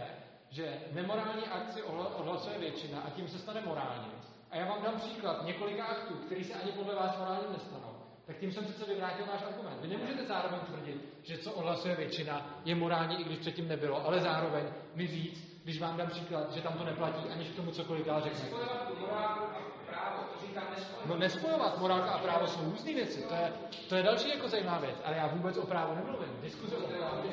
[0.49, 1.84] že nemorální akci
[2.18, 4.11] odhlasuje většina a tím se stane morální,
[4.51, 7.95] a já vám dám příklad několika aktů, který se ani podle vás morálním nestanou,
[8.26, 9.81] tak tím jsem přece vyvrátil váš argument.
[9.81, 14.22] Vy nemůžete zároveň tvrdit, že co odhlasuje většina, je morální, i když předtím nebylo, ale
[14.22, 14.64] zároveň
[14.95, 18.22] mi říct, když vám dám příklad, že tam to neplatí, aniž k tomu cokoliv dál
[18.22, 18.55] řeknete.
[21.05, 23.21] No nespojovat morálka a právo jsou různé věci.
[23.21, 23.53] To je,
[23.89, 24.95] to je další jako zajímavá věc.
[25.05, 26.41] Ale já vůbec o právu nemluvím.
[26.41, 27.30] Diskuze o právu.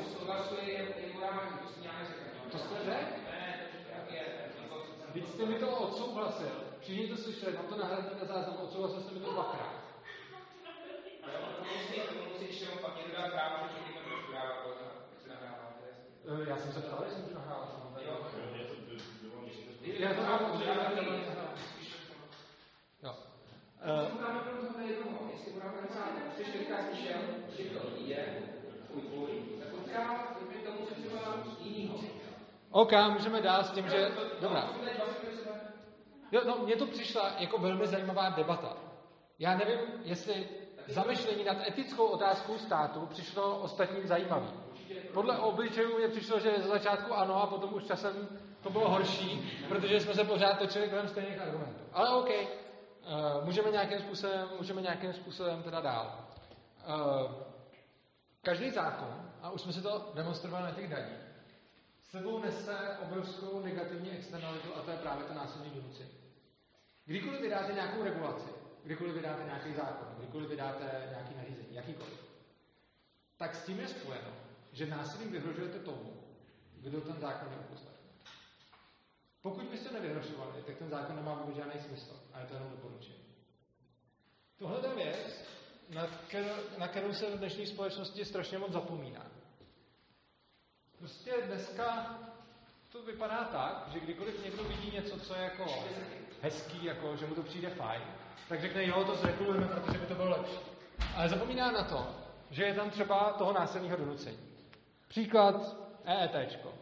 [2.52, 3.20] To jste řekl?
[5.14, 6.50] Vy jste mi to odsouhlasil.
[6.80, 9.74] Všichni to slyšeli, mám to nahradit na záznam, odsouhlasil jste mi to dvakrát.
[16.48, 17.68] Já jsem se ptal, jestli můžu nahrávat.
[19.98, 21.29] Já to mám, Jo.
[32.70, 34.10] OK, můžeme dál s tím, že...
[34.40, 34.70] Dobrá.
[36.32, 38.76] Jo, no, mně to přišla jako velmi zajímavá debata.
[39.38, 40.48] Já nevím, jestli
[40.88, 44.50] zamyšlení nad etickou otázkou státu přišlo ostatním zajímavý.
[45.14, 48.28] Podle obličejů mě přišlo, že za začátku ano a potom už časem
[48.62, 51.80] to bylo horší, protože jsme se pořád točili kolem stejných argumentů.
[51.92, 52.30] Ale OK,
[53.44, 56.28] můžeme nějakým způsobem, můžeme nějakým způsobem teda dál.
[56.88, 57.32] Uh,
[58.42, 61.20] každý zákon, a už jsme si to demonstrovali na těch daních,
[62.10, 66.10] sebou nese obrovskou negativní externalitu a to je právě to násilný donucení.
[67.04, 68.50] Kdykoliv vydáte nějakou regulaci,
[68.84, 72.24] kdykoliv vydáte nějaký zákon, kdykoliv vydáte nějaký nařízení, jakýkoliv,
[73.36, 74.30] tak s tím je spojeno,
[74.72, 76.12] že násilím vyhrožujete tomu,
[76.76, 77.89] kdo ten zákon neuposlechne.
[79.42, 82.20] Pokud byste nevyhrožovali, tak ten zákon nemá vůbec žádný smysl.
[82.32, 83.24] A je to jenom doporučení.
[84.58, 85.44] Tohle je věc,
[85.88, 86.48] na kterou,
[86.78, 89.26] na kterou se v dnešní společnosti strašně moc zapomíná.
[90.98, 92.18] Prostě dneska
[92.88, 95.84] to vypadá tak, že kdykoliv někdo vidí něco, co je jako
[96.42, 98.02] hezký, jako, že mu to přijde fajn,
[98.48, 100.58] tak řekne, jo, to zregulujeme, protože by to bylo lepší.
[101.16, 102.06] Ale zapomíná na to,
[102.50, 104.38] že je tam třeba toho násilného donucení.
[105.08, 106.79] Příklad EET.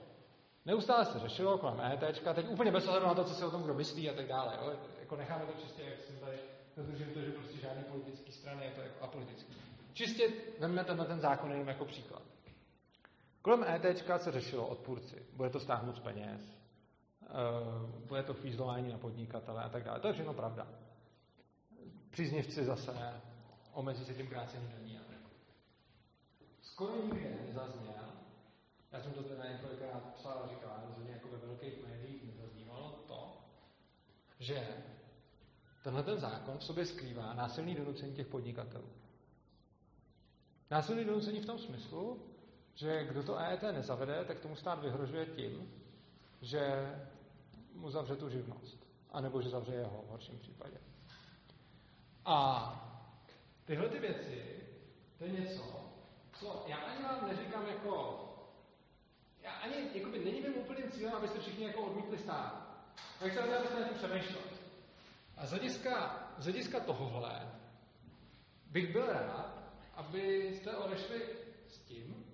[0.69, 2.01] Neustále se řešilo kolem EET,
[2.35, 4.59] teď úplně bez ohledu na to, co si o tom kdo myslí a tak dále.
[4.63, 4.73] Jo?
[5.01, 6.37] Jako necháme to čistě, jak jsem tady
[6.77, 9.55] dodržím to, že prostě žádný politický strany je to jako apolitický.
[9.93, 10.29] Čistě
[10.59, 12.23] vezmeme tenhle ten zákon jenom jako příklad.
[13.43, 15.27] Kolem ET se řešilo odpůrci.
[15.33, 16.59] Bude to stát moc peněz,
[17.23, 17.27] eh,
[18.07, 20.01] bude to fízlování na podnikatele a tak dále.
[20.01, 20.67] To je všechno pravda.
[22.11, 23.21] Příznivci zase
[23.73, 24.99] omezí se tím krácení daní.
[26.63, 28.08] Skoro nikdy nezazněl,
[28.93, 33.37] já jsem to teda několikrát psal a říkal, rozhodně jako ve velkých médiích nezaznívalo to,
[34.39, 34.69] že
[35.83, 38.89] tenhle ten zákon v sobě skrývá násilný donucení těch podnikatelů.
[40.71, 42.23] Násilný donucení v tom smyslu,
[42.75, 45.83] že kdo to EET nezavede, tak tomu stát vyhrožuje tím,
[46.41, 46.93] že
[47.75, 48.87] mu zavře tu živnost.
[49.11, 50.77] A nebo že zavře jeho v horším případě.
[52.25, 52.73] A
[53.65, 54.63] tyhle ty věci,
[55.19, 55.63] to je něco,
[56.33, 58.28] co já ani vám neříkám jako,
[59.49, 62.69] já ani, jakoby, není mým úplným cílem, abyste všichni jako odmítli stát.
[63.21, 64.49] Tak se na tím přemýšleli.
[65.37, 67.53] A z hlediska, z hlediska tohohle
[68.67, 69.59] bych byl rád,
[69.95, 71.23] abyste odešli
[71.69, 72.25] s tím,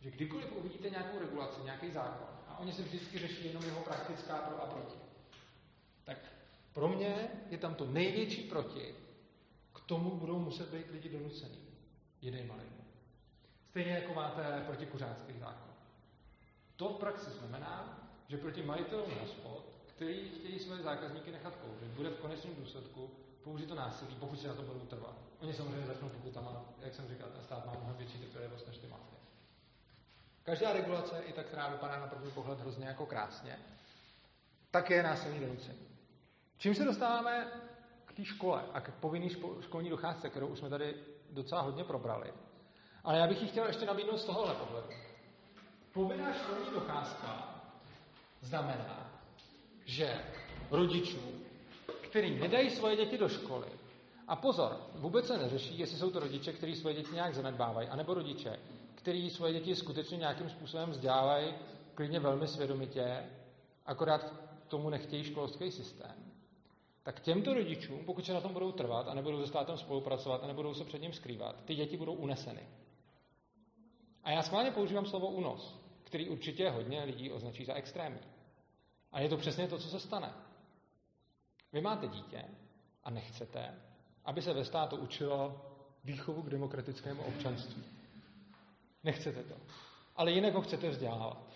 [0.00, 4.38] že kdykoliv uvidíte nějakou regulaci, nějaký zákon, a oni se vždycky řeší jenom jeho praktická
[4.38, 4.98] pro a proti,
[6.04, 6.18] tak
[6.72, 8.94] pro mě je tam to největší proti,
[9.74, 11.62] k tomu budou muset být lidi donucení.
[12.22, 12.62] Jednej malý.
[13.70, 15.71] Stejně jako máte proti kuřácký zákon.
[16.76, 22.10] To v praxi znamená, že proti majitelům hospod, který chtějí své zákazníky nechat kouřit, bude
[22.10, 23.10] v konečném důsledku
[23.44, 25.16] použito násilí, pokud si na to budou trvat.
[25.40, 28.86] Oni samozřejmě začnou pokutama, jak jsem říkal, ten stát má mnohem větší trpělivost než ty
[28.86, 29.20] mafie.
[30.42, 33.58] Každá regulace, i ta, která vypadá na první pohled hrozně jako krásně,
[34.70, 35.88] tak je násilný donucení.
[36.58, 37.52] Čím se dostáváme
[38.04, 39.28] k té škole a k povinné
[39.60, 40.94] školní docházce, kterou už jsme tady
[41.30, 42.32] docela hodně probrali.
[43.04, 44.88] Ale já bych ji chtěl ještě nabídnout z tohohle pohledu.
[45.92, 47.54] Povinná školní docházka
[48.40, 49.10] znamená,
[49.84, 50.20] že
[50.70, 51.20] rodičů,
[52.00, 53.68] který nedají svoje děti do školy,
[54.28, 58.14] a pozor, vůbec se neřeší, jestli jsou to rodiče, kteří svoje děti nějak zanedbávají, anebo
[58.14, 58.58] rodiče,
[58.94, 61.54] kteří svoje děti skutečně nějakým způsobem vzdělávají,
[61.94, 63.24] klidně velmi svědomitě,
[63.86, 64.32] akorát
[64.68, 66.32] tomu nechtějí školský systém.
[67.02, 70.46] Tak těmto rodičům, pokud se na tom budou trvat a nebudou se státem spolupracovat a
[70.46, 72.68] nebudou se před ním skrývat, ty děti budou uneseny.
[74.24, 75.81] A já schválně používám slovo unos,
[76.12, 78.20] který určitě hodně lidí označí za extrémní.
[79.12, 80.32] A je to přesně to, co se stane.
[81.72, 82.44] Vy máte dítě
[83.04, 83.74] a nechcete,
[84.24, 85.66] aby se ve státu učilo
[86.04, 87.84] výchovu k demokratickému občanství.
[89.04, 89.54] Nechcete to.
[90.16, 91.52] Ale jinak ho chcete vzdělávat.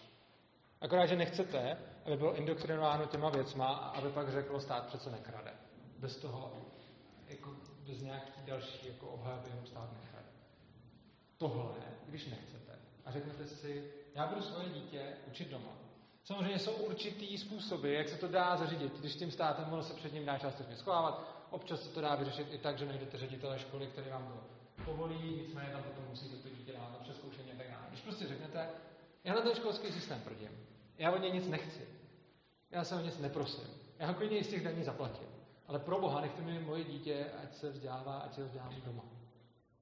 [0.80, 5.54] Akorát, že nechcete, aby bylo indoktrinováno těma věcma a aby pak řeklo, stát přece nekrade.
[5.98, 6.52] Bez toho,
[7.28, 7.56] jako
[7.86, 10.28] bez nějaký další jako obhajoby, stát nekrade.
[11.36, 11.74] Tohle,
[12.06, 12.75] když nechcete
[13.06, 15.72] a řeknete si, já budu svoje dítě učit doma.
[16.24, 19.00] Samozřejmě jsou určitý způsoby, jak se to dá zařídit.
[19.00, 22.48] Když tím státem ono se před ním dá částečně schovávat, občas se to dá vyřešit
[22.52, 26.48] i tak, že najdete ředitele školy, který vám to povolí, nicméně tam potom musíte to
[26.48, 27.84] dítě dát na přeskoušení a tak dále.
[27.88, 28.68] Když prostě řeknete,
[29.24, 30.50] já na ten školský systém prdím,
[30.98, 31.88] já od něj nic nechci,
[32.70, 33.68] já se o nic neprosím,
[33.98, 35.28] já ho klidně z těch daní zaplatím,
[35.66, 39.04] ale pro Boha nechte mi moje dítě, ať se vzdělává, ať se vzdělává doma.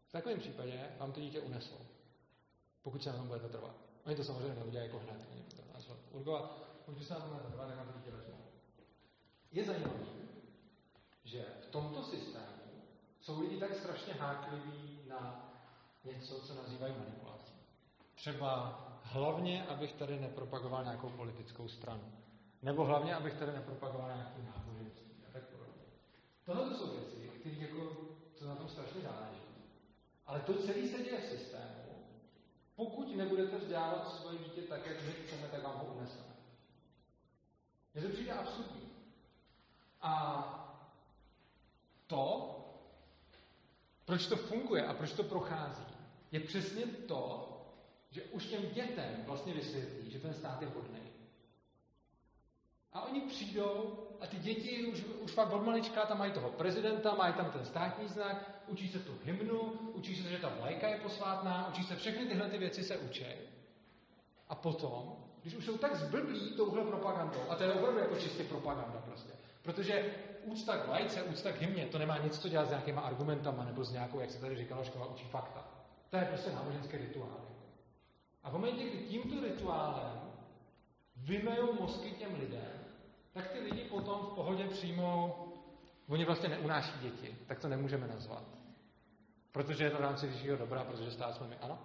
[0.09, 1.79] V takovém případě vám to dítě unesou,
[2.85, 3.74] pokud se na tom budete trvat.
[4.06, 7.48] Oni to samozřejmě neudělají jako hned, oni to nás urgovat, pokud se na tom budete
[7.48, 8.44] trvat, tak vám to vezmou.
[9.52, 10.05] Je zajímavé,
[11.24, 12.65] že v tomto systému
[13.20, 15.51] jsou lidi tak strašně hákliví na
[16.05, 17.55] něco, co nazývají manipulací.
[18.15, 22.12] Třeba hlavně, abych tady nepropagoval nějakou politickou stranu.
[22.62, 25.82] Nebo hlavně, abych tady nepropagoval nějaký náboženství a tak podobně.
[26.44, 27.93] Tohle jsou věci, které jako,
[28.39, 29.40] to na tom strašně záleží.
[30.27, 31.84] Ale to celé se děje v systému.
[32.77, 36.35] Pokud nebudete vzdělávat svoje dítě tak, jak my chceme, tak vám ho uneseme.
[37.95, 38.91] Mně to přijde absurdní.
[40.03, 40.45] A
[42.07, 42.51] to,
[44.05, 45.85] proč to funguje a proč to prochází,
[46.33, 47.51] je přesně to,
[48.11, 51.03] že už těm dětem vlastně vysvětlí, že ten stát je hodný.
[52.95, 57.15] A oni přijdou a ty děti už, už fakt od malička tam mají toho prezidenta,
[57.15, 60.97] mají tam ten státní znak, učí se tu hymnu, učí se, že ta vlajka je
[60.97, 63.25] posvátná, učí se všechny tyhle ty věci se učí.
[64.49, 68.45] A potom, když už jsou tak zblblí touhle propagandou, a to je opravdu jako čistě
[68.45, 70.15] propaganda prostě, protože
[70.45, 73.85] úcta k vlajce, úcta k hymně, to nemá nic co dělat s nějakýma argumentama nebo
[73.85, 75.69] s nějakou, jak se tady říkalo, škola učí fakta.
[76.11, 77.41] To je prostě náboženské rituál.
[78.43, 80.21] A v momentě, kdy tímto rituálem
[81.16, 82.84] vymejou mozky těm lidem,
[83.35, 85.35] tak ty lidi potom v pohodě přijmou,
[86.09, 88.44] oni vlastně neunáší děti, tak to nemůžeme nazvat.
[89.52, 91.56] Protože je to v rámci vyššího dobra, protože stát jsme my.
[91.56, 91.78] Ano?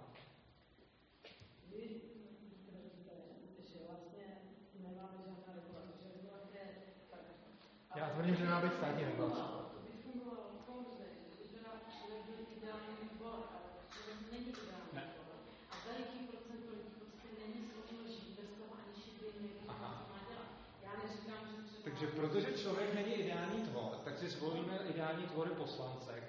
[7.94, 9.60] Já tvrdím, že nemá být státní regulace.
[22.00, 26.24] Takže protože člověk není ideální tvor, tak si zvolíme ideální tvory poslance,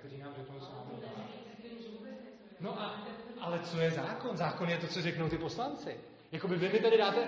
[0.50, 1.42] máme dělat.
[2.60, 3.08] No a,
[3.40, 4.38] ale co je zákon?
[4.38, 5.98] Zákon je to, co řeknou ty poslanci.
[6.32, 7.28] Jakoby vy mi tady dáte...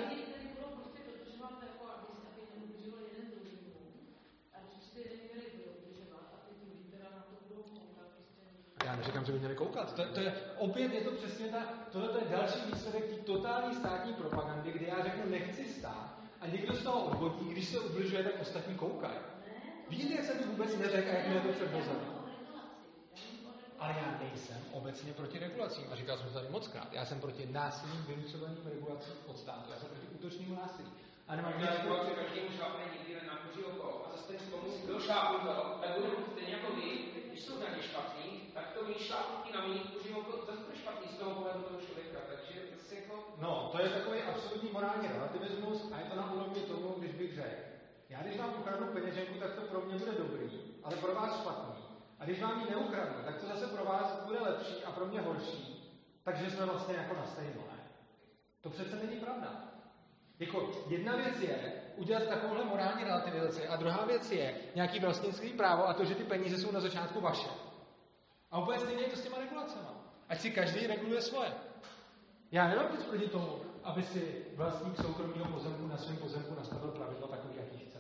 [8.85, 9.94] Já neříkám, že by měli koukat.
[9.94, 11.57] To, to je, opět je to přesně ta,
[11.91, 16.73] tohle je další výsledek té totální státní propagandy, kdy já řeknu, nechci stát, a někdo
[16.73, 19.18] z toho odvodí, když se ubližuje, tak ostatní koukají.
[19.90, 22.23] Vidíte, jak se to vůbec neřekl a jak mě to předvozeno?
[23.84, 25.86] Ale já nejsem obecně proti regulacím.
[25.92, 26.94] A říkal jsem to tady moc krát.
[26.94, 29.72] Já jsem proti násilím vynucovaným regulacím od státu.
[29.72, 30.92] Já jsem proti útočnému násilí.
[31.28, 34.06] A nemám nic proti každému šlápne někdy na kuří oko.
[34.06, 36.90] A zase ten komu kdo šlápne to, tak bude stejně jako vy,
[37.30, 40.78] když jsou na ně špatný, tak to vy šlápnutí na mě kuří oko zase bude
[40.78, 42.20] špatný z toho pohledu toho člověka.
[42.32, 43.14] Takže zase jako...
[43.46, 47.36] No, to je takový absolutní morální relativismus a je to na úrovni tomu, když bych
[47.36, 47.62] řekl,
[48.10, 50.48] já když vám ukradnu peněženku, tak to pro mě bude dobrý,
[50.84, 51.83] ale pro vás špatný.
[52.24, 55.22] A když vám ji neukradnu, tak to zase pro vás bude lepší a pro mě
[55.22, 55.91] horší.
[56.24, 57.84] Takže jsme vlastně jako na stejno, ne?
[58.62, 59.62] To přece není pravda.
[60.40, 65.88] Jako jedna věc je udělat takovouhle morální relativizaci a druhá věc je nějaký vlastnický právo
[65.88, 67.50] a to, že ty peníze jsou na začátku vaše.
[68.52, 69.86] A úplně stejně je to s těma regulacemi.
[70.30, 71.54] Ať si každý reguluje svoje.
[72.52, 77.28] Já nemám nic proti tomu, aby si vlastník soukromého pozemku na svém pozemku nastavil pravidla
[77.28, 77.93] takový, jaký chce.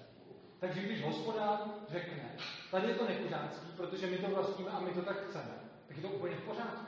[0.63, 1.59] Takže když hospodář
[1.89, 2.35] řekne,
[2.71, 5.53] tady je to nekuřácký, protože my to vlastníme a my to tak chceme,
[5.87, 6.85] tak je to úplně v pořádku.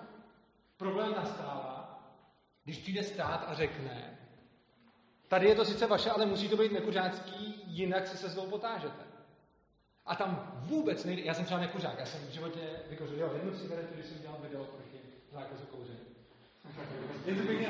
[0.78, 2.00] Problém nastává,
[2.64, 4.18] když přijde stát a řekne,
[5.28, 9.04] tady je to sice vaše, ale musí to být nekuřácký, jinak si se svou potážete.
[10.06, 13.94] A tam vůbec nejde, já jsem třeba nekuřák, já jsem v životě vykořil jednu cigaretu,
[13.94, 15.00] když jsem dělal video proti
[15.32, 16.00] zákazu kouření.
[17.26, 17.68] Je to pěkně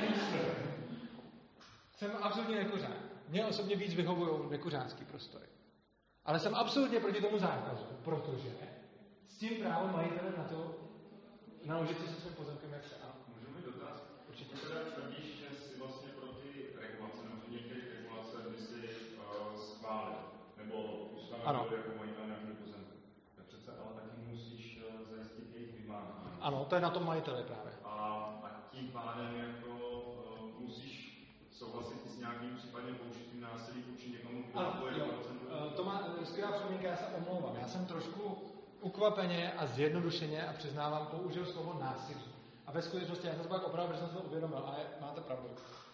[1.95, 2.98] Jsem absolutně nekuřák.
[3.30, 5.45] Mě osobně víc vyhovují nekuřácký prostory.
[6.26, 8.50] Ale jsem absolutně proti tomu zákazu, protože
[9.28, 10.76] s tím právem majitele na to
[11.66, 12.96] naložit si se svým pozemkem, jak se.
[13.28, 14.04] Můžu mi dotaz?
[14.30, 19.60] Určitě teda tvrdíš, že jsi vlastně proti regulace, nebo že některé regulace by si uh,
[19.60, 20.18] schválil,
[20.58, 22.96] nebo ustanovil jako majitel nějakého pozemku.
[23.36, 26.38] Tak přece ale taky musíš uh, zajistit jejich vymáhání.
[26.42, 27.74] Ano, to je na tom majiteli právě.
[27.84, 27.90] A,
[28.44, 30.96] a tím pádem jako uh, musíš
[31.52, 35.35] souhlasit s nějakým případně použitým násilí vůči někomu, kdo to je.
[35.86, 37.56] Má skvělá připomínka, já se omlouvám.
[37.62, 38.38] Já jsem trošku
[38.82, 42.26] ukvapeně a zjednodušeně a přiznávám, použil slovo násilí.
[42.68, 45.49] A ve skutečnosti já jsem se pak opravdu, že jsem to uvědomil, ale máte pravdu.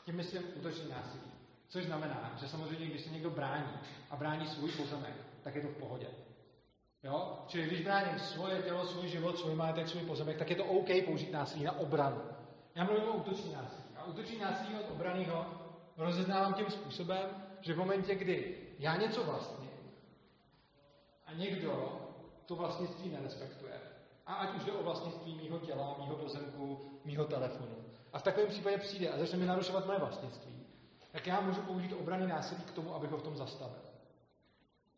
[0.06, 1.32] Tím myslím útočný násilí.
[1.70, 3.74] Což znamená, že samozřejmě, když se někdo brání
[4.10, 5.14] a brání svůj pozemek,
[5.44, 6.08] tak je to v pohodě.
[7.04, 7.40] Jo?
[7.48, 10.88] Čili když bráním svoje tělo, svůj život, svůj majetek, svůj pozemek, tak je to OK
[11.06, 12.22] použít násilí na obranu.
[12.76, 13.84] Já mluvím o útočný násilí.
[13.96, 15.46] A útočný násilí od obraného
[15.98, 17.30] rozeznávám tím způsobem,
[17.62, 19.61] že v momentě, kdy já něco vlastním
[21.32, 22.02] a někdo
[22.46, 23.74] to vlastnictví nerespektuje,
[24.28, 27.76] a ať už jde o vlastnictví mýho těla, mýho pozemku, mýho telefonu,
[28.14, 30.66] a v takovém případě přijde a začne mi narušovat moje vlastnictví,
[31.12, 33.82] tak já můžu použít obrany násilí k tomu, abych ho v tom zastavil.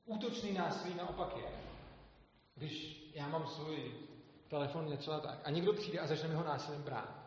[0.06, 1.50] Útočný násilí naopak je,
[2.56, 3.92] když já mám svůj
[4.48, 7.24] telefon něco a tak, a někdo přijde a začne mi ho násilím brát.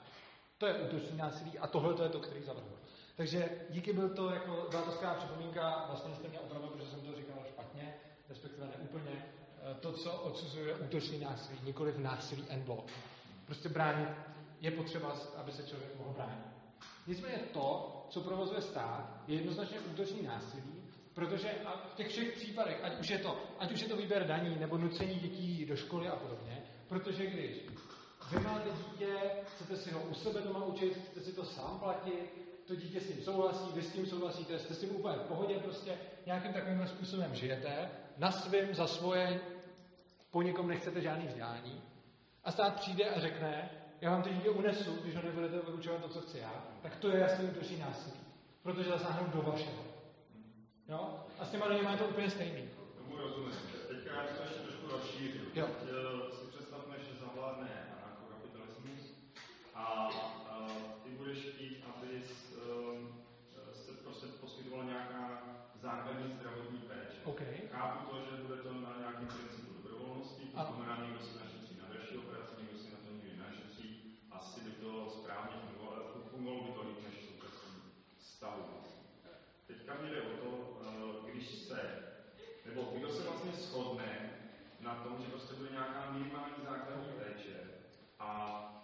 [0.59, 2.77] To je útočný násilí a tohle to je to, který zavrhl.
[3.17, 7.37] Takže díky byl to jako, skvělá připomínka, vlastně jste mě opravdu, protože jsem to říkal
[7.49, 7.95] špatně,
[8.29, 9.25] respektive neúplně,
[9.56, 12.85] eh, to, co odsuzuje útočný násilí, nikoli v násilí en bloc.
[13.47, 14.09] Prostě bránit
[14.61, 16.47] je potřeba, aby se člověk mohl bránit.
[17.07, 20.83] Nicméně to, co provozuje stát, je jednoznačně útočný násilí,
[21.15, 21.49] protože
[21.93, 24.79] v těch všech případech, ať už je to, ať už je to výběr daní nebo
[24.79, 27.57] nucení dětí do školy a podobně, protože když
[28.31, 29.17] vy máte dítě,
[29.55, 33.07] chcete si ho u sebe doma učit, chcete si to sám platit, to dítě s
[33.07, 36.89] tím souhlasí, vy s tím souhlasíte, jste s tím úplně v pohodě, prostě nějakým takovým
[36.89, 39.41] způsobem žijete, na svým, za svoje,
[40.31, 41.83] po nikom nechcete žádný vzdělání.
[42.45, 43.71] A stát přijde a řekne,
[44.01, 47.09] já vám to dítě unesu, když ho nebudete vyučovat to, co chci já, tak to
[47.09, 48.21] je jasný útočný násilí.
[48.63, 49.85] Protože zasáhnu do vašeho.
[50.89, 51.21] Jo?
[51.39, 52.69] A s těma lidmi je to úplně stejný.
[52.97, 53.53] Tomu rozumím.
[53.89, 55.45] Teďka já to ještě trošku rozšířil.
[55.55, 55.67] Jo.
[55.67, 59.15] Teď si představme, že zavládne anarchokapitalismus
[59.75, 60.73] a uh,
[61.03, 62.23] ty budeš chtít, aby
[62.93, 63.23] um,
[63.73, 65.43] se prostě poskytovala nějaká
[65.83, 67.19] základní zdravotní péče.
[67.25, 67.57] Okay.
[67.71, 71.95] Chápu to, že bude to na nějakém principu dobrovolnosti, to znamená, někdo si našetří na
[71.95, 74.19] další operaci, někdo si na to nikdy našetří.
[74.31, 77.83] Asi by to správně fungovalo, fungovalo by to líp než v současném
[78.19, 78.65] stavu.
[79.67, 81.81] Teďka mi jde o to, uh, když se,
[82.67, 84.31] nebo kdo se vlastně shodne
[84.81, 87.57] na tom, že prostě bude nějaká minimální základní péče
[88.19, 88.29] a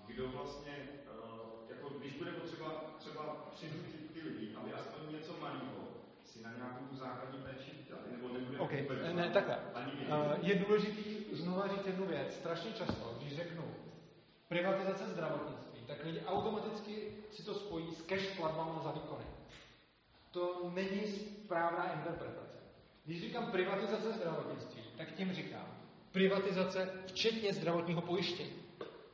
[0.07, 0.89] kdo vlastně,
[1.25, 5.89] uh, jako když bude potřeba třeba přinutit ty lidi, aby aspoň něco malého
[6.25, 8.83] si na nějakou tu základní péči dali, nebo nebude okay.
[8.83, 9.59] vůbec ne, takhle.
[9.59, 12.35] Uh, je důležitý znova říct jednu věc.
[12.35, 13.65] Strašně často, když řeknu
[14.49, 19.25] privatizace zdravotnictví, tak lidi automaticky si to spojí s cash platbama za výkony.
[20.31, 22.59] To není správná interpretace.
[23.05, 25.67] Když říkám privatizace zdravotnictví, tak tím říkám
[26.13, 28.63] privatizace včetně zdravotního pojištění.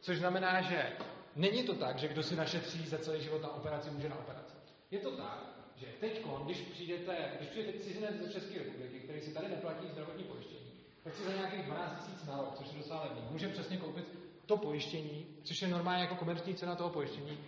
[0.00, 0.92] Což znamená, že
[1.38, 4.54] není to tak, že kdo si našetří za celý život na operaci, může na operaci.
[4.90, 9.34] Je to tak, že teď, když přijdete, když přijdete cizinec ze České republiky, který si
[9.34, 10.72] tady neplatí zdravotní pojištění,
[11.04, 14.04] tak si za nějakých 12 000 na rok, což je docela levný, může přesně koupit
[14.46, 17.38] to pojištění, což je normálně jako komerční cena toho pojištění,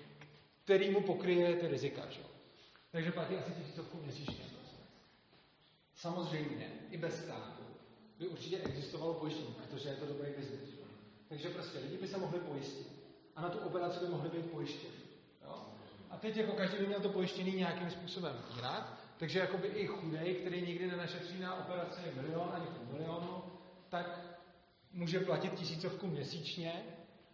[0.64, 2.10] který mu pokryje ty rizika.
[2.10, 2.20] Že?
[2.92, 4.44] Takže platí asi tisícovku měsíčně.
[5.94, 7.62] Samozřejmě, i bez státu
[8.18, 10.70] by určitě existovalo pojištění, protože je to dobrý biznis.
[11.28, 12.99] Takže prostě lidi by se mohli pojistit.
[13.40, 14.94] A na tu operaci by mohli být pojištěni.
[15.44, 15.62] Jo?
[16.10, 20.34] A teď jako každý by měl to pojištění nějakým způsobem jinak, takže jakoby i chudej,
[20.34, 23.42] který nikdy nenašetří na operaci milion ani půl milionu,
[23.88, 24.20] tak
[24.92, 26.82] může platit tisícovku měsíčně,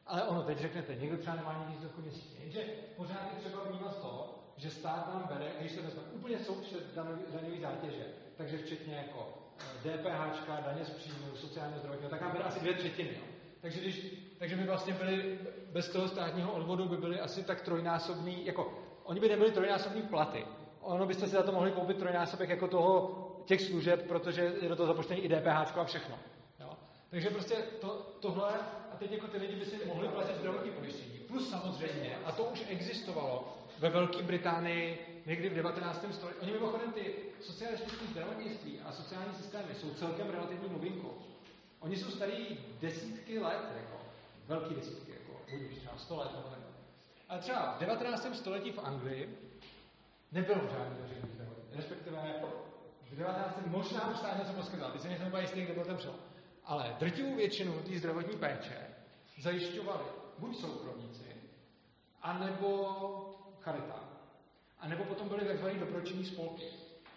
[0.06, 2.36] ale ono teď řeknete, někdo třeba nemá ani tisícovku měsíčně.
[2.40, 2.60] Jenže
[2.96, 7.60] pořád je třeba vnímat to, že stát nám bere, když se vezme úplně součet daňové
[7.60, 8.06] zátěže,
[8.36, 9.38] takže včetně jako
[9.78, 13.14] DPH, daně z příjmu, sociálně zdravotního, tak nám bere asi dvě třetiny.
[13.14, 13.35] Jo.
[13.60, 14.06] Takže, když,
[14.38, 15.38] takže by vlastně byli,
[15.72, 18.72] bez toho státního odvodu by byly asi tak trojnásobný, jako,
[19.04, 20.44] oni by nebyli trojnásobný platy.
[20.80, 24.76] Ono byste si za to mohli koupit trojnásobek jako toho, těch služeb, protože je do
[24.76, 26.18] toho započtený i DPH a všechno.
[26.60, 26.70] Jo.
[27.10, 27.88] Takže prostě to,
[28.20, 28.52] tohle,
[28.92, 31.18] a teď jako ty lidi by si mohli platit zdravotní pojištění.
[31.18, 36.06] Plus samozřejmě, a to už existovalo ve Velké Británii někdy v 19.
[36.10, 36.38] století.
[36.42, 41.14] Oni mimochodem ty socialistické zdravotnictví a sociální systémy jsou celkem relativní novinkou.
[41.81, 44.01] Oni jsou starý desítky let, jako,
[44.47, 46.59] velký desítky, jako, budíš třeba 100 let nebo tak.
[47.28, 48.35] Ale třeba v 19.
[48.35, 49.39] století v Anglii
[50.32, 51.77] nebylo žádný veřejný zdravotnictví.
[51.77, 52.35] Respektive
[53.11, 53.66] v 19.
[53.66, 56.16] možná už stát něco poskytoval, teď se nejsem úplně jistý, kde byl ten přelom.
[56.65, 58.86] Ale drtivou většinu té zdravotní péče
[59.39, 60.05] zajišťovali
[60.39, 61.36] buď soukromníci,
[62.23, 64.05] anebo charita.
[64.78, 65.66] A nebo potom byly tzv.
[65.66, 66.65] dobročinní spolky.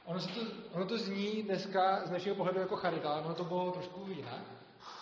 [0.10, 0.42] Ono, to,
[0.74, 4.42] ono to zní dneska z dnešního pohledu jako charita, ale ono to bylo trošku jinak.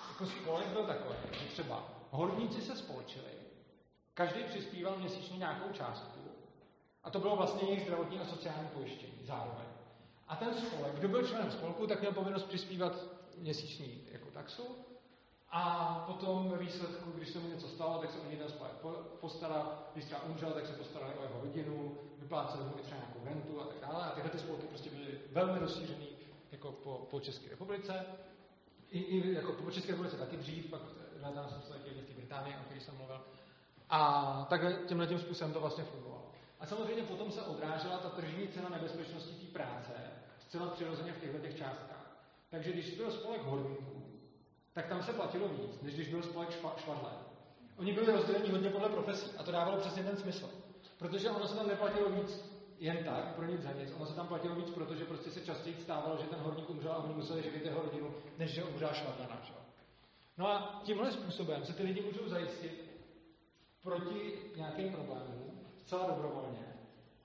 [0.09, 3.31] Jako spolek byl takový, že třeba horníci se spolčili,
[4.13, 6.19] každý přispíval měsíčně nějakou částku
[7.03, 9.65] a to bylo vlastně jejich zdravotní a sociální pojištění zároveň.
[10.27, 12.93] A ten spolek, kdo byl členem spolku, tak měl povinnost přispívat
[13.37, 14.63] měsíční jako taxu
[15.51, 18.73] a potom ve výsledku, když se mu něco stalo, tak se o něj ten spolek
[19.19, 21.97] postaral, když třeba umřel, tak se postarali o jeho rodinu,
[22.27, 24.03] vypláceli mu třeba nějakou rentu a tak dále.
[24.05, 26.07] A tyhle ty spolky prostě byly velmi rozšířený
[26.51, 28.05] jako po, po České republice.
[28.91, 31.63] I, i jako po České republice taky dřív, pak v 19.
[31.63, 33.21] století v Británii, o které jsem mluvil.
[33.89, 36.31] A takhle tímhle tím způsobem to vlastně fungovalo.
[36.59, 39.91] A samozřejmě potom se odrážela ta tržní cena nebezpečnosti té práce
[40.39, 42.17] zcela přirozeně v těchto těch částkách.
[42.49, 44.03] Takže když byl spolek horníků,
[44.73, 47.11] tak tam se platilo víc, než když byl spolek švadle.
[47.77, 50.66] Oni byli rozděleni hodně podle profesí a to dávalo přesně ten smysl.
[50.97, 53.93] Protože ono se tam neplatilo víc jen tak, pro nic za nic.
[53.95, 56.97] Ono se tam platilo víc, protože prostě se častěji stávalo, že ten horník umřel a
[56.97, 59.41] oni museli živit jeho rodinu, než že umřela švadlana.
[60.37, 62.89] No a tímhle způsobem se ty lidi můžou zajistit
[63.83, 66.65] proti nějakým problémům zcela dobrovolně.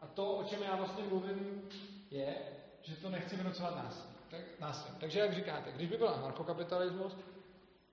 [0.00, 1.68] A to, o čem já vlastně mluvím,
[2.10, 2.34] je,
[2.82, 4.14] že to nechci vynucovat násilí.
[4.30, 4.98] Tak, násilím.
[5.00, 7.16] Takže jak říkáte, když by byl anarchokapitalismus,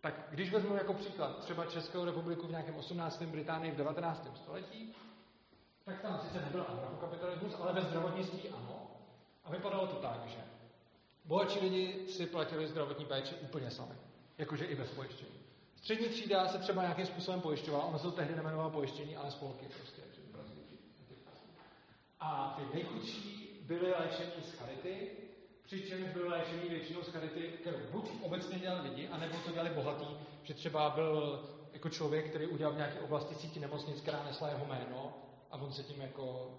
[0.01, 3.22] tak když vezmu jako příklad třeba Českou republiku v nějakém 18.
[3.22, 4.27] Británii v 19.
[4.35, 4.95] století,
[5.90, 8.91] tak tam sice nebyl anarchokapitalismus, ale ve zdravotnictví ano.
[9.45, 10.38] A vypadalo to tak, že
[11.26, 13.95] bohatší lidi si platili zdravotní péči úplně sami.
[14.38, 15.40] Jakože i bez pojištění.
[15.76, 19.66] Střední třída se třeba nějakým způsobem pojišťovala, ono se to tehdy nemenovalo pojištění, ale spolky
[19.66, 20.02] prostě.
[22.20, 25.11] A ty nejchudší byli léčení z charity,
[25.64, 30.06] přičemž byli léčení většinou z charity, kterou buď obecně dělali lidi, anebo to dělali bohatý,
[30.44, 31.44] že třeba byl
[31.74, 35.73] jako člověk, který udělal v nějaké oblasti síti nemocnic, která nesla jeho jméno a on
[35.73, 36.57] se tím jako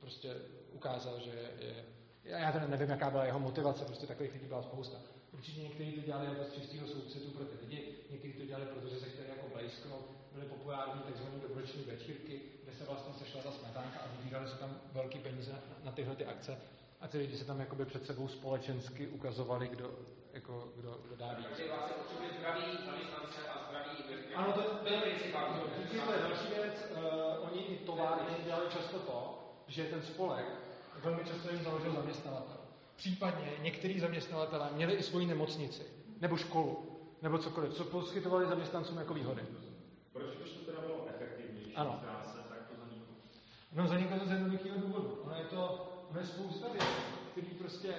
[0.00, 0.36] prostě
[0.72, 1.84] ukázal, že je,
[2.24, 4.98] já teda nevím, jaká byla jeho motivace, prostě takových lidí byla spousta.
[5.32, 9.00] Určitě někteří to dělali jako z čistého soucitu pro ty lidi, někteří to dělali, protože
[9.00, 11.24] se chtěli jako blejsknout, byly populární tzv.
[11.42, 15.58] dobroční večírky, kde se vlastně sešla ta smetánka a vybírali se tam velké peníze na,
[15.84, 16.58] na tyhle ty akce
[17.00, 19.98] a ty lidi se tam jakoby před sebou společensky ukazovali, kdo,
[20.32, 21.46] jako, kdo, kdo dá víc.
[21.46, 23.90] Takže vlastně potřebuje zdraví zaměstnance a zdraví
[24.34, 25.36] Ano, to, to, je princip.
[26.06, 26.86] To je další věc.
[26.90, 30.46] Uh, oni i továrny dělali často to, že ten spolek
[31.04, 32.56] velmi často jim založil zaměstnavatel.
[32.96, 35.82] Případně některý zaměstnavatelé měli i svoji nemocnici,
[36.20, 39.42] nebo školu, nebo cokoliv, co poskytovali zaměstnancům jako výhody.
[40.12, 42.00] Proč už to teda bylo efektivnější ano.
[42.02, 43.14] práce, tak to zaniklo?
[43.72, 45.18] No zaniklo to z jednoduchého důvodu.
[45.24, 46.86] Ono je to, ono je spousta věcí,
[47.32, 47.94] které prostě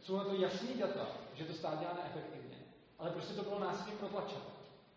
[0.00, 1.06] jsou na to jasný data,
[1.40, 2.56] že to stát dělá neefektivně,
[2.98, 4.44] ale prostě to bylo násilím protlačeno.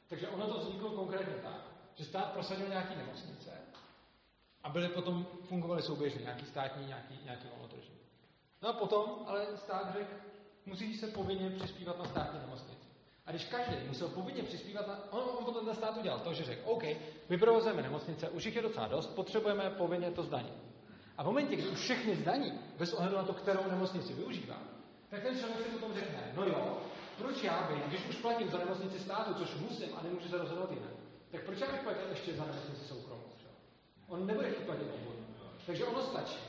[0.07, 1.61] Takže ono to vzniklo konkrétně tak,
[1.95, 3.52] že stát prosadil nějaký nemocnice
[4.64, 7.95] a byly potom, fungovaly souběžně, nějaký státní, nějaký, nějaký volnotržní.
[8.61, 10.14] No a potom, ale stát řekl,
[10.65, 12.88] musí se povinně přispívat na státní nemocnici.
[13.26, 15.11] A když každý musel povinně přispívat na...
[15.11, 16.84] On, on potom ten stát udělal to, že řekl, OK,
[17.30, 20.53] my provozujeme nemocnice, už jich je docela dost, potřebujeme povinně to zdanit.
[21.18, 24.73] A v momentě, kdy už všechny zdaní, bez ohledu na to, kterou nemocnici využívá,
[25.14, 26.77] tak ten člověk si potom řekne, no jo,
[27.18, 30.72] proč já bych, když už platím za nemocnici státu, což musím a nemůžu se rozhodnout
[30.72, 30.94] jinak,
[31.31, 33.34] tak proč já bych platil ještě za nemocnici soukromou?
[34.07, 35.26] On nebude chtít platit obojí.
[35.65, 36.40] Takže ono stačí.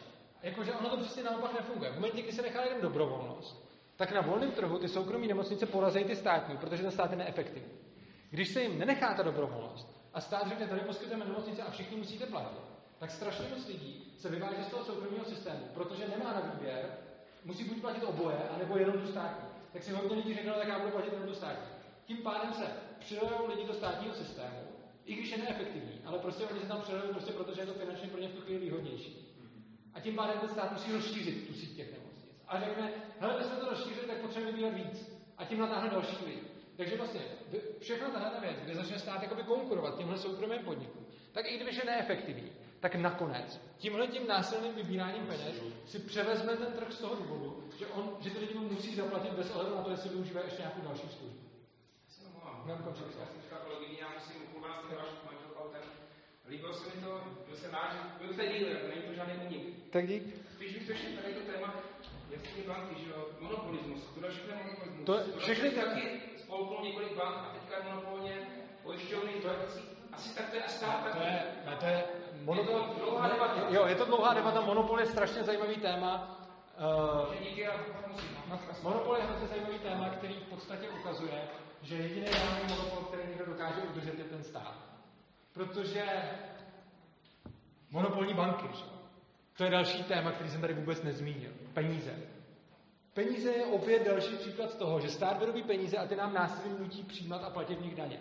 [0.43, 1.91] Jakože ono to přesně naopak nefunguje.
[1.91, 6.05] V momentě, kdy se nechá jenom dobrovolnost, tak na volném trhu ty soukromí nemocnice porazejí
[6.05, 7.73] ty státní, protože ten stát je neefektivní.
[8.31, 12.27] Když se jim nenechá ta dobrovolnost a stát řekne, tady poskytujeme nemocnice a všichni musíte
[12.27, 12.61] platit,
[12.99, 16.99] tak strašně moc lidí se vyváží z toho soukromého systému, protože nemá na výběr,
[17.45, 19.49] musí buď platit oboje, anebo jenom tu státní.
[19.73, 21.69] Tak si hodně lidí řeknou, tak já budu platit jenom tu státní.
[22.05, 22.67] Tím pádem se
[22.99, 24.59] přilejou lidi do státního systému,
[25.05, 28.09] i když je neefektivní, ale prostě oni se tam přelejí prostě protože je to finančně
[28.09, 29.35] pro ně v tu chvíli výhodnější.
[29.95, 32.43] A tím pádem ten stát musí rozšířit tu síť těch nemocnic.
[32.49, 35.15] A řekne, hele, my jsme to rozšířili, tak potřebujeme vybírat víc.
[35.39, 36.41] A tím natáhne další lidi.
[36.77, 37.21] Takže vlastně
[37.81, 42.53] všechno tahle věc, kde začne stát konkurovat těmhle soukromým podnikům, tak i když je neefektivní,
[42.85, 45.57] tak nakonec tímhle tím násilným vybíráním peněz
[45.87, 49.33] si převezme ten trh z toho důvodu, že, on, že ty lidi mu musí zaplatit
[49.33, 51.41] bez ohledu na to, jestli využívá ještě nějakou další službu.
[52.07, 55.09] Já jsem kolegyně, já musím u vás ten váš
[55.57, 55.83] autem.
[56.49, 59.91] Líbilo se mi to, byl jsem rád, že byl to díl, není to žádný unik.
[59.91, 60.23] Tak dík.
[60.55, 61.75] Spíš bych to šel tady to téma,
[62.31, 65.05] jasně banky, že jo, monopolismus, kdo všechno je monopolismus.
[65.07, 68.35] To všechny taky spolklo několik bank a teďka je monopolně
[68.83, 69.57] pojišťovny, to je
[70.17, 71.13] asi tak to je stát.
[71.13, 71.43] To je,
[71.81, 72.05] to je
[72.45, 72.81] monopol.
[73.69, 76.41] Jo, je to dlouhá debata, monopol je strašně zajímavý téma.
[76.79, 77.35] Uh,
[78.83, 81.49] monopol je hrozně zajímavý téma, který v podstatě ukazuje,
[81.83, 84.75] že jediný reálný monopol, který někdo dokáže udržet, je ten stát.
[85.53, 86.05] Protože
[87.91, 88.85] monopolní banky, že?
[89.57, 91.51] to je další téma, který jsem tady vůbec nezmínil.
[91.75, 92.15] Peníze.
[93.15, 97.03] Peníze je opět další příklad toho, že stát vyrobí peníze a ty nám násilím nutí
[97.03, 98.21] přijímat a platit v nich daně.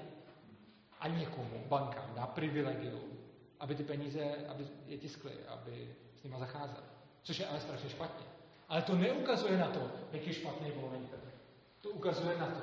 [0.99, 3.22] A někomu, bankám, dá privilegium,
[3.63, 6.83] aby ty peníze, aby je tiskly, aby s nima zacházeli.
[7.23, 8.25] Což je ale strašně špatně.
[8.69, 11.33] Ale to neukazuje na to, jak je špatný volný trh.
[11.81, 12.61] To ukazuje na to,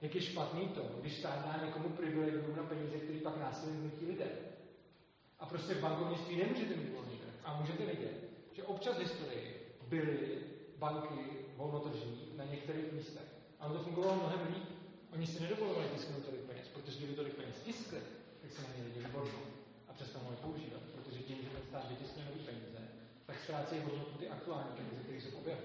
[0.00, 4.06] jak je špatný to, když stát dá někomu privilegium na peníze, který pak násilím nutí
[4.06, 4.26] lidé.
[5.40, 7.34] A prostě v bankovnictví nemůžete mít volný trh.
[7.44, 10.38] A můžete vidět, že občas v historii byly
[10.78, 11.18] banky
[11.56, 13.28] volnotržní na některých místech.
[13.60, 14.68] A to fungovalo mnohem líp.
[15.12, 17.98] Oni si nedovolovali tisknout tolik peněz, protože kdyby tolik peněz tiskli,
[18.42, 19.53] tak se na ně lidi vybornou
[19.94, 20.82] a přestou mohli používat.
[20.94, 22.78] Protože tím, že ten stát vytiskne nový peníze,
[23.26, 25.60] tak ztrácejí hodnotu ty aktuální peníze, které v oběhu.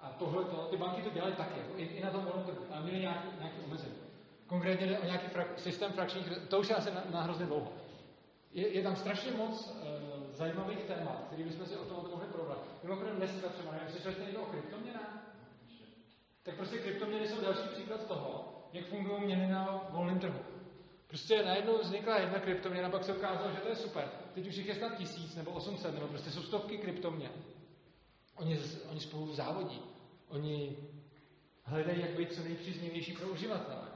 [0.00, 2.98] A tohle, ty banky to dělají taky, jako i, i na tom monotrhu, ale měly
[2.98, 3.94] nějaký, nějaký omezení.
[4.46, 7.72] Konkrétně jde o nějaký frak, systém frakčních, to už je asi na, na hrozně dlouho.
[8.52, 12.58] Je, je tam strašně moc uh, zajímavých témat, který bychom si o tom mohli probrat.
[12.82, 15.18] Mimochodem dneska třeba, nevím, slyšeli jste někdo o kryptoměnách?
[16.42, 20.38] Tak prostě kryptoměny jsou další příklad toho, jak fungují měny na volném trhu.
[21.08, 24.08] Prostě najednou vznikla jedna kryptoměna, pak se ukázalo, že to je super.
[24.34, 27.32] Teď už jich je snad tisíc nebo 800, nebo prostě jsou stovky kryptoměn.
[28.34, 28.58] Oni,
[28.90, 29.80] oni spolu závodí.
[30.28, 30.76] Oni
[31.64, 33.88] hledají, jak být co nejpříznivější pro uživatele.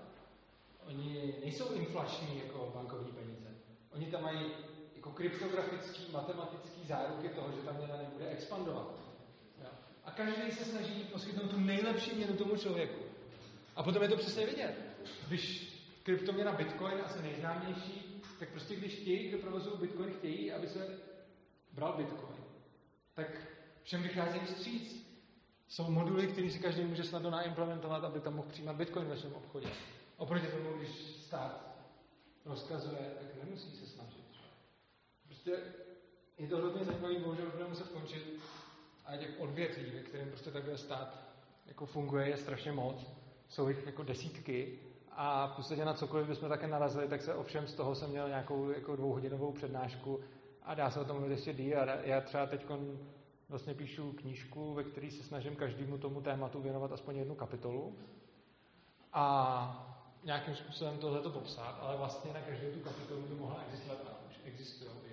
[0.87, 3.49] Oni nejsou inflační jako bankovní peníze.
[3.95, 4.47] Oni tam mají
[4.97, 8.95] jako kryptografický, matematický záruky toho, že ta měna nebude expandovat.
[9.63, 9.71] Jo.
[10.05, 13.03] A každý se snaží poskytnout tu nejlepší měnu tomu člověku.
[13.77, 14.75] A potom je to přesně vidět.
[15.29, 15.72] Když
[16.03, 20.99] kryptoměna Bitcoin, asi nejznámější, tak prostě když chtějí, kdo provozují Bitcoin, chtějí, aby se
[21.73, 22.45] bral Bitcoin.
[23.15, 23.27] tak
[23.83, 25.03] všem vycházejí vstříc.
[25.69, 29.35] Jsou moduly, které si každý může snadno naimplementovat, aby tam mohl přijímat Bitcoin ve svém
[29.35, 29.69] obchodě.
[30.17, 31.77] Oproti tomu, když stát
[32.45, 34.25] rozkazuje, tak nemusí se snažit.
[35.27, 35.57] Prostě
[36.39, 38.41] je to hodně zajímavý, bohužel budeme muset končit.
[39.05, 41.23] A těch odvětví, ve kterém prostě takhle stát
[41.67, 43.07] jako funguje, je strašně moc.
[43.49, 44.79] Jsou jich jako desítky.
[45.17, 48.29] A v podstatě na cokoliv bychom také narazili, tak se ovšem z toho jsem měl
[48.29, 50.21] nějakou jako dvouhodinovou přednášku
[50.63, 51.79] a dá se o tom mluvit ještě díl.
[52.03, 52.67] Já třeba teď
[53.49, 57.97] vlastně píšu knížku, ve které se snažím každému tomu tématu věnovat aspoň jednu kapitolu.
[59.13, 59.89] A
[60.25, 64.27] nějakým způsobem tohle to popsat, ale vlastně na každou tu kapitolu by mohla existovat a
[64.31, 65.13] už existují i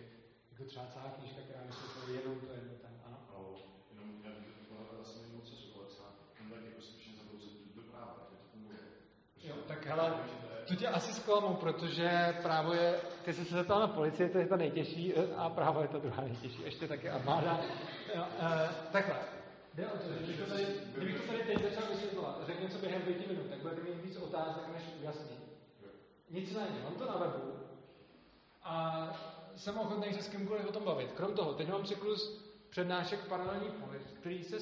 [0.51, 2.99] jako třeba celá knížka, která vysvětluje jenom to jedno téma.
[3.05, 3.17] Ano?
[3.33, 3.55] No,
[3.91, 7.81] jenom já bych to vlastně mimo cestu, ale třeba tam tak jako skutečně zabrouzit do
[7.81, 8.79] práva, jak to funguje.
[9.47, 10.13] Jo, tak hele,
[10.67, 12.95] to tě asi zklamu, protože právo je,
[13.25, 16.21] ty jsi se zeptal na policii, to je to nejtěžší a právo je to druhá
[16.21, 17.59] nejtěžší, ještě taky armáda.
[18.15, 19.15] Jo, uh, takhle,
[19.73, 22.63] Jde o to, že kdybych to tady, kdybych to tady teď začal vysvětlovat a řekl
[22.63, 25.37] něco během pěti minut, tak budete mít víc otázek než ujasní.
[26.29, 27.53] Nicméně, mám to na webu
[28.63, 29.07] a
[29.55, 31.11] jsem ochotný se s kýmkoliv o tom bavit.
[31.11, 34.57] Krom toho, teď mám cyklus přednášek paralelní polis, který se,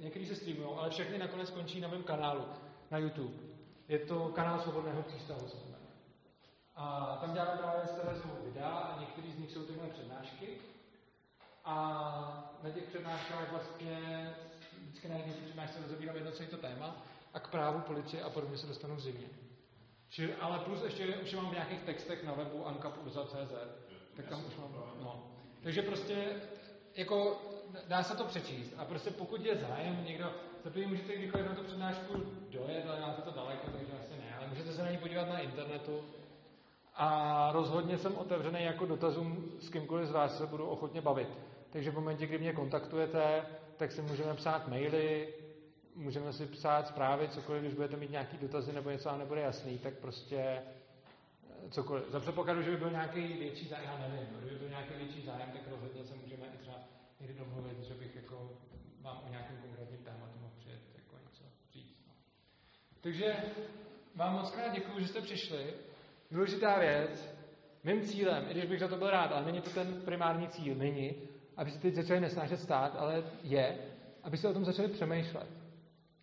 [0.00, 2.44] některý se streamují, ale všechny nakonec končí na mém kanálu
[2.90, 3.47] na YouTube.
[3.88, 5.48] Je to kanál Svobodného přístavu.
[6.76, 10.48] A tam dělám právě z toho videa a některý z nich jsou tyhle přednášky.
[11.64, 14.30] A na těch přednáškách vlastně
[14.82, 16.96] vždycky na jedné přednášce rozebírám jedno celé to téma
[17.34, 19.26] a k právu policie a podobně se dostanu v zimě.
[20.08, 23.52] Či, ale plus ještě už mám v nějakých textech na webu ankap.cz,
[24.16, 25.30] tak tam už mám, no.
[25.62, 26.42] Takže prostě,
[26.94, 27.42] jako,
[27.86, 30.32] dá se to přečíst a prostě pokud je zájem někdo,
[30.70, 34.46] první můžete kdykoliv na tu přednášku dojet, ale máte to daleko, takže asi ne, ale
[34.48, 36.00] můžete se na ní podívat na internetu
[36.94, 41.28] a rozhodně jsem otevřený jako dotazům s kýmkoliv z vás se budu ochotně bavit.
[41.70, 43.46] Takže v momentě, kdy mě kontaktujete,
[43.76, 45.34] tak si můžeme psát maily,
[45.94, 49.78] můžeme si psát zprávy, cokoliv, když budete mít nějaký dotazy nebo něco vám nebude jasný,
[49.78, 50.62] tak prostě eh,
[51.70, 52.04] cokoliv.
[52.10, 55.50] Za předpokladu, že by byl nějaký větší zájem, já nevím, kdyby byl nějaký větší zájem,
[55.52, 56.76] tak rozhodně se můžeme i třeba
[57.20, 58.50] někdy domluvit, že bych jako
[59.00, 61.96] vám o nějakém konkrétním tématu mohl přijet jako něco říct.
[62.06, 62.12] No.
[63.08, 63.36] Takže
[64.14, 65.74] vám moc krát děkuji, že jste přišli.
[66.30, 67.34] Důležitá věc,
[67.84, 70.74] mým cílem, i když bych za to byl rád, ale není to ten primární cíl,
[70.74, 71.14] není,
[71.56, 73.78] aby se teď začali nesnášet stát, ale je,
[74.22, 75.48] aby se o tom začali přemýšlet.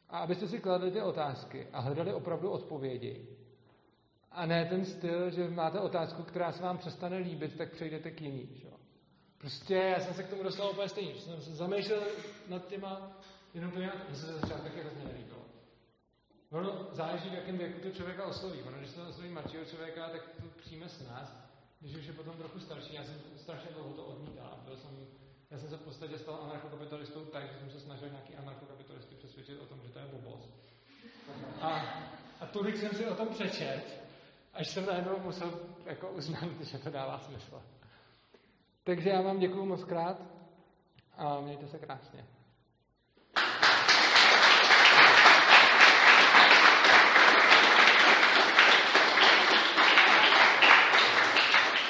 [0.09, 3.27] A abyste si kladli ty otázky a hledali opravdu odpovědi.
[4.31, 8.21] A ne ten styl, že máte otázku, která se vám přestane líbit, tak přejdete k
[8.21, 8.49] jiný.
[8.55, 8.67] Že?
[9.37, 11.15] Prostě já jsem se k tomu dostal úplně stejně.
[11.15, 12.03] Jsem se zamýšlel
[12.49, 13.11] nad těma
[13.53, 15.34] jednotlivými, mně se začátku taky hrozně nelíbilo.
[16.55, 18.61] Ono záleží, v jakém věku to člověka osloví.
[18.63, 21.45] Ono, když se osloví mladšího člověka, tak to přijme s nás.
[21.81, 24.59] Když už je potom trochu starší, já jsem strašně dlouho to odmítal.
[24.65, 25.07] Byl jsem
[25.51, 29.59] já jsem se v podstatě stal anarchokapitalistou tak, že jsem se snažil nějaký anarchokapitalisty přesvědčit
[29.61, 30.49] o tom, že to je blbost.
[31.61, 31.69] A,
[32.39, 34.01] a tolik jsem si o tom přečet,
[34.53, 37.61] až jsem najednou musel jako uznat, že to dává smysl.
[38.83, 40.21] Takže já vám děkuji moc krát
[41.17, 42.25] a mějte se krásně.